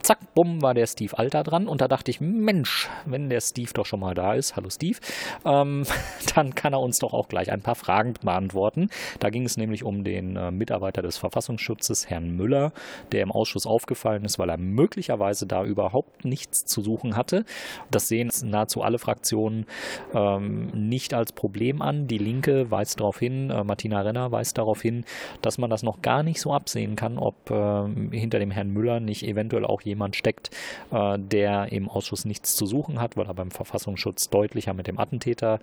zack, 0.02 0.34
bumm, 0.34 0.62
war 0.62 0.74
der 0.74 0.88
Steve 0.88 1.18
Alter 1.18 1.44
dran. 1.44 1.68
Und 1.68 1.82
da 1.82 1.88
dachte 1.88 2.12
ich, 2.12 2.22
Mensch, 2.22 2.90
wenn 3.06 3.30
der 3.30 3.42
Steve 3.42 3.72
doch 3.74 3.86
schon 3.86 4.00
mal 4.00 4.14
da 4.14 4.34
ist, 4.34 4.56
hallo 4.56 4.70
Steve, 4.70 4.98
ähm, 5.46 5.84
dann 6.36 6.56
kann 6.56 6.74
er 6.74 6.80
uns 6.80 7.00
doch 7.00 7.14
auch 7.14 7.28
gleich 7.28 7.52
ein 7.52 7.62
paar 7.62 7.76
Fragen 7.76 8.14
beantworten. 8.22 8.90
Da 9.20 9.30
ging 9.30 9.44
es 9.44 9.58
nämlich 9.58 9.84
um 9.84 10.04
den 10.04 10.36
äh, 10.36 10.52
Mitarbeiter 10.52 11.02
des 11.02 11.18
Verfassungsschutzes, 11.18 12.10
Herrn 12.10 12.36
Müller, 12.36 12.72
der 13.12 13.24
im 13.24 13.32
Ausschuss 13.32 13.66
aufgefallen 13.66 14.26
ist, 14.26 14.40
weil 14.40 14.50
er 14.50 14.58
möglicherweise 14.58 15.46
da 15.46 15.64
überhaupt 15.64 16.26
nichts 16.26 16.66
zu 16.66 16.82
suchen 16.82 17.16
hatte. 17.16 17.46
Das 17.92 18.08
sehen 18.08 18.32
nahezu 18.44 18.82
alle 18.82 19.00
Fraktionen 19.00 19.66
ähm, 20.14 20.68
nicht 20.74 21.14
als 21.14 21.32
Problem 21.32 21.82
an. 21.82 22.08
Die 22.08 22.18
Linke 22.18 22.70
weist 22.72 23.00
darauf 23.00 23.20
hin, 23.20 23.50
äh, 23.50 23.64
Martina 23.64 24.02
Renner 24.02 24.32
weist 24.32 24.58
darauf 24.58 24.82
hin, 24.82 25.06
dass 25.42 25.58
man 25.58 25.70
das 25.70 25.84
noch 25.84 26.02
gar 26.02 26.24
nicht 26.24 26.42
so 26.42 26.54
absehen 26.54 26.96
kann, 26.96 27.18
ob 27.18 27.50
äh, 27.50 28.18
hinter 28.18 28.40
dem 28.40 28.52
Herrn 28.52 28.70
Müller 28.70 29.00
nicht 29.00 29.24
eventuell 29.24 29.66
auch 29.66 29.82
jemand 29.88 30.16
steckt, 30.16 30.52
äh, 30.92 31.18
der 31.18 31.72
im 31.72 31.90
Ausschuss 31.90 32.26
nichts 32.26 32.56
zu 32.56 32.66
suchen 32.66 33.00
hat, 33.00 33.18
weil 33.18 33.28
er 33.28 33.34
beim 33.34 33.52
Verfassungsschutz 33.52 34.30
deutlicher 34.30 34.74
mit 34.74 34.88
dem 34.88 35.00
Attentäter 35.00 35.60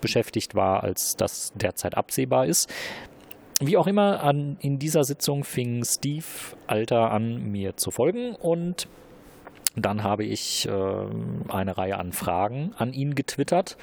beschäftigt 0.00 0.54
war, 0.54 0.82
als 0.82 1.16
das 1.16 1.52
derzeit 1.54 1.96
absehbar 1.96 2.46
ist. 2.46 2.72
Wie 3.60 3.76
auch 3.76 3.86
immer, 3.86 4.22
an, 4.22 4.58
in 4.60 4.78
dieser 4.78 5.04
Sitzung 5.04 5.42
fing 5.42 5.82
Steve 5.84 6.26
Alter 6.66 7.10
an, 7.10 7.50
mir 7.50 7.76
zu 7.76 7.90
folgen 7.90 8.34
und 8.34 8.88
dann 9.76 10.02
habe 10.02 10.24
ich 10.24 10.66
äh, 10.66 10.72
eine 11.48 11.76
Reihe 11.76 11.98
an 11.98 12.12
Fragen 12.12 12.72
an 12.78 12.92
ihn 12.92 13.14
getwittert 13.14 13.76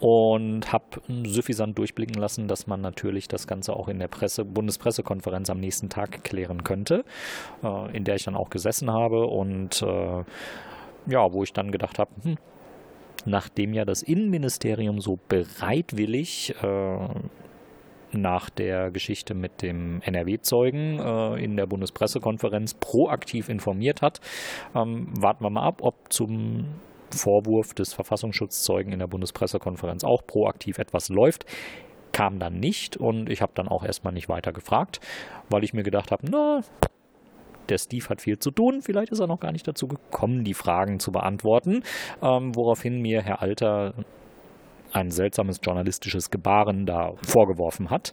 und 0.00 0.72
habe 0.72 0.84
suffisant 1.24 1.78
durchblicken 1.78 2.20
lassen, 2.20 2.48
dass 2.48 2.66
man 2.66 2.80
natürlich 2.80 3.28
das 3.28 3.46
Ganze 3.46 3.74
auch 3.74 3.88
in 3.88 3.98
der 3.98 4.08
Presse, 4.08 4.44
Bundespressekonferenz 4.44 5.50
am 5.50 5.58
nächsten 5.58 5.88
Tag 5.88 6.22
klären 6.24 6.64
könnte, 6.64 7.04
äh, 7.62 7.96
in 7.96 8.04
der 8.04 8.16
ich 8.16 8.24
dann 8.24 8.36
auch 8.36 8.50
gesessen 8.50 8.90
habe 8.90 9.26
und 9.26 9.82
äh, 9.82 10.24
ja, 11.08 11.32
wo 11.32 11.42
ich 11.42 11.52
dann 11.52 11.70
gedacht 11.70 11.98
habe, 11.98 12.10
hm, 12.22 12.36
nachdem 13.24 13.72
ja 13.72 13.84
das 13.84 14.02
Innenministerium 14.02 15.00
so 15.00 15.18
bereitwillig 15.28 16.54
äh, 16.62 17.08
nach 18.12 18.50
der 18.50 18.90
Geschichte 18.90 19.34
mit 19.34 19.62
dem 19.62 20.00
NRW-Zeugen 20.02 20.98
äh, 20.98 21.44
in 21.44 21.56
der 21.56 21.66
Bundespressekonferenz 21.66 22.74
proaktiv 22.74 23.48
informiert 23.48 24.02
hat. 24.02 24.20
Ähm, 24.74 25.08
warten 25.20 25.44
wir 25.44 25.50
mal 25.50 25.66
ab, 25.66 25.80
ob 25.82 26.12
zum 26.12 26.66
Vorwurf 27.14 27.74
des 27.74 27.92
Verfassungsschutzzeugen 27.92 28.92
in 28.92 28.98
der 28.98 29.06
Bundespressekonferenz 29.06 30.04
auch 30.04 30.26
proaktiv 30.26 30.78
etwas 30.78 31.08
läuft. 31.08 31.44
Kam 32.12 32.38
dann 32.38 32.58
nicht 32.58 32.96
und 32.96 33.28
ich 33.28 33.42
habe 33.42 33.52
dann 33.54 33.68
auch 33.68 33.84
erstmal 33.84 34.12
nicht 34.12 34.28
weiter 34.28 34.52
gefragt, 34.52 35.00
weil 35.50 35.64
ich 35.64 35.74
mir 35.74 35.82
gedacht 35.82 36.10
habe, 36.10 36.26
na, 36.30 36.60
der 37.68 37.78
Steve 37.78 38.08
hat 38.08 38.20
viel 38.20 38.38
zu 38.38 38.50
tun, 38.50 38.80
vielleicht 38.80 39.12
ist 39.12 39.20
er 39.20 39.26
noch 39.26 39.40
gar 39.40 39.52
nicht 39.52 39.66
dazu 39.66 39.88
gekommen, 39.88 40.44
die 40.44 40.54
Fragen 40.54 41.00
zu 41.00 41.12
beantworten, 41.12 41.82
ähm, 42.22 42.54
woraufhin 42.54 43.00
mir 43.00 43.22
Herr 43.22 43.42
Alter 43.42 43.94
ein 44.92 45.10
seltsames 45.10 45.60
journalistisches 45.62 46.30
Gebaren 46.30 46.86
da 46.86 47.12
vorgeworfen 47.22 47.90
hat. 47.90 48.12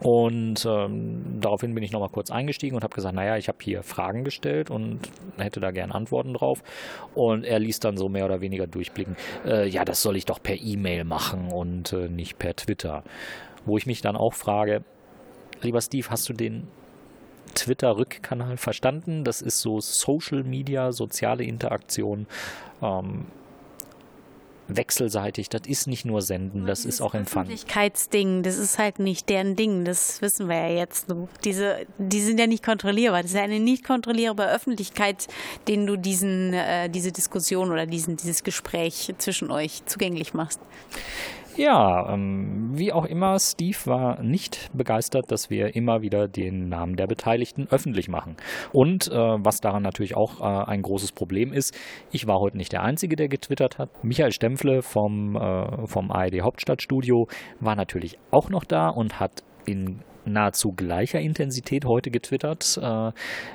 Und 0.00 0.64
ähm, 0.64 1.40
daraufhin 1.40 1.74
bin 1.74 1.82
ich 1.82 1.90
nochmal 1.90 2.10
kurz 2.10 2.30
eingestiegen 2.30 2.76
und 2.76 2.84
habe 2.84 2.94
gesagt, 2.94 3.14
naja, 3.14 3.36
ich 3.36 3.48
habe 3.48 3.58
hier 3.60 3.82
Fragen 3.82 4.22
gestellt 4.22 4.70
und 4.70 5.00
hätte 5.36 5.60
da 5.60 5.72
gern 5.72 5.90
Antworten 5.90 6.34
drauf. 6.34 6.62
Und 7.14 7.44
er 7.44 7.58
ließ 7.58 7.80
dann 7.80 7.96
so 7.96 8.08
mehr 8.08 8.24
oder 8.24 8.40
weniger 8.40 8.66
durchblicken, 8.66 9.16
äh, 9.44 9.68
ja, 9.68 9.84
das 9.84 10.02
soll 10.02 10.16
ich 10.16 10.24
doch 10.24 10.40
per 10.42 10.56
E-Mail 10.56 11.04
machen 11.04 11.50
und 11.50 11.92
äh, 11.92 12.08
nicht 12.08 12.38
per 12.38 12.54
Twitter. 12.54 13.02
Wo 13.64 13.76
ich 13.76 13.86
mich 13.86 14.00
dann 14.00 14.16
auch 14.16 14.34
frage, 14.34 14.84
lieber 15.62 15.80
Steve, 15.80 16.06
hast 16.10 16.28
du 16.28 16.32
den 16.32 16.68
Twitter-Rückkanal 17.54 18.56
verstanden? 18.56 19.24
Das 19.24 19.42
ist 19.42 19.60
so 19.60 19.80
Social 19.80 20.44
Media, 20.44 20.92
soziale 20.92 21.44
Interaktion. 21.44 22.26
Ähm, 22.82 23.26
wechselseitig. 24.68 25.48
Das 25.48 25.62
ist 25.66 25.86
nicht 25.86 26.04
nur 26.04 26.22
Senden, 26.22 26.66
das 26.66 26.84
ist 26.84 27.00
auch 27.00 27.14
Empfangen. 27.14 27.48
Öffentlichkeitsding, 27.48 28.42
das 28.42 28.56
ist 28.56 28.78
halt 28.78 28.98
nicht 28.98 29.28
deren 29.28 29.56
Ding, 29.56 29.84
das 29.84 30.22
wissen 30.22 30.48
wir 30.48 30.56
ja 30.56 30.76
jetzt. 30.76 31.06
Diese, 31.44 31.86
die 31.98 32.20
sind 32.20 32.38
ja 32.38 32.46
nicht 32.46 32.64
kontrollierbar. 32.64 33.22
Das 33.22 33.32
ist 33.32 33.36
ja 33.36 33.42
eine 33.42 33.60
nicht 33.60 33.84
kontrollierbare 33.84 34.50
Öffentlichkeit, 34.50 35.26
denen 35.66 35.86
du 35.86 35.96
diesen, 35.96 36.52
äh, 36.52 36.88
diese 36.88 37.12
Diskussion 37.12 37.70
oder 37.70 37.86
diesen, 37.86 38.16
dieses 38.16 38.44
Gespräch 38.44 39.14
zwischen 39.18 39.50
euch 39.50 39.84
zugänglich 39.86 40.34
machst. 40.34 40.60
Ja, 41.58 42.14
ähm, 42.14 42.70
wie 42.74 42.92
auch 42.92 43.04
immer, 43.04 43.36
Steve 43.40 43.76
war 43.86 44.22
nicht 44.22 44.70
begeistert, 44.74 45.32
dass 45.32 45.50
wir 45.50 45.74
immer 45.74 46.02
wieder 46.02 46.28
den 46.28 46.68
Namen 46.68 46.94
der 46.94 47.08
Beteiligten 47.08 47.66
öffentlich 47.68 48.08
machen. 48.08 48.36
Und 48.72 49.08
äh, 49.08 49.16
was 49.16 49.60
daran 49.60 49.82
natürlich 49.82 50.16
auch 50.16 50.40
äh, 50.40 50.70
ein 50.70 50.82
großes 50.82 51.10
Problem 51.10 51.52
ist, 51.52 51.76
ich 52.12 52.28
war 52.28 52.38
heute 52.38 52.56
nicht 52.56 52.72
der 52.72 52.84
Einzige, 52.84 53.16
der 53.16 53.26
getwittert 53.26 53.76
hat. 53.76 53.90
Michael 54.04 54.30
Stempfle 54.30 54.82
vom, 54.82 55.34
äh, 55.34 55.88
vom 55.88 56.12
ARD 56.12 56.42
Hauptstadtstudio 56.42 57.26
war 57.58 57.74
natürlich 57.74 58.18
auch 58.30 58.50
noch 58.50 58.62
da 58.62 58.88
und 58.90 59.18
hat 59.18 59.42
in 59.66 60.04
nahezu 60.24 60.70
gleicher 60.70 61.18
Intensität 61.18 61.84
heute 61.86 62.10
getwittert 62.10 62.78
äh, 62.80 63.10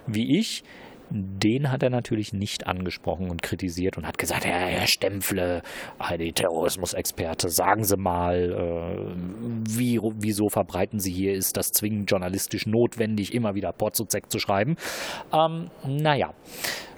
wie 0.08 0.40
ich 0.40 0.64
den 1.10 1.72
hat 1.72 1.84
er 1.84 1.90
natürlich 1.90 2.34
nicht 2.34 2.68
angesprochen 2.68 3.30
und 3.30 3.42
kritisiert 3.42 3.98
und 3.98 4.08
hat 4.08 4.18
gesagt, 4.18 4.46
Herr, 4.46 4.68
Herr 4.68 4.88
Stempfle, 4.88 5.62
AD-Terrorismusexperte, 6.00 7.50
sagen 7.50 7.84
Sie 7.84 7.98
mal, 7.98 8.52
äh, 8.52 9.14
wie, 9.70 10.00
wieso 10.02 10.50
verbreiten 10.50 11.00
Sie 11.00 11.12
hier, 11.12 11.34
ist 11.34 11.58
das 11.58 11.72
zwingend 11.72 12.10
journalistisch 12.10 12.66
notwendig, 12.66 13.34
immer 13.34 13.56
wieder 13.56 13.72
Porzuzek 13.72 14.32
zu 14.32 14.40
schreiben? 14.40 14.78
Ähm, 15.32 15.70
naja, 15.86 16.34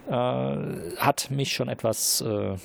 äh, 0.07 0.11
hat 0.11 1.31
mich 1.31 1.53
schon 1.53 1.67
etwas 1.67 2.21
äh, 2.21 2.55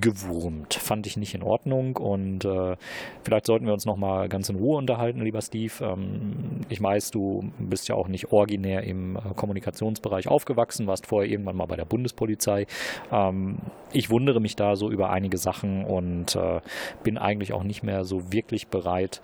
gewurmt. 0.00 0.74
Fand 0.74 1.06
ich 1.06 1.16
nicht 1.16 1.34
in 1.34 1.42
Ordnung 1.42 1.96
und 1.96 2.44
äh, 2.44 2.76
vielleicht 3.24 3.46
sollten 3.46 3.66
wir 3.66 3.72
uns 3.72 3.84
nochmal 3.84 4.28
ganz 4.28 4.48
in 4.48 4.56
Ruhe 4.56 4.78
unterhalten, 4.78 5.20
lieber 5.22 5.42
Steve. 5.42 5.72
Ähm, 5.80 6.60
ich 6.68 6.82
weiß, 6.82 7.10
du 7.10 7.52
bist 7.58 7.88
ja 7.88 7.94
auch 7.94 8.08
nicht 8.08 8.32
originär 8.32 8.84
im 8.84 9.16
äh, 9.16 9.20
Kommunikationsbereich 9.34 10.28
aufgewachsen, 10.28 10.86
warst 10.86 11.06
vorher 11.06 11.30
irgendwann 11.30 11.56
mal 11.56 11.66
bei 11.66 11.76
der 11.76 11.84
Bundespolizei. 11.84 12.66
Ähm, 13.10 13.58
ich 13.92 14.10
wundere 14.10 14.40
mich 14.40 14.56
da 14.56 14.76
so 14.76 14.90
über 14.90 15.10
einige 15.10 15.38
Sachen 15.38 15.84
und 15.84 16.36
äh, 16.36 16.60
bin 17.02 17.18
eigentlich 17.18 17.52
auch 17.52 17.64
nicht 17.64 17.82
mehr 17.82 18.04
so 18.04 18.32
wirklich 18.32 18.68
bereit, 18.68 19.20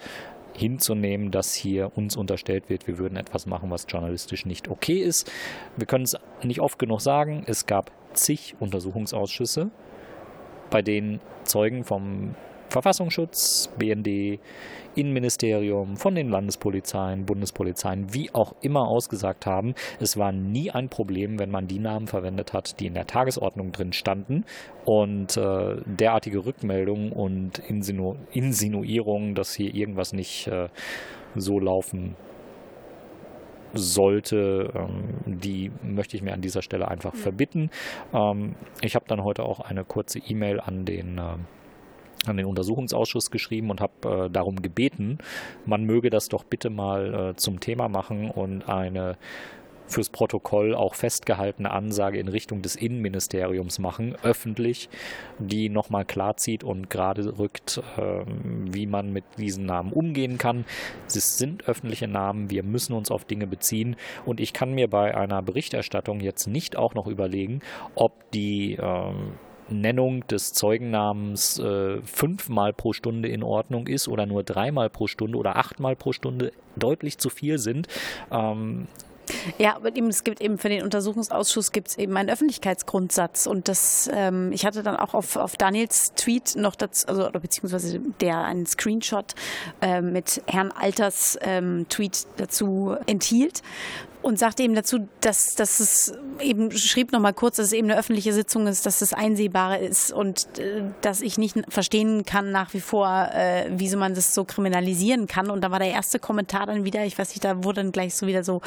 hinzunehmen, 0.58 1.30
dass 1.30 1.54
hier 1.54 1.96
uns 1.96 2.16
unterstellt 2.16 2.68
wird, 2.68 2.86
wir 2.86 2.98
würden 2.98 3.16
etwas 3.16 3.46
machen, 3.46 3.70
was 3.70 3.86
journalistisch 3.88 4.44
nicht 4.44 4.68
okay 4.68 4.98
ist. 4.98 5.30
Wir 5.76 5.86
können 5.86 6.04
es 6.04 6.16
nicht 6.42 6.60
oft 6.60 6.78
genug 6.78 7.00
sagen, 7.00 7.44
es 7.46 7.66
gab 7.66 7.90
zig 8.12 8.56
Untersuchungsausschüsse, 8.58 9.70
bei 10.70 10.82
denen 10.82 11.20
Zeugen 11.44 11.84
vom 11.84 12.34
Verfassungsschutz, 12.68 13.70
BND, 13.78 14.38
Innenministerium, 14.94 15.96
von 15.96 16.14
den 16.14 16.28
Landespolizeien, 16.28 17.24
Bundespolizeien, 17.24 18.12
wie 18.12 18.34
auch 18.34 18.54
immer 18.60 18.88
ausgesagt 18.88 19.46
haben. 19.46 19.74
Es 20.00 20.16
war 20.16 20.32
nie 20.32 20.70
ein 20.70 20.88
Problem, 20.88 21.38
wenn 21.38 21.50
man 21.50 21.68
die 21.68 21.78
Namen 21.78 22.08
verwendet 22.08 22.52
hat, 22.52 22.80
die 22.80 22.86
in 22.86 22.94
der 22.94 23.06
Tagesordnung 23.06 23.72
drin 23.72 23.92
standen. 23.92 24.44
Und 24.84 25.36
äh, 25.36 25.76
derartige 25.86 26.44
Rückmeldungen 26.44 27.12
und 27.12 27.58
Insinu 27.58 28.16
Insinuierungen, 28.32 29.34
dass 29.34 29.54
hier 29.54 29.74
irgendwas 29.74 30.12
nicht 30.12 30.48
äh, 30.48 30.68
so 31.36 31.60
laufen 31.60 32.16
sollte, 33.74 34.72
ähm, 34.74 35.38
die 35.40 35.70
möchte 35.82 36.16
ich 36.16 36.22
mir 36.22 36.32
an 36.32 36.40
dieser 36.40 36.62
Stelle 36.62 36.88
einfach 36.88 37.14
verbitten. 37.14 37.70
Ähm, 38.12 38.54
ich 38.80 38.94
habe 38.94 39.04
dann 39.08 39.24
heute 39.24 39.44
auch 39.44 39.60
eine 39.60 39.84
kurze 39.84 40.18
E-Mail 40.18 40.60
an 40.60 40.84
den 40.84 41.18
äh, 41.18 41.22
an 42.26 42.36
den 42.36 42.46
Untersuchungsausschuss 42.46 43.30
geschrieben 43.30 43.70
und 43.70 43.80
habe 43.80 44.26
äh, 44.26 44.30
darum 44.30 44.62
gebeten, 44.62 45.18
man 45.66 45.84
möge 45.84 46.10
das 46.10 46.28
doch 46.28 46.44
bitte 46.44 46.70
mal 46.70 47.30
äh, 47.30 47.36
zum 47.36 47.60
Thema 47.60 47.88
machen 47.88 48.30
und 48.30 48.68
eine 48.68 49.16
fürs 49.88 50.10
Protokoll 50.10 50.74
auch 50.74 50.94
festgehaltene 50.94 51.70
Ansage 51.70 52.18
in 52.18 52.28
Richtung 52.28 52.62
des 52.62 52.76
Innenministeriums 52.76 53.78
machen, 53.78 54.16
öffentlich, 54.22 54.88
die 55.38 55.68
nochmal 55.68 56.04
klarzieht 56.04 56.62
und 56.62 56.90
gerade 56.90 57.38
rückt, 57.38 57.80
äh, 57.96 58.24
wie 58.70 58.86
man 58.86 59.12
mit 59.12 59.24
diesen 59.38 59.66
Namen 59.66 59.92
umgehen 59.92 60.38
kann. 60.38 60.64
Es 61.06 61.38
sind 61.38 61.66
öffentliche 61.68 62.08
Namen, 62.08 62.50
wir 62.50 62.62
müssen 62.62 62.92
uns 62.92 63.10
auf 63.10 63.24
Dinge 63.24 63.46
beziehen 63.46 63.96
und 64.24 64.40
ich 64.40 64.52
kann 64.52 64.72
mir 64.74 64.88
bei 64.88 65.16
einer 65.16 65.42
Berichterstattung 65.42 66.20
jetzt 66.20 66.46
nicht 66.46 66.76
auch 66.76 66.94
noch 66.94 67.06
überlegen, 67.06 67.60
ob 67.94 68.30
die 68.32 68.78
ähm, 68.80 69.32
Nennung 69.70 70.26
des 70.26 70.52
Zeugennamens 70.52 71.58
äh, 71.58 72.00
fünfmal 72.02 72.72
pro 72.72 72.92
Stunde 72.92 73.28
in 73.28 73.42
Ordnung 73.42 73.86
ist 73.86 74.08
oder 74.08 74.26
nur 74.26 74.42
dreimal 74.42 74.90
pro 74.90 75.06
Stunde 75.06 75.38
oder 75.38 75.56
achtmal 75.56 75.96
pro 75.96 76.12
Stunde 76.12 76.52
deutlich 76.76 77.18
zu 77.18 77.30
viel 77.30 77.58
sind. 77.58 77.88
Ähm, 78.30 78.86
ja, 79.58 79.76
aber 79.76 79.94
eben, 79.94 80.08
es 80.08 80.24
gibt 80.24 80.40
eben 80.40 80.58
für 80.58 80.68
den 80.68 80.82
Untersuchungsausschuss 80.82 81.72
gibt 81.72 81.88
es 81.88 81.98
eben 81.98 82.16
einen 82.16 82.30
Öffentlichkeitsgrundsatz 82.30 83.46
und 83.46 83.68
das, 83.68 84.08
ähm, 84.12 84.52
ich 84.52 84.64
hatte 84.64 84.82
dann 84.82 84.96
auch 84.96 85.14
auf, 85.14 85.36
auf 85.36 85.56
Daniels 85.56 86.12
Tweet 86.14 86.56
noch 86.56 86.74
dazu, 86.74 87.06
also 87.08 87.26
oder 87.26 87.40
beziehungsweise 87.40 88.00
der 88.20 88.38
einen 88.44 88.66
Screenshot 88.66 89.34
äh, 89.80 90.00
mit 90.00 90.42
Herrn 90.46 90.72
Alters 90.72 91.38
ähm, 91.42 91.86
Tweet 91.88 92.26
dazu 92.36 92.96
enthielt 93.06 93.62
und 94.22 94.38
sagte 94.38 94.62
eben 94.62 94.74
dazu, 94.74 95.08
dass, 95.20 95.54
dass 95.54 95.80
es 95.80 96.12
eben 96.40 96.70
schrieb 96.72 97.12
noch 97.12 97.20
mal 97.20 97.32
kurz, 97.32 97.56
dass 97.56 97.66
es 97.66 97.72
eben 97.72 97.90
eine 97.90 97.98
öffentliche 97.98 98.32
Sitzung 98.32 98.66
ist, 98.66 98.84
dass 98.86 99.00
es 99.00 99.12
einsehbar 99.12 99.78
ist 99.78 100.12
und 100.12 100.58
äh, 100.58 100.82
dass 101.00 101.20
ich 101.20 101.38
nicht 101.38 101.56
verstehen 101.68 102.24
kann 102.24 102.50
nach 102.50 102.74
wie 102.74 102.80
vor, 102.80 103.30
äh, 103.32 103.66
wieso 103.70 103.98
man 103.98 104.14
das 104.14 104.34
so 104.34 104.44
kriminalisieren 104.44 105.26
kann. 105.26 105.50
Und 105.50 105.62
da 105.62 105.70
war 105.70 105.78
der 105.78 105.90
erste 105.90 106.18
Kommentar 106.18 106.66
dann 106.66 106.84
wieder, 106.84 107.04
ich 107.04 107.18
weiß 107.18 107.30
nicht, 107.30 107.44
da 107.44 107.64
wurde 107.64 107.82
dann 107.82 107.92
gleich 107.92 108.14
so 108.14 108.26
wieder 108.26 108.44
so 108.44 108.60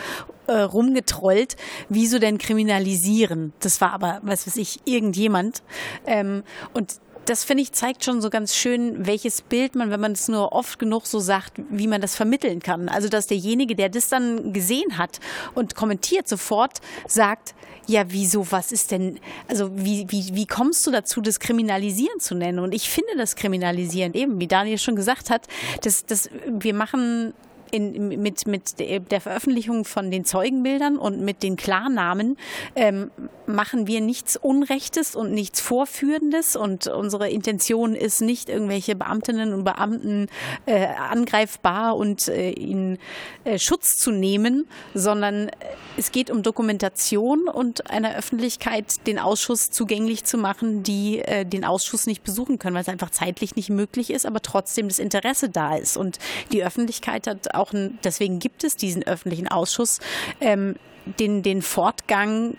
äh, 0.48 0.54
rumgetrollt, 0.54 1.56
wieso 1.90 2.20
denn 2.20 2.38
kriminalisieren? 2.38 3.54
Das 3.60 3.82
war 3.82 3.94
aber, 3.94 4.20
was 4.24 4.48
weiß 4.48 4.58
ich, 4.58 4.80
irgendjemand. 4.86 5.64
Ähm, 6.06 6.44
und 6.74 7.00
das 7.26 7.44
finde 7.44 7.64
ich 7.64 7.72
zeigt 7.72 8.04
schon 8.04 8.22
so 8.22 8.30
ganz 8.30 8.56
schön, 8.56 9.06
welches 9.06 9.42
Bild 9.42 9.76
man, 9.76 9.92
wenn 9.92 10.00
man 10.00 10.14
es 10.14 10.28
nur 10.28 10.54
oft 10.54 10.80
genug 10.80 11.06
so 11.06 11.20
sagt, 11.20 11.54
wie 11.70 11.88
man 11.88 12.02
das 12.02 12.16
vermitteln 12.16 12.62
kann. 12.62 12.90
Also 12.90 13.10
dass 13.10 13.28
derjenige, 13.28 13.76
der 13.76 13.90
das 13.90 14.10
dann 14.10 14.54
gesehen 14.54 14.98
hat 14.98 15.20
und 15.54 15.76
kommentiert, 15.76 16.28
sofort 16.28 16.80
sagt, 17.08 17.54
ja, 17.88 18.06
wieso, 18.08 18.52
was 18.52 18.72
ist 18.72 18.92
denn, 18.92 19.20
also 19.48 19.72
wie, 19.76 20.06
wie, 20.10 20.32
wie 20.34 20.46
kommst 20.46 20.86
du 20.86 20.92
dazu, 20.92 21.22
das 21.22 21.40
Kriminalisieren 21.40 22.20
zu 22.20 22.36
nennen? 22.36 22.60
Und 22.60 22.74
ich 22.74 22.90
finde 22.90 23.12
das 23.18 23.36
Kriminalisieren 23.36 24.14
eben, 24.14 24.40
wie 24.40 24.48
Daniel 24.48 24.78
schon 24.78 24.96
gesagt 24.96 25.30
hat, 25.30 25.48
dass, 25.82 26.06
dass 26.06 26.30
wir 26.48 26.74
machen 26.74 27.34
in, 27.72 28.22
mit, 28.22 28.48
mit 28.48 28.80
der 28.80 29.22
Veröffentlichung 29.22 29.86
von 29.86 30.12
den 30.12 30.26
Zeugenbildern 30.26 30.98
und 30.98 31.22
mit 31.22 31.44
den 31.44 31.56
Klarnamen 31.56 32.38
ähm, 32.76 33.12
machen 33.46 33.88
wir 33.88 34.02
nichts 34.02 34.38
Unrechtes 34.38 35.16
und 35.16 35.32
nichts 35.32 35.62
Vorführendes 35.62 36.56
und 36.56 36.88
unsere 36.88 37.30
Intention 37.30 37.96
ist 37.96 38.22
nicht, 38.22 38.50
irgendwelche 38.50 38.96
Beamtinnen 38.96 39.54
und 39.54 39.64
Beamten 39.64 40.28
äh, 40.66 40.86
angreifbar 40.86 41.96
und 41.96 42.28
äh, 42.28 42.52
in 42.52 42.98
äh, 43.44 43.60
Schutz 43.60 43.98
zu 43.98 44.12
nehmen, 44.12 44.68
sondern 44.94 45.52
es 45.98 46.12
geht 46.12 46.30
um 46.30 46.44
Dokumentation 46.44 47.48
und 47.48 47.90
einer 47.90 48.16
Öffentlichkeit 48.16 49.06
den 49.08 49.20
Ausschuss 49.20 49.72
zugänglich 49.72 50.24
zu 50.24 50.38
machen, 50.38 50.84
die 50.84 51.20
äh, 51.20 51.46
den 51.46 51.66
Ausschuss 51.66 52.06
nicht 52.08 52.24
besuchen 52.24 52.60
können, 52.60 52.76
weil 52.76 52.84
es 52.84 52.90
einfach 52.90 53.12
zeitlich 53.12 53.56
nicht 53.56 53.70
möglich 53.70 54.10
ist, 54.10 54.26
aber 54.26 54.42
trotzdem 54.42 54.88
das 54.88 55.00
Interesse 55.00 55.50
da 55.50 55.76
ist. 55.76 55.98
Und 55.98 56.20
die 56.52 56.64
Öffentlichkeit 56.64 57.28
hat 57.28 57.54
auch, 57.54 57.61
ein, 57.74 58.00
deswegen 58.04 58.40
gibt 58.40 58.64
es 58.64 58.76
diesen 58.76 59.04
öffentlichen 59.04 59.48
Ausschuss, 59.48 60.00
ähm, 60.40 60.76
den, 61.20 61.44
den 61.44 61.62
Fortgang 61.62 62.56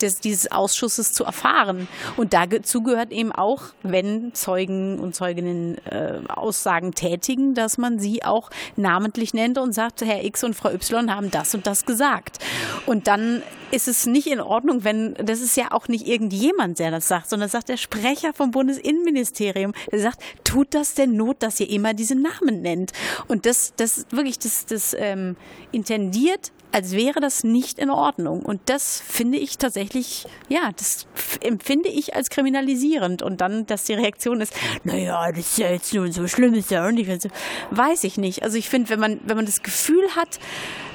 des, 0.00 0.20
dieses 0.20 0.50
Ausschusses 0.50 1.12
zu 1.12 1.24
erfahren. 1.24 1.88
Und 2.16 2.32
dazu 2.32 2.82
gehört 2.82 3.12
eben 3.12 3.32
auch, 3.32 3.62
wenn 3.82 4.34
Zeugen 4.34 4.98
und 4.98 5.14
Zeuginnen 5.14 5.78
äh, 5.86 6.20
Aussagen 6.28 6.92
tätigen, 6.92 7.54
dass 7.54 7.78
man 7.78 7.98
sie 7.98 8.24
auch 8.24 8.50
namentlich 8.76 9.34
nennt 9.34 9.58
und 9.58 9.72
sagt, 9.72 10.02
Herr 10.02 10.24
X 10.24 10.44
und 10.44 10.54
Frau 10.54 10.70
Y 10.70 11.14
haben 11.14 11.30
das 11.30 11.54
und 11.54 11.66
das 11.66 11.84
gesagt. 11.86 12.38
Und 12.86 13.06
dann 13.06 13.42
ist 13.70 13.88
es 13.88 14.06
nicht 14.06 14.28
in 14.28 14.40
Ordnung, 14.40 14.84
wenn, 14.84 15.14
das 15.14 15.40
ist 15.40 15.56
ja 15.56 15.72
auch 15.72 15.88
nicht 15.88 16.06
irgendjemand, 16.06 16.78
der 16.78 16.90
das 16.90 17.08
sagt, 17.08 17.28
sondern 17.28 17.46
das 17.46 17.52
sagt 17.52 17.68
der 17.68 17.76
Sprecher 17.76 18.32
vom 18.32 18.50
Bundesinnenministerium, 18.50 19.72
der 19.90 20.00
sagt, 20.00 20.22
tut 20.44 20.74
das 20.74 20.94
denn 20.94 21.16
Not, 21.16 21.42
dass 21.42 21.58
ihr 21.60 21.68
immer 21.68 21.92
diese 21.92 22.14
Namen 22.14 22.62
nennt? 22.62 22.92
Und 23.26 23.46
das, 23.46 23.74
das 23.76 24.06
wirklich, 24.10 24.38
das, 24.38 24.66
das 24.66 24.94
ähm, 24.96 25.36
intendiert 25.72 26.52
als 26.74 26.90
wäre 26.90 27.20
das 27.20 27.44
nicht 27.44 27.78
in 27.78 27.88
Ordnung. 27.88 28.42
Und 28.42 28.60
das 28.66 29.00
finde 29.00 29.38
ich 29.38 29.58
tatsächlich, 29.58 30.26
ja, 30.48 30.70
das 30.76 31.06
empfinde 31.40 31.88
ich 31.88 32.16
als 32.16 32.30
kriminalisierend. 32.30 33.22
Und 33.22 33.40
dann, 33.40 33.64
dass 33.66 33.84
die 33.84 33.94
Reaktion 33.94 34.40
ist, 34.40 34.52
naja, 34.82 35.30
das 35.30 35.38
ist 35.38 35.58
ja 35.58 35.70
jetzt 35.70 35.94
nur 35.94 36.10
so 36.10 36.26
schlimm, 36.26 36.52
ist 36.54 36.72
ja 36.72 36.84
auch 36.84 36.90
nicht. 36.90 37.28
Weiß 37.70 38.02
ich 38.02 38.18
nicht. 38.18 38.42
Also 38.42 38.58
ich 38.58 38.68
finde, 38.68 38.90
wenn 38.90 38.98
man, 38.98 39.20
wenn 39.24 39.36
man 39.36 39.46
das 39.46 39.62
Gefühl 39.62 40.04
hat, 40.16 40.40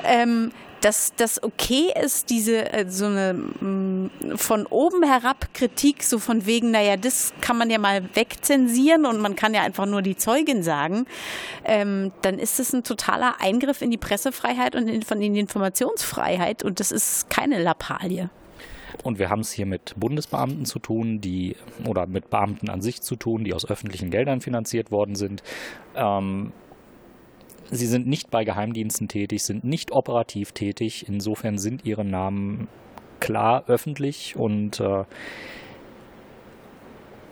ähm, 0.04 0.52
dass 0.82 1.14
das 1.16 1.42
okay 1.44 1.92
ist, 2.02 2.30
diese 2.30 2.72
äh, 2.72 2.90
so 2.90 3.06
eine 3.06 3.34
mm, 3.34 4.10
von 4.36 4.66
oben 4.66 5.04
herab 5.04 5.54
Kritik, 5.54 6.04
so 6.04 6.20
von 6.20 6.46
wegen, 6.46 6.72
naja, 6.72 6.98
das 6.98 7.34
kann 7.42 7.58
man 7.58 7.70
ja 7.70 7.78
mal 7.78 8.04
wegzensieren 8.16 9.06
und 9.06 9.20
man 9.20 9.36
kann 9.36 9.54
ja 9.54 9.62
einfach 9.62 9.86
nur 9.86 10.02
die 10.02 10.16
Zeugin 10.16 10.64
sagen, 10.64 11.06
ähm, 11.66 12.12
dann 12.22 12.40
ist 12.40 12.60
es 12.60 12.74
ein 12.74 12.84
totaler 12.84 13.36
Eingriff 13.40 13.82
in 13.82 13.92
die 13.92 13.98
Pressefreiheit 13.98 14.76
und 14.76 14.88
in, 14.88 15.02
in 15.02 15.34
die 15.34 15.40
Informationsfreiheit 15.40 16.64
und 16.64 16.80
das 16.80 16.92
ist 16.92 17.30
keine 17.30 17.62
Lappalie. 17.62 18.30
Und 19.04 19.20
wir 19.20 19.30
haben 19.30 19.42
es 19.42 19.52
hier 19.52 19.66
mit 19.66 19.94
Bundesbeamten 19.98 20.66
zu 20.66 20.80
tun, 20.80 21.22
die 21.22 21.56
oder 21.86 22.08
mit 22.08 22.30
Beamten 22.30 22.70
an 22.70 22.82
sich 22.82 23.02
zu 23.02 23.16
tun, 23.16 23.44
die 23.44 23.54
aus 23.54 23.70
öffentlichen 23.70 24.10
Geldern 24.10 24.42
finanziert 24.42 24.92
worden 24.92 25.16
sind. 25.16 25.44
Ähm, 25.96 26.52
Sie 27.72 27.86
sind 27.86 28.08
nicht 28.08 28.32
bei 28.32 28.44
Geheimdiensten 28.44 29.08
tätig, 29.08 29.44
sind 29.44 29.64
nicht 29.64 29.92
operativ 29.92 30.52
tätig. 30.54 31.08
Insofern 31.08 31.58
sind 31.58 31.86
ihre 31.86 32.04
Namen 32.04 32.68
klar 33.20 33.64
öffentlich 33.68 34.36
und 34.36 34.80
äh, 34.80 35.04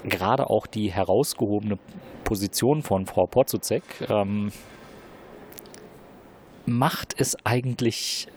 gerade 0.03 0.49
auch 0.49 0.67
die 0.67 0.91
herausgehobene 0.91 1.77
Position 2.23 2.81
von 2.81 3.05
Frau 3.05 3.25
Potzuzek 3.25 3.83
ähm, 4.09 4.51
macht 6.65 7.19
es 7.19 7.35
eigentlich 7.45 8.27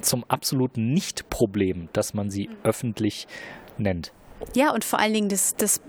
zum 0.00 0.24
absoluten 0.28 0.92
Nicht-Problem, 0.92 1.88
dass 1.92 2.14
man 2.14 2.28
sie 2.30 2.50
öffentlich 2.62 3.26
nennt. 3.78 4.12
Ja, 4.54 4.72
und 4.72 4.84
vor 4.84 4.98
allen 4.98 5.14
Dingen 5.14 5.28
das, 5.28 5.54
das 5.56 5.80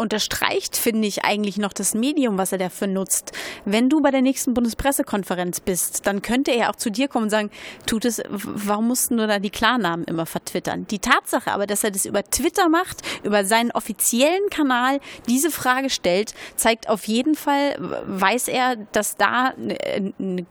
unterstreicht, 0.00 0.76
finde 0.76 1.06
ich, 1.06 1.24
eigentlich 1.24 1.58
noch 1.58 1.72
das 1.72 1.94
Medium, 1.94 2.38
was 2.38 2.52
er 2.52 2.58
dafür 2.58 2.88
nutzt. 2.88 3.32
Wenn 3.64 3.88
du 3.88 4.00
bei 4.00 4.10
der 4.10 4.22
nächsten 4.22 4.54
Bundespressekonferenz 4.54 5.60
bist, 5.60 6.06
dann 6.06 6.22
könnte 6.22 6.50
er 6.50 6.70
auch 6.70 6.76
zu 6.76 6.90
dir 6.90 7.08
kommen 7.08 7.24
und 7.24 7.30
sagen, 7.30 7.50
tut 7.86 8.04
es, 8.04 8.22
warum 8.28 8.88
mussten 8.88 9.18
du 9.18 9.26
da 9.26 9.38
die 9.38 9.50
Klarnamen 9.50 10.04
immer 10.06 10.26
vertwittern? 10.26 10.86
Die 10.90 10.98
Tatsache 10.98 11.52
aber, 11.52 11.66
dass 11.66 11.84
er 11.84 11.90
das 11.90 12.06
über 12.06 12.24
Twitter 12.24 12.68
macht, 12.68 13.02
über 13.22 13.44
seinen 13.44 13.70
offiziellen 13.72 14.48
Kanal 14.50 15.00
diese 15.28 15.50
Frage 15.50 15.90
stellt, 15.90 16.34
zeigt 16.56 16.88
auf 16.88 17.04
jeden 17.04 17.34
Fall, 17.34 17.76
weiß 18.06 18.48
er, 18.48 18.76
dass 18.76 19.16
da 19.16 19.54
eine, 19.56 20.06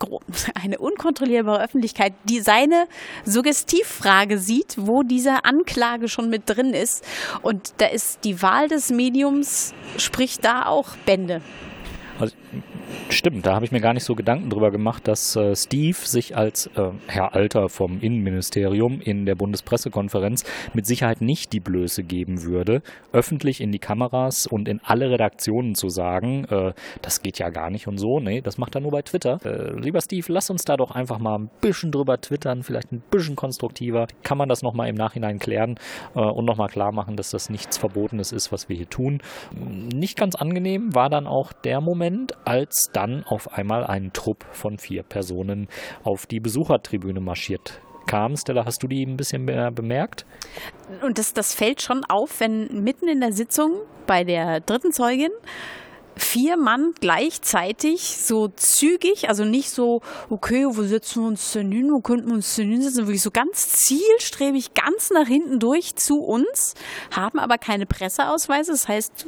eine, 0.56 0.78
unkontrollierbare 0.78 1.62
Öffentlichkeit 1.64 2.14
die 2.26 2.40
seine 2.40 2.86
Suggestivfrage 3.26 4.38
sieht, 4.38 4.76
wo 4.78 5.04
diese 5.04 5.44
Anklage 5.46 6.08
schon 6.08 6.30
mit 6.30 6.44
drin 6.46 6.74
ist. 6.74 7.04
Und 7.42 7.74
da 7.78 7.88
ist 7.88 8.24
die 8.24 8.42
Wahl 8.42 8.68
des 8.68 8.90
Mediums, 8.90 9.39
spricht 9.98 10.44
da 10.46 10.66
auch 10.66 10.96
Bände. 11.06 11.42
Also 12.20 12.36
Stimmt, 13.10 13.46
da 13.46 13.56
habe 13.56 13.66
ich 13.66 13.72
mir 13.72 13.82
gar 13.82 13.94
nicht 13.94 14.04
so 14.04 14.16
Gedanken 14.16 14.50
drüber 14.50 14.72
gemacht, 14.72 15.08
dass 15.08 15.36
äh, 15.36 15.56
Steve 15.56 15.98
sich 15.98 16.38
als 16.38 16.68
äh, 16.76 16.92
Herr 17.08 17.34
Alter 17.34 17.68
vom 17.68 18.00
Innenministerium 18.00 19.02
in 19.02 19.26
der 19.26 19.36
Bundespressekonferenz 19.36 20.46
mit 20.74 20.86
Sicherheit 20.86 21.22
nicht 21.22 21.52
die 21.54 21.60
Blöße 21.60 22.04
geben 22.04 22.44
würde, 22.44 22.82
öffentlich 23.12 23.62
in 23.62 23.72
die 23.72 23.80
Kameras 23.80 24.48
und 24.48 24.68
in 24.68 24.80
alle 24.84 25.10
Redaktionen 25.10 25.76
zu 25.76 25.90
sagen, 25.90 26.46
äh, 26.46 26.74
das 27.02 27.22
geht 27.22 27.40
ja 27.40 27.50
gar 27.50 27.70
nicht 27.70 27.88
und 27.88 27.98
so. 27.98 28.20
Nee, 28.20 28.42
das 28.42 28.58
macht 28.58 28.76
er 28.76 28.82
nur 28.82 28.92
bei 28.92 29.02
Twitter. 29.02 29.40
Äh, 29.44 29.80
lieber 29.80 30.02
Steve, 30.02 30.32
lass 30.32 30.50
uns 30.50 30.64
da 30.64 30.78
doch 30.78 30.92
einfach 30.92 31.20
mal 31.20 31.38
ein 31.38 31.50
bisschen 31.62 31.92
drüber 31.92 32.22
twittern, 32.22 32.64
vielleicht 32.64 32.92
ein 32.92 33.02
bisschen 33.12 33.36
konstruktiver. 33.36 34.08
Kann 34.24 34.38
man 34.38 34.50
das 34.50 34.62
nochmal 34.62 34.88
im 34.88 34.96
Nachhinein 34.96 35.40
klären 35.40 35.76
äh, 36.16 36.20
und 36.20 36.46
nochmal 36.46 36.70
klar 36.70 36.92
machen, 36.92 37.16
dass 37.16 37.32
das 37.32 37.50
nichts 37.50 37.78
Verbotenes 37.78 38.32
ist, 38.32 38.52
was 38.52 38.70
wir 38.70 38.76
hier 38.76 38.90
tun. 38.90 39.22
Nicht 39.52 40.18
ganz 40.18 40.36
angenehm 40.36 40.94
war 40.94 41.10
dann 41.10 41.28
auch 41.28 41.54
der 41.54 41.82
Moment, 41.82 42.34
als 42.46 42.79
dann 42.88 43.24
auf 43.26 43.54
einmal 43.54 43.86
ein 43.86 44.12
Trupp 44.14 44.46
von 44.52 44.78
vier 44.78 45.04
Personen 45.04 45.68
auf 46.04 46.26
die 46.26 46.40
Besuchertribüne 46.40 47.20
marschiert 47.20 47.82
kam. 48.10 48.36
Stella, 48.36 48.66
hast 48.66 48.82
du 48.82 48.88
die 48.88 49.06
ein 49.06 49.18
bisschen 49.18 49.44
mehr 49.44 49.72
bemerkt? 49.72 50.26
Und 51.04 51.20
das, 51.20 51.34
das 51.34 51.54
fällt 51.54 51.82
schon 51.82 52.04
auf, 52.10 52.40
wenn 52.40 52.84
mitten 52.84 53.08
in 53.08 53.20
der 53.20 53.32
Sitzung 53.32 53.82
bei 54.08 54.24
der 54.24 54.62
dritten 54.62 54.92
Zeugin 54.92 55.32
vier 56.20 56.58
Mann 56.58 56.94
gleichzeitig 57.00 58.18
so 58.18 58.50
zügig, 58.50 59.30
also 59.30 59.46
nicht 59.46 59.72
so, 59.72 60.02
okay, 60.30 60.66
wo 60.68 60.84
setzen 60.84 61.24
wir 61.24 61.28
uns 61.28 61.52
denn 61.54 61.72
hin, 61.72 61.92
wo 61.92 62.02
könnten 62.02 62.28
wir 62.28 62.36
uns 62.36 62.56
denn 62.56 62.70
hinsetzen, 62.70 63.08
wirklich 63.08 63.22
so 63.22 63.32
ganz 63.32 63.70
zielstrebig, 63.70 64.74
ganz 64.74 65.10
nach 65.10 65.28
hinten 65.28 65.60
durch 65.60 65.96
zu 65.96 66.20
uns, 66.22 66.76
haben 67.12 67.40
aber 67.40 67.58
keine 67.58 67.86
Presseausweise. 67.86 68.72
Das 68.72 68.88
heißt, 68.88 69.26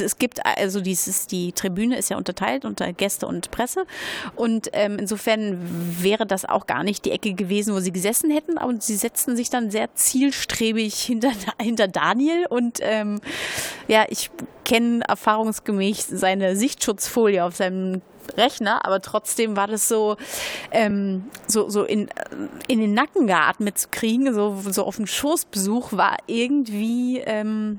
es 0.00 0.18
gibt 0.18 0.44
also 0.44 0.80
dieses, 0.80 1.26
die 1.26 1.52
Tribüne 1.52 1.98
ist 1.98 2.10
ja 2.10 2.16
unterteilt 2.16 2.64
unter 2.64 2.92
Gäste 2.92 3.26
und 3.26 3.50
Presse. 3.50 3.84
Und 4.34 4.70
ähm, 4.72 4.98
insofern 4.98 5.58
wäre 6.00 6.26
das 6.26 6.44
auch 6.44 6.66
gar 6.66 6.84
nicht 6.84 7.04
die 7.04 7.10
Ecke 7.10 7.34
gewesen, 7.34 7.74
wo 7.74 7.80
sie 7.80 7.92
gesessen 7.92 8.30
hätten, 8.30 8.58
aber 8.58 8.74
sie 8.80 8.96
setzten 8.96 9.36
sich 9.36 9.50
dann 9.50 9.70
sehr 9.70 9.94
zielstrebig 9.94 10.94
hinter, 10.94 11.32
hinter 11.60 11.88
Daniel 11.88 12.46
und 12.48 12.78
ähm, 12.80 13.20
ja, 13.88 14.06
ich 14.08 14.30
kenne 14.66 15.04
erfahrungsgemäß 15.06 16.08
seine 16.08 16.56
Sichtschutzfolie 16.56 17.44
auf 17.44 17.54
seinem 17.54 18.02
Rechner, 18.36 18.84
aber 18.84 19.00
trotzdem 19.00 19.56
war 19.56 19.68
das 19.68 19.86
so, 19.86 20.16
ähm, 20.72 21.26
so, 21.46 21.68
so 21.68 21.84
in, 21.84 22.08
in 22.66 22.80
den 22.80 22.92
Nacken 22.92 23.28
geatmet 23.28 23.78
zu 23.78 23.88
kriegen, 23.92 24.34
so, 24.34 24.60
so 24.68 24.82
auf 24.82 24.96
dem 24.96 25.06
Schoßbesuch 25.06 25.92
war 25.92 26.16
irgendwie 26.26 27.18
ähm, 27.20 27.78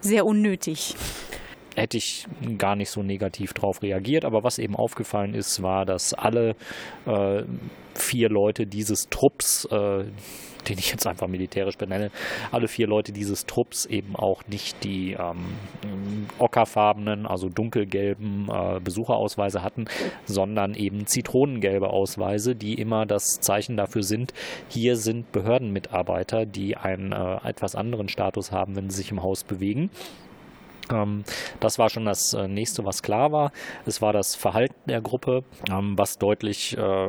sehr 0.00 0.24
unnötig 0.24 0.96
hätte 1.76 1.96
ich 1.98 2.26
gar 2.58 2.74
nicht 2.74 2.90
so 2.90 3.02
negativ 3.02 3.52
drauf 3.52 3.82
reagiert. 3.82 4.24
Aber 4.24 4.42
was 4.42 4.58
eben 4.58 4.74
aufgefallen 4.74 5.34
ist, 5.34 5.62
war, 5.62 5.84
dass 5.84 6.14
alle 6.14 6.56
äh, 7.06 7.42
vier 7.94 8.28
Leute 8.28 8.66
dieses 8.66 9.08
Trupps, 9.08 9.66
äh, 9.66 10.04
den 10.68 10.78
ich 10.78 10.90
jetzt 10.90 11.06
einfach 11.06 11.28
militärisch 11.28 11.76
benenne, 11.78 12.10
alle 12.50 12.66
vier 12.66 12.86
Leute 12.88 13.12
dieses 13.12 13.46
Trupps 13.46 13.86
eben 13.86 14.16
auch 14.16 14.42
nicht 14.48 14.82
die 14.84 15.12
ähm, 15.12 16.26
ockerfarbenen, 16.38 17.26
also 17.26 17.48
dunkelgelben 17.48 18.48
äh, 18.50 18.80
Besucherausweise 18.80 19.62
hatten, 19.62 19.84
sondern 20.24 20.74
eben 20.74 21.06
zitronengelbe 21.06 21.90
Ausweise, 21.90 22.56
die 22.56 22.74
immer 22.74 23.06
das 23.06 23.40
Zeichen 23.40 23.76
dafür 23.76 24.02
sind, 24.02 24.32
hier 24.68 24.96
sind 24.96 25.30
Behördenmitarbeiter, 25.32 26.46
die 26.46 26.76
einen 26.76 27.12
äh, 27.12 27.36
etwas 27.48 27.76
anderen 27.76 28.08
Status 28.08 28.50
haben, 28.50 28.76
wenn 28.76 28.90
sie 28.90 28.96
sich 28.96 29.12
im 29.12 29.22
Haus 29.22 29.44
bewegen. 29.44 29.90
Ähm, 30.92 31.24
das 31.60 31.78
war 31.78 31.88
schon 31.90 32.04
das 32.04 32.34
äh, 32.34 32.48
nächste, 32.48 32.84
was 32.84 33.02
klar 33.02 33.32
war. 33.32 33.52
Es 33.86 34.02
war 34.02 34.12
das 34.12 34.34
Verhalten 34.34 34.74
der 34.88 35.00
Gruppe, 35.00 35.44
ähm, 35.70 35.96
was 35.96 36.18
deutlich 36.18 36.76
äh, 36.76 37.08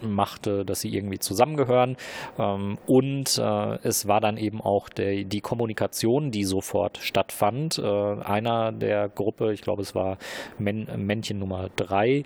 machte, 0.00 0.64
dass 0.64 0.80
sie 0.80 0.94
irgendwie 0.94 1.18
zusammengehören. 1.18 1.96
Ähm, 2.38 2.78
und 2.86 3.36
äh, 3.38 3.78
es 3.82 4.06
war 4.06 4.20
dann 4.20 4.36
eben 4.36 4.60
auch 4.60 4.88
der, 4.88 5.24
die 5.24 5.40
Kommunikation, 5.40 6.30
die 6.30 6.44
sofort 6.44 6.98
stattfand. 6.98 7.78
Einer 7.78 8.72
der 8.72 9.08
Gruppe, 9.08 9.52
ich 9.52 9.62
glaube 9.62 9.82
es 9.82 9.94
war 9.94 10.18
Männchen 10.58 11.38
Nummer 11.38 11.68
drei, 11.76 12.24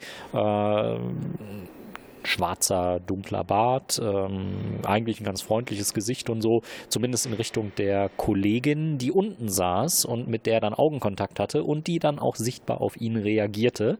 schwarzer, 2.24 3.00
dunkler 3.00 3.44
Bart, 3.44 4.00
ähm, 4.02 4.80
eigentlich 4.84 5.20
ein 5.20 5.24
ganz 5.24 5.42
freundliches 5.42 5.94
Gesicht 5.94 6.30
und 6.30 6.42
so, 6.42 6.62
zumindest 6.88 7.26
in 7.26 7.32
Richtung 7.32 7.72
der 7.76 8.10
Kollegin, 8.16 8.98
die 8.98 9.12
unten 9.12 9.48
saß 9.48 10.04
und 10.04 10.28
mit 10.28 10.46
der 10.46 10.60
dann 10.60 10.74
Augenkontakt 10.74 11.40
hatte 11.40 11.64
und 11.64 11.86
die 11.86 11.98
dann 11.98 12.18
auch 12.18 12.36
sichtbar 12.36 12.80
auf 12.80 13.00
ihn 13.00 13.16
reagierte. 13.16 13.98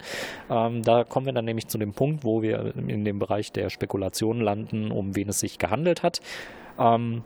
Ähm, 0.51 0.83
da 0.83 1.05
kommen 1.05 1.27
wir 1.27 1.33
dann 1.33 1.45
nämlich 1.45 1.69
zu 1.69 1.79
dem 1.79 1.93
Punkt, 1.93 2.25
wo 2.25 2.43
wir 2.43 2.75
in 2.77 3.05
dem 3.05 3.19
Bereich 3.19 3.53
der 3.53 3.71
Spekulation 3.71 4.41
landen, 4.41 4.91
um 4.91 5.15
wen 5.17 5.29
es 5.29 5.41
sich 5.41 5.59
gehandelt 5.59 6.03
hat. 6.03 6.21
Ähm, 6.79 7.23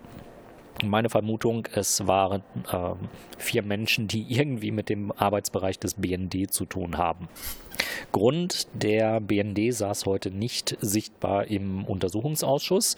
meine 0.85 1.09
Vermutung, 1.09 1.67
es 1.73 2.07
waren 2.07 2.43
äh, 2.71 2.95
vier 3.39 3.63
Menschen, 3.63 4.09
die 4.09 4.27
irgendwie 4.29 4.71
mit 4.71 4.89
dem 4.89 5.11
Arbeitsbereich 5.13 5.79
des 5.79 5.95
BND 5.95 6.53
zu 6.53 6.67
tun 6.67 6.99
haben. 6.99 7.29
Grund, 8.13 8.69
der 8.75 9.21
BND 9.21 9.73
saß 9.75 10.07
heute 10.07 10.31
nicht 10.31 10.77
sichtbar 10.81 11.47
im 11.47 11.85
Untersuchungsausschuss, 11.85 12.97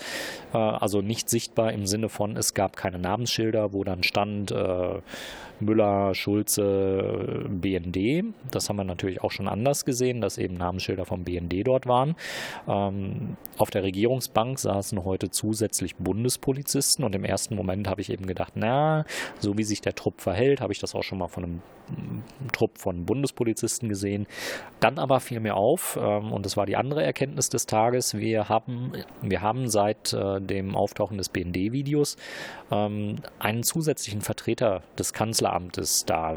äh, 0.52 0.58
also 0.58 1.00
nicht 1.00 1.28
sichtbar 1.28 1.72
im 1.72 1.86
Sinne 1.86 2.08
von, 2.08 2.36
es 2.36 2.54
gab 2.54 2.76
keine 2.76 2.98
Namensschilder, 2.98 3.72
wo 3.72 3.84
dann 3.84 4.02
stand 4.02 4.50
äh, 4.50 5.00
Müller, 5.60 6.14
Schulze, 6.14 7.46
BND. 7.48 8.24
Das 8.50 8.68
haben 8.68 8.76
wir 8.76 8.84
natürlich 8.84 9.22
auch 9.22 9.32
schon 9.32 9.48
anders 9.48 9.84
gesehen, 9.84 10.20
dass 10.20 10.38
eben 10.38 10.54
Namensschilder 10.54 11.04
vom 11.04 11.24
BND 11.24 11.66
dort 11.66 11.86
waren. 11.86 12.14
Ähm, 12.68 13.36
auf 13.56 13.70
der 13.70 13.82
Regierungsbank 13.82 14.58
saßen 14.58 15.04
heute 15.04 15.30
zusätzlich 15.30 15.96
Bundespolizisten 15.96 17.04
und 17.04 17.14
im 17.14 17.24
ersten 17.24 17.54
Moment 17.56 17.88
habe 17.88 18.00
ich 18.00 18.10
eben 18.10 18.26
gedacht, 18.26 18.52
na, 18.54 19.04
so 19.38 19.58
wie 19.58 19.64
sich 19.64 19.80
der 19.80 19.94
Trupp 19.94 20.20
verhält, 20.20 20.60
habe 20.60 20.72
ich 20.72 20.78
das 20.78 20.94
auch 20.94 21.02
schon 21.02 21.18
mal 21.18 21.28
von 21.28 21.44
einem 21.44 21.62
Trupp 22.52 22.78
von 22.78 23.04
Bundespolizisten 23.04 23.88
gesehen. 23.88 24.26
Dann 24.80 24.98
aber 24.98 25.20
fiel 25.20 25.40
mir 25.40 25.56
auf, 25.56 25.98
ähm, 26.00 26.32
und 26.32 26.46
das 26.46 26.56
war 26.56 26.66
die 26.66 26.76
andere 26.76 27.02
Erkenntnis 27.02 27.48
des 27.48 27.66
Tages, 27.66 28.16
wir 28.16 28.48
haben, 28.48 28.92
wir 29.22 29.42
haben 29.42 29.68
seit 29.68 30.12
äh, 30.12 30.40
dem 30.40 30.76
Auftauchen 30.76 31.18
des 31.18 31.28
BND-Videos 31.28 32.16
ähm, 32.70 33.16
einen 33.38 33.62
zusätzlichen 33.62 34.20
Vertreter 34.20 34.82
des 34.98 35.12
Kanzleramtes 35.12 36.04
da 36.06 36.36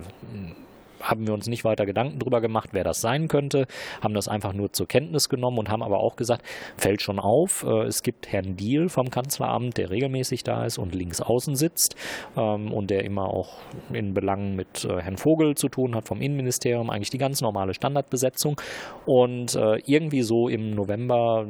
haben 1.01 1.27
wir 1.27 1.33
uns 1.33 1.47
nicht 1.47 1.63
weiter 1.63 1.85
Gedanken 1.85 2.19
darüber 2.19 2.41
gemacht, 2.41 2.69
wer 2.73 2.83
das 2.83 3.01
sein 3.01 3.27
könnte, 3.27 3.65
haben 4.01 4.13
das 4.13 4.27
einfach 4.27 4.53
nur 4.53 4.71
zur 4.71 4.87
Kenntnis 4.87 5.29
genommen 5.29 5.57
und 5.57 5.69
haben 5.69 5.83
aber 5.83 5.99
auch 5.99 6.15
gesagt, 6.15 6.43
fällt 6.77 7.01
schon 7.01 7.19
auf, 7.19 7.63
äh, 7.67 7.83
es 7.83 8.03
gibt 8.03 8.31
Herrn 8.31 8.55
Diel 8.55 8.89
vom 8.89 9.09
Kanzleramt, 9.09 9.77
der 9.77 9.89
regelmäßig 9.89 10.43
da 10.43 10.65
ist 10.65 10.77
und 10.77 10.95
links 10.95 11.21
außen 11.21 11.55
sitzt 11.55 11.95
ähm, 12.37 12.71
und 12.71 12.89
der 12.89 13.03
immer 13.03 13.25
auch 13.25 13.57
in 13.91 14.13
Belangen 14.13 14.55
mit 14.55 14.85
äh, 14.85 15.01
Herrn 15.01 15.17
Vogel 15.17 15.55
zu 15.55 15.69
tun 15.69 15.95
hat 15.95 16.07
vom 16.07 16.21
Innenministerium, 16.21 16.89
eigentlich 16.89 17.09
die 17.09 17.17
ganz 17.17 17.41
normale 17.41 17.73
Standardbesetzung. 17.73 18.59
Und 19.05 19.55
äh, 19.55 19.77
irgendwie 19.85 20.21
so 20.21 20.47
im 20.47 20.71
November 20.71 21.45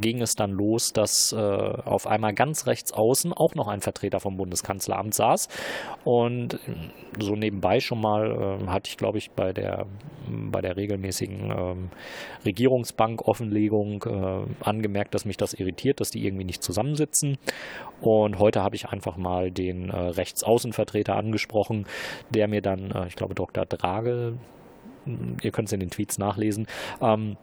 ging 0.00 0.20
es 0.20 0.34
dann 0.34 0.50
los, 0.50 0.92
dass 0.92 1.34
auf 1.34 2.06
einmal 2.06 2.34
ganz 2.34 2.66
rechts 2.66 2.92
außen 2.92 3.32
auch 3.32 3.54
noch 3.54 3.68
ein 3.68 3.80
Vertreter 3.80 4.20
vom 4.20 4.36
Bundeskanzleramt 4.36 5.14
saß. 5.14 5.48
Und 6.04 6.58
so 7.18 7.34
nebenbei 7.34 7.80
schon 7.80 8.00
mal 8.00 8.30
hatte 8.66 8.90
ich, 8.90 8.96
glaube 8.96 9.18
ich, 9.18 9.30
bei 9.30 9.52
der, 9.52 9.86
bei 10.28 10.60
der 10.60 10.76
regelmäßigen 10.76 11.50
ähm, 11.50 11.90
Regierungsbank-Offenlegung 12.44 14.04
äh, 14.04 14.64
angemerkt, 14.64 15.14
dass 15.14 15.24
mich 15.24 15.36
das 15.36 15.54
irritiert, 15.54 16.00
dass 16.00 16.10
die 16.10 16.24
irgendwie 16.24 16.44
nicht 16.44 16.62
zusammensitzen. 16.62 17.38
Und 18.00 18.38
heute 18.38 18.62
habe 18.62 18.76
ich 18.76 18.88
einfach 18.88 19.16
mal 19.16 19.50
den 19.50 19.90
äh, 19.90 19.96
Rechtsaußenvertreter 19.96 21.16
angesprochen, 21.16 21.86
der 22.30 22.48
mir 22.48 22.62
dann, 22.62 22.90
äh, 22.90 23.06
ich 23.06 23.16
glaube, 23.16 23.34
Dr. 23.34 23.66
Drage, 23.66 24.34
ihr 25.42 25.50
könnt 25.50 25.68
es 25.68 25.72
in 25.72 25.80
den 25.80 25.90
Tweets 25.90 26.18
nachlesen, 26.18 26.66
ähm, 27.00 27.36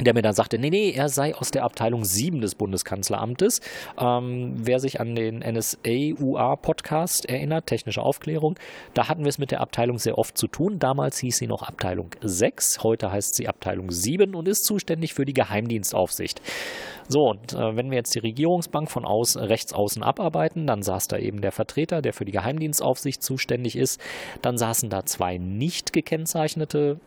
der 0.00 0.12
mir 0.12 0.22
dann 0.22 0.34
sagte, 0.34 0.58
nee, 0.58 0.70
nee, 0.70 0.90
er 0.90 1.08
sei 1.08 1.36
aus 1.36 1.52
der 1.52 1.62
Abteilung 1.62 2.04
7 2.04 2.40
des 2.40 2.56
Bundeskanzleramtes. 2.56 3.60
Ähm, 3.96 4.54
wer 4.56 4.80
sich 4.80 5.00
an 5.00 5.14
den 5.14 5.38
NSA-UA-Podcast 5.38 7.26
erinnert, 7.26 7.66
technische 7.66 8.02
Aufklärung, 8.02 8.58
da 8.94 9.08
hatten 9.08 9.22
wir 9.22 9.28
es 9.28 9.38
mit 9.38 9.52
der 9.52 9.60
Abteilung 9.60 9.98
sehr 9.98 10.18
oft 10.18 10.36
zu 10.36 10.48
tun. 10.48 10.80
Damals 10.80 11.18
hieß 11.18 11.36
sie 11.36 11.46
noch 11.46 11.62
Abteilung 11.62 12.10
6, 12.20 12.82
heute 12.82 13.12
heißt 13.12 13.36
sie 13.36 13.46
Abteilung 13.46 13.92
7 13.92 14.34
und 14.34 14.48
ist 14.48 14.64
zuständig 14.64 15.14
für 15.14 15.24
die 15.24 15.34
Geheimdienstaufsicht. 15.34 16.42
So, 17.06 17.30
und 17.30 17.52
äh, 17.52 17.76
wenn 17.76 17.90
wir 17.90 17.98
jetzt 17.98 18.16
die 18.16 18.20
Regierungsbank 18.20 18.90
von 18.90 19.04
aus, 19.04 19.36
rechts 19.36 19.72
außen 19.72 20.02
abarbeiten, 20.02 20.66
dann 20.66 20.82
saß 20.82 21.06
da 21.06 21.18
eben 21.18 21.40
der 21.40 21.52
Vertreter, 21.52 22.02
der 22.02 22.14
für 22.14 22.24
die 22.24 22.32
Geheimdienstaufsicht 22.32 23.22
zuständig 23.22 23.76
ist. 23.76 24.00
Dann 24.42 24.58
saßen 24.58 24.90
da 24.90 25.04
zwei 25.04 25.38
nicht 25.38 25.92
gekennzeichnete 25.92 26.98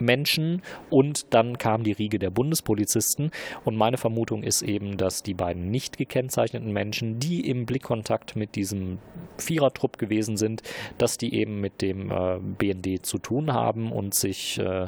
Menschen 0.00 0.62
und 0.90 1.34
dann 1.34 1.58
kam 1.58 1.82
die 1.82 1.92
Riege 1.92 2.18
der 2.18 2.30
Bundespolizisten. 2.30 3.30
Und 3.64 3.76
meine 3.76 3.96
Vermutung 3.96 4.42
ist 4.42 4.62
eben, 4.62 4.96
dass 4.96 5.22
die 5.22 5.34
beiden 5.34 5.70
nicht 5.70 5.98
gekennzeichneten 5.98 6.72
Menschen, 6.72 7.18
die 7.18 7.48
im 7.48 7.66
Blickkontakt 7.66 8.36
mit 8.36 8.56
diesem 8.56 8.98
Vierertrupp 9.38 9.98
gewesen 9.98 10.36
sind, 10.36 10.62
dass 10.98 11.16
die 11.16 11.34
eben 11.34 11.60
mit 11.60 11.82
dem 11.82 12.10
äh, 12.10 12.38
BND 12.40 13.04
zu 13.04 13.18
tun 13.18 13.52
haben 13.52 13.92
und 13.92 14.14
sich 14.14 14.58
äh, 14.58 14.86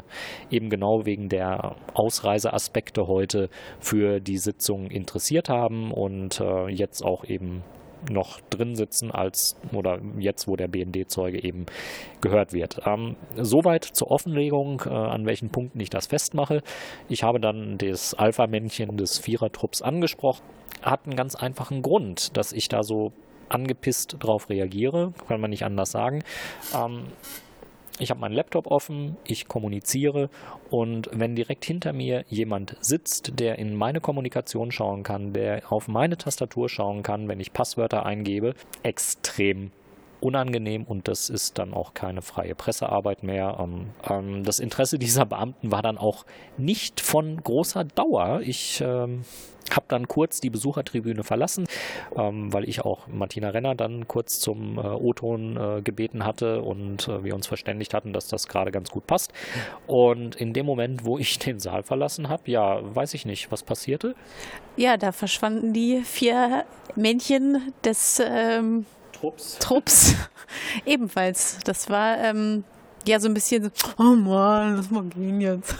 eben 0.51 0.71
genau 0.71 1.05
wegen 1.05 1.29
der 1.29 1.77
Ausreiseaspekte 1.95 3.07
heute 3.07 3.49
für 3.81 4.21
die 4.21 4.39
Sitzung 4.39 4.91
interessiert 4.91 5.49
haben 5.49 5.93
und 5.93 6.41
äh, 6.41 6.69
jetzt 6.69 7.03
auch 7.03 7.25
eben 7.25 7.63
noch 8.11 8.41
drin 8.51 8.75
sitzen 8.75 9.11
als 9.11 9.57
oder 9.73 10.01
jetzt, 10.19 10.49
wo 10.49 10.57
der 10.57 10.69
BND-Zeuge 10.69 11.43
eben 11.43 11.67
gehört 12.21 12.53
wird. 12.53 12.81
Ähm, 12.87 13.17
soweit 13.37 13.85
zur 13.85 14.11
Offenlegung, 14.11 14.83
äh, 14.87 14.91
an 14.91 15.27
welchen 15.27 15.51
Punkten 15.51 15.81
ich 15.81 15.91
das 15.91 16.07
festmache. 16.07 16.63
Ich 17.09 17.23
habe 17.23 17.41
dann 17.41 17.79
das 17.79 18.15
Alpha-Männchen 18.15 18.97
des 18.97 19.19
Vierertrupps 19.19 19.83
angesprochen. 19.83 20.43
Hat 20.83 21.07
einen 21.07 21.17
ganz 21.17 21.35
einfachen 21.35 21.83
Grund, 21.83 22.37
dass 22.37 22.53
ich 22.53 22.69
da 22.69 22.83
so 22.83 23.13
angepisst 23.49 24.17
drauf 24.19 24.49
reagiere, 24.49 25.13
kann 25.29 25.41
man 25.41 25.51
nicht 25.51 25.65
anders 25.65 25.91
sagen. 25.91 26.23
Ähm, 26.75 27.05
ich 27.99 28.11
habe 28.11 28.21
meinen 28.21 28.35
Laptop 28.35 28.67
offen, 28.67 29.17
ich 29.25 29.49
kommuniziere 29.49 30.31
und 30.71 31.11
wenn 31.13 31.37
direkt 31.37 31.65
hinter 31.65 31.93
mir 31.93 32.25
jemand 32.29 32.77
sitzt, 32.81 33.39
der 33.39 33.59
in 33.59 33.75
meine 33.75 34.01
Kommunikation 34.01 34.73
schauen 34.73 35.03
kann, 35.03 35.33
der 35.33 35.71
auf 35.71 35.89
meine 35.89 36.17
Tastatur 36.17 36.69
schauen 36.69 37.03
kann, 37.03 37.29
wenn 37.29 37.41
ich 37.41 37.53
Passwörter 37.53 38.07
eingebe, 38.07 38.55
extrem 38.83 39.71
unangenehm 40.23 40.85
und 40.85 41.09
das 41.09 41.29
ist 41.29 41.59
dann 41.59 41.75
auch 41.75 41.95
keine 41.95 42.23
freie 42.23 42.55
Pressearbeit 42.55 43.23
mehr. 43.23 43.59
Ähm, 43.61 43.87
ähm, 44.09 44.45
das 44.45 44.61
Interesse 44.61 44.99
dieser 44.99 45.27
Beamten 45.27 45.73
war 45.73 45.83
dann 45.83 45.99
auch 45.99 46.25
nicht 46.57 47.01
von 47.01 47.43
großer 47.43 47.85
Dauer. 47.85 48.41
Ich 48.43 48.81
ähm, 48.81 49.25
habe 49.71 49.87
dann 49.89 50.09
kurz 50.09 50.41
die 50.41 50.51
Besuchertribüne 50.51 51.25
verlassen, 51.25 51.67
ähm, 52.17 52.53
weil 52.53 52.69
ich 52.69 52.83
auch 52.83 53.07
Martina 53.09 53.51
Renner 53.51 53.75
dann 53.75 54.07
kurz 54.09 54.41
zum 54.41 54.79
äh, 54.79 54.83
O-Ton 54.83 55.57
äh, 55.57 55.83
gebeten 55.83 56.25
hatte 56.25 56.63
und 56.63 57.09
äh, 57.09 57.25
wir 57.25 57.35
uns 57.35 57.47
verständigt 57.47 57.95
hatten, 57.95 58.13
dass 58.13 58.29
das 58.29 58.49
gerade 58.49 58.71
ganz 58.71 58.91
gut 58.91 59.07
passt. 59.07 59.33
Und 59.87 60.37
in 60.37 60.53
dem 60.53 60.67
Moment, 60.67 61.05
wo 61.05 61.19
ich 61.19 61.39
den 61.39 61.59
Saal 61.59 61.83
verlassen 61.83 62.29
habe, 62.29 62.51
ja, 62.51 62.81
weiß 62.95 63.15
ich 63.15 63.27
nicht, 63.27 63.51
was 63.51 63.63
passierte. 63.63 64.15
Ja, 64.77 64.97
da 64.97 65.13
verschwanden 65.13 65.73
die 65.73 66.03
vier 66.03 66.65
Männchen 66.97 67.73
des 67.85 68.23
ähm, 68.25 68.87
Trupps. 69.23 69.57
Trupps. 69.61 70.15
Ebenfalls. 70.85 71.59
Das 71.65 71.89
war 71.89 72.19
ähm, 72.19 72.65
ja 73.07 73.21
so 73.21 73.29
ein 73.29 73.35
bisschen 73.35 73.63
so, 73.63 73.71
oh 73.99 74.17
Mann, 74.17 74.77
lass 74.77 74.91
mal 74.91 75.05
gehen 75.05 75.41
jetzt. 75.41 75.77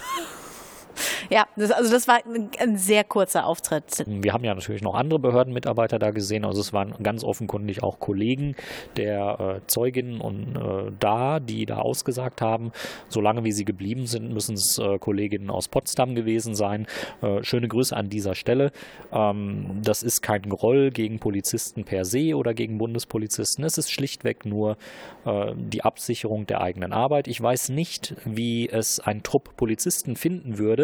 Ja, 1.31 1.47
das, 1.57 1.71
also 1.71 1.91
das 1.91 2.09
war 2.09 2.21
ein 2.59 2.77
sehr 2.77 3.05
kurzer 3.05 3.47
Auftritt. 3.47 4.05
Wir 4.07 4.33
haben 4.33 4.45
ja 4.45 4.55
natürlich 4.55 4.83
noch 4.83 4.95
andere 4.95 5.19
Behördenmitarbeiter 5.19 5.99
da 5.99 6.11
gesehen. 6.11 6.45
Also 6.45 6.61
es 6.61 6.73
waren 6.73 6.95
ganz 7.03 7.25
offenkundig 7.25 7.83
auch 7.83 8.01
Kollegen 8.01 8.55
der 8.97 9.41
äh, 9.41 9.67
Zeuginnen 9.67 10.21
und 10.21 10.57
äh, 10.57 10.93
da, 10.99 11.41
die 11.41 11.67
da 11.67 11.79
ausgesagt 11.79 12.41
haben. 12.41 12.73
Solange 13.09 13.45
wie 13.45 13.53
sie 13.53 13.65
geblieben 13.65 14.07
sind, 14.07 14.33
müssen 14.33 14.55
es 14.55 14.79
äh, 14.79 14.99
Kolleginnen 14.99 15.51
aus 15.51 15.69
Potsdam 15.69 16.15
gewesen 16.15 16.55
sein. 16.55 16.87
Äh, 17.23 17.43
schöne 17.43 17.69
Grüße 17.69 17.97
an 17.97 18.09
dieser 18.09 18.35
Stelle. 18.35 18.73
Ähm, 19.13 19.81
das 19.83 20.03
ist 20.03 20.23
kein 20.23 20.43
Groll 20.43 20.91
gegen 20.91 21.19
Polizisten 21.19 21.85
per 21.85 22.05
se 22.05 22.35
oder 22.37 22.55
gegen 22.55 22.79
Bundespolizisten. 22.79 23.65
Es 23.65 23.79
ist 23.79 23.91
schlichtweg 23.91 24.45
nur 24.45 24.77
äh, 25.25 25.53
die 25.57 25.83
Absicherung 25.83 26.47
der 26.47 26.61
eigenen 26.61 26.93
Arbeit. 26.93 27.29
Ich 27.29 27.41
weiß 27.41 27.69
nicht, 27.71 28.15
wie 28.25 28.69
es 28.69 29.01
ein 29.01 29.23
Trupp 29.23 29.57
Polizisten 29.57 30.17
finden 30.17 30.59
würde, 30.59 30.82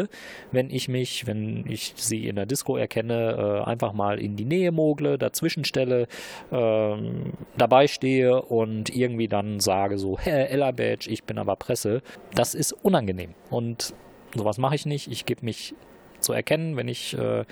wenn 0.52 0.70
ich 0.70 0.88
mich, 0.88 1.26
wenn 1.26 1.64
ich 1.68 1.94
sie 1.96 2.28
in 2.28 2.36
der 2.36 2.46
Disco 2.46 2.76
erkenne, 2.76 3.62
äh, 3.64 3.68
einfach 3.68 3.92
mal 3.92 4.20
in 4.20 4.36
die 4.36 4.44
Nähe 4.44 4.70
mogle, 4.70 5.18
dazwischen 5.18 5.64
stelle, 5.64 6.06
ähm, 6.52 7.32
dabei 7.56 7.86
stehe 7.88 8.42
und 8.42 8.94
irgendwie 8.94 9.28
dann 9.28 9.60
sage 9.60 9.98
so, 9.98 10.18
Herr 10.18 10.50
Ella 10.50 10.70
Badge, 10.70 11.10
ich 11.10 11.24
bin 11.24 11.38
aber 11.38 11.56
Presse. 11.56 12.02
Das 12.34 12.54
ist 12.54 12.72
unangenehm 12.72 13.34
und 13.50 13.94
sowas 14.36 14.58
mache 14.58 14.74
ich 14.74 14.86
nicht. 14.86 15.10
Ich 15.10 15.26
gebe 15.26 15.44
mich 15.44 15.74
zu 16.20 16.32
erkennen, 16.32 16.76
wenn 16.76 16.88
ich 16.88 17.16
äh, 17.16 17.44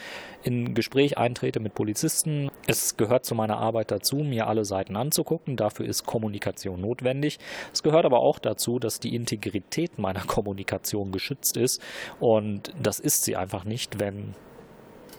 in 0.43 0.75
Gespräch 0.75 1.19
eintrete 1.19 1.61
mit 1.61 1.75
Polizisten. 1.75 2.51
Es 2.67 2.97
gehört 2.97 3.25
zu 3.25 3.35
meiner 3.35 3.59
Arbeit 3.59 3.91
dazu, 3.91 4.17
mir 4.17 4.47
alle 4.47 4.65
Seiten 4.65 4.97
anzugucken. 4.97 5.57
Dafür 5.57 5.87
ist 5.87 6.07
Kommunikation 6.07 6.81
notwendig. 6.81 7.39
Es 7.73 7.83
gehört 7.83 8.05
aber 8.05 8.21
auch 8.21 8.39
dazu, 8.39 8.79
dass 8.79 9.01
die 9.01 9.15
Integrität 9.15 9.99
meiner 9.99 10.21
Kommunikation 10.27 11.13
geschützt 11.13 11.57
ist. 11.57 11.83
Und 12.21 12.73
das 12.81 13.01
ist 13.01 13.25
sie 13.25 13.37
einfach 13.37 13.65
nicht, 13.65 13.99
wenn 13.99 14.35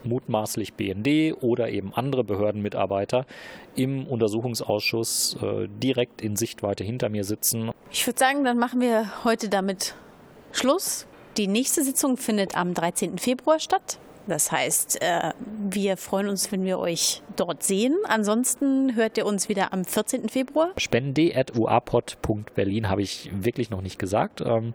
mutmaßlich 0.04 0.74
BND 0.74 1.42
oder 1.42 1.70
eben 1.70 1.94
andere 1.94 2.24
Behördenmitarbeiter 2.24 3.26
im 3.76 4.08
Untersuchungsausschuss 4.08 5.38
äh, 5.42 5.68
direkt 5.68 6.22
in 6.22 6.36
Sichtweite 6.36 6.84
hinter 6.84 7.10
mir 7.10 7.24
sitzen. 7.24 7.72
Ich 7.92 8.06
würde 8.08 8.20
sagen, 8.20 8.44
dann 8.44 8.58
machen 8.58 8.82
wir 8.82 9.24
heute 9.24 9.50
damit 9.50 9.96
Schluss. 10.52 11.08
Die 11.38 11.48
nächste 11.48 11.84
Sitzung 11.84 12.18
findet 12.18 12.58
am 12.58 12.74
13. 12.74 13.20
Februar 13.20 13.60
statt. 13.60 14.00
Das 14.28 14.52
heißt, 14.52 15.02
äh, 15.02 15.32
wir 15.70 15.98
freuen 15.98 16.28
uns, 16.28 16.52
wenn 16.52 16.66
wir 16.66 16.80
euch 16.80 17.22
dort 17.36 17.64
sehen. 17.64 17.96
Ansonsten 18.08 18.96
hört 18.96 19.18
ihr 19.18 19.26
uns 19.26 19.50
wieder 19.50 19.74
am 19.74 19.86
14. 19.86 20.30
Februar. 20.30 20.72
spende.uapod.berlin 20.78 22.90
habe 22.90 23.02
ich 23.02 23.30
wirklich 23.34 23.70
noch 23.70 23.82
nicht 23.82 24.00
gesagt. 24.00 24.42
Ähm, 24.42 24.74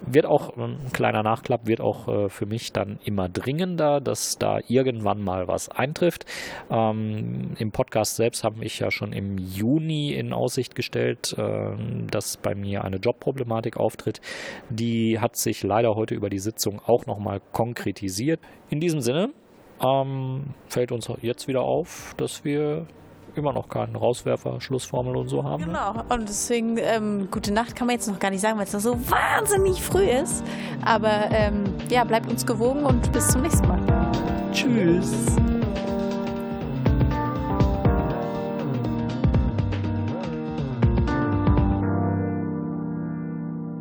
wird 0.00 0.26
auch, 0.26 0.56
ein 0.56 0.78
kleiner 0.92 1.22
Nachklapp, 1.22 1.66
wird 1.66 1.80
auch 1.80 2.08
äh, 2.08 2.28
für 2.28 2.46
mich 2.46 2.72
dann 2.72 2.98
immer 3.04 3.28
dringender, 3.28 4.00
dass 4.00 4.38
da 4.38 4.60
irgendwann 4.68 5.22
mal 5.22 5.48
was 5.48 5.68
eintrifft. 5.68 6.24
Ähm, 6.70 7.54
Im 7.58 7.72
Podcast 7.72 8.16
selbst 8.16 8.44
habe 8.44 8.64
ich 8.64 8.78
ja 8.78 8.90
schon 8.90 9.12
im 9.12 9.38
Juni 9.38 10.12
in 10.12 10.32
Aussicht 10.32 10.74
gestellt, 10.74 11.34
äh, 11.38 11.70
dass 12.10 12.36
bei 12.36 12.54
mir 12.54 12.84
eine 12.84 12.96
Jobproblematik 12.96 13.76
auftritt. 13.76 14.20
Die 14.70 15.18
hat 15.18 15.36
sich 15.36 15.62
leider 15.62 15.94
heute 15.94 16.14
über 16.14 16.30
die 16.30 16.38
Sitzung 16.38 16.80
auch 16.86 17.06
nochmal 17.06 17.40
konkretisiert. 17.52 18.40
In 18.68 18.80
diesem 18.80 19.00
Sinne 19.00 19.30
ähm, 19.80 20.44
fällt 20.68 20.92
uns 20.92 21.08
jetzt 21.22 21.48
wieder 21.48 21.62
auf, 21.62 22.14
dass 22.16 22.44
wir 22.44 22.86
immer 23.36 23.52
noch 23.52 23.68
keinen 23.68 23.96
Rauswerfer, 23.96 24.60
Schlussformel 24.60 25.16
und 25.16 25.28
so 25.28 25.44
haben. 25.44 25.64
Ne? 25.64 25.66
Genau, 25.68 26.14
und 26.14 26.28
deswegen 26.28 26.78
ähm, 26.78 27.28
gute 27.30 27.52
Nacht 27.52 27.76
kann 27.76 27.86
man 27.86 27.96
jetzt 27.96 28.08
noch 28.08 28.18
gar 28.18 28.30
nicht 28.30 28.40
sagen, 28.40 28.58
weil 28.58 28.64
es 28.64 28.72
noch 28.72 28.80
so 28.80 28.94
wahnsinnig 29.10 29.82
früh 29.82 30.04
ist. 30.04 30.42
Aber 30.84 31.30
ähm, 31.30 31.64
ja, 31.90 32.04
bleibt 32.04 32.30
uns 32.30 32.46
gewogen 32.46 32.84
und 32.84 33.12
bis 33.12 33.28
zum 33.28 33.42
nächsten 33.42 33.68
Mal. 33.68 33.80
Tschüss. 34.52 35.36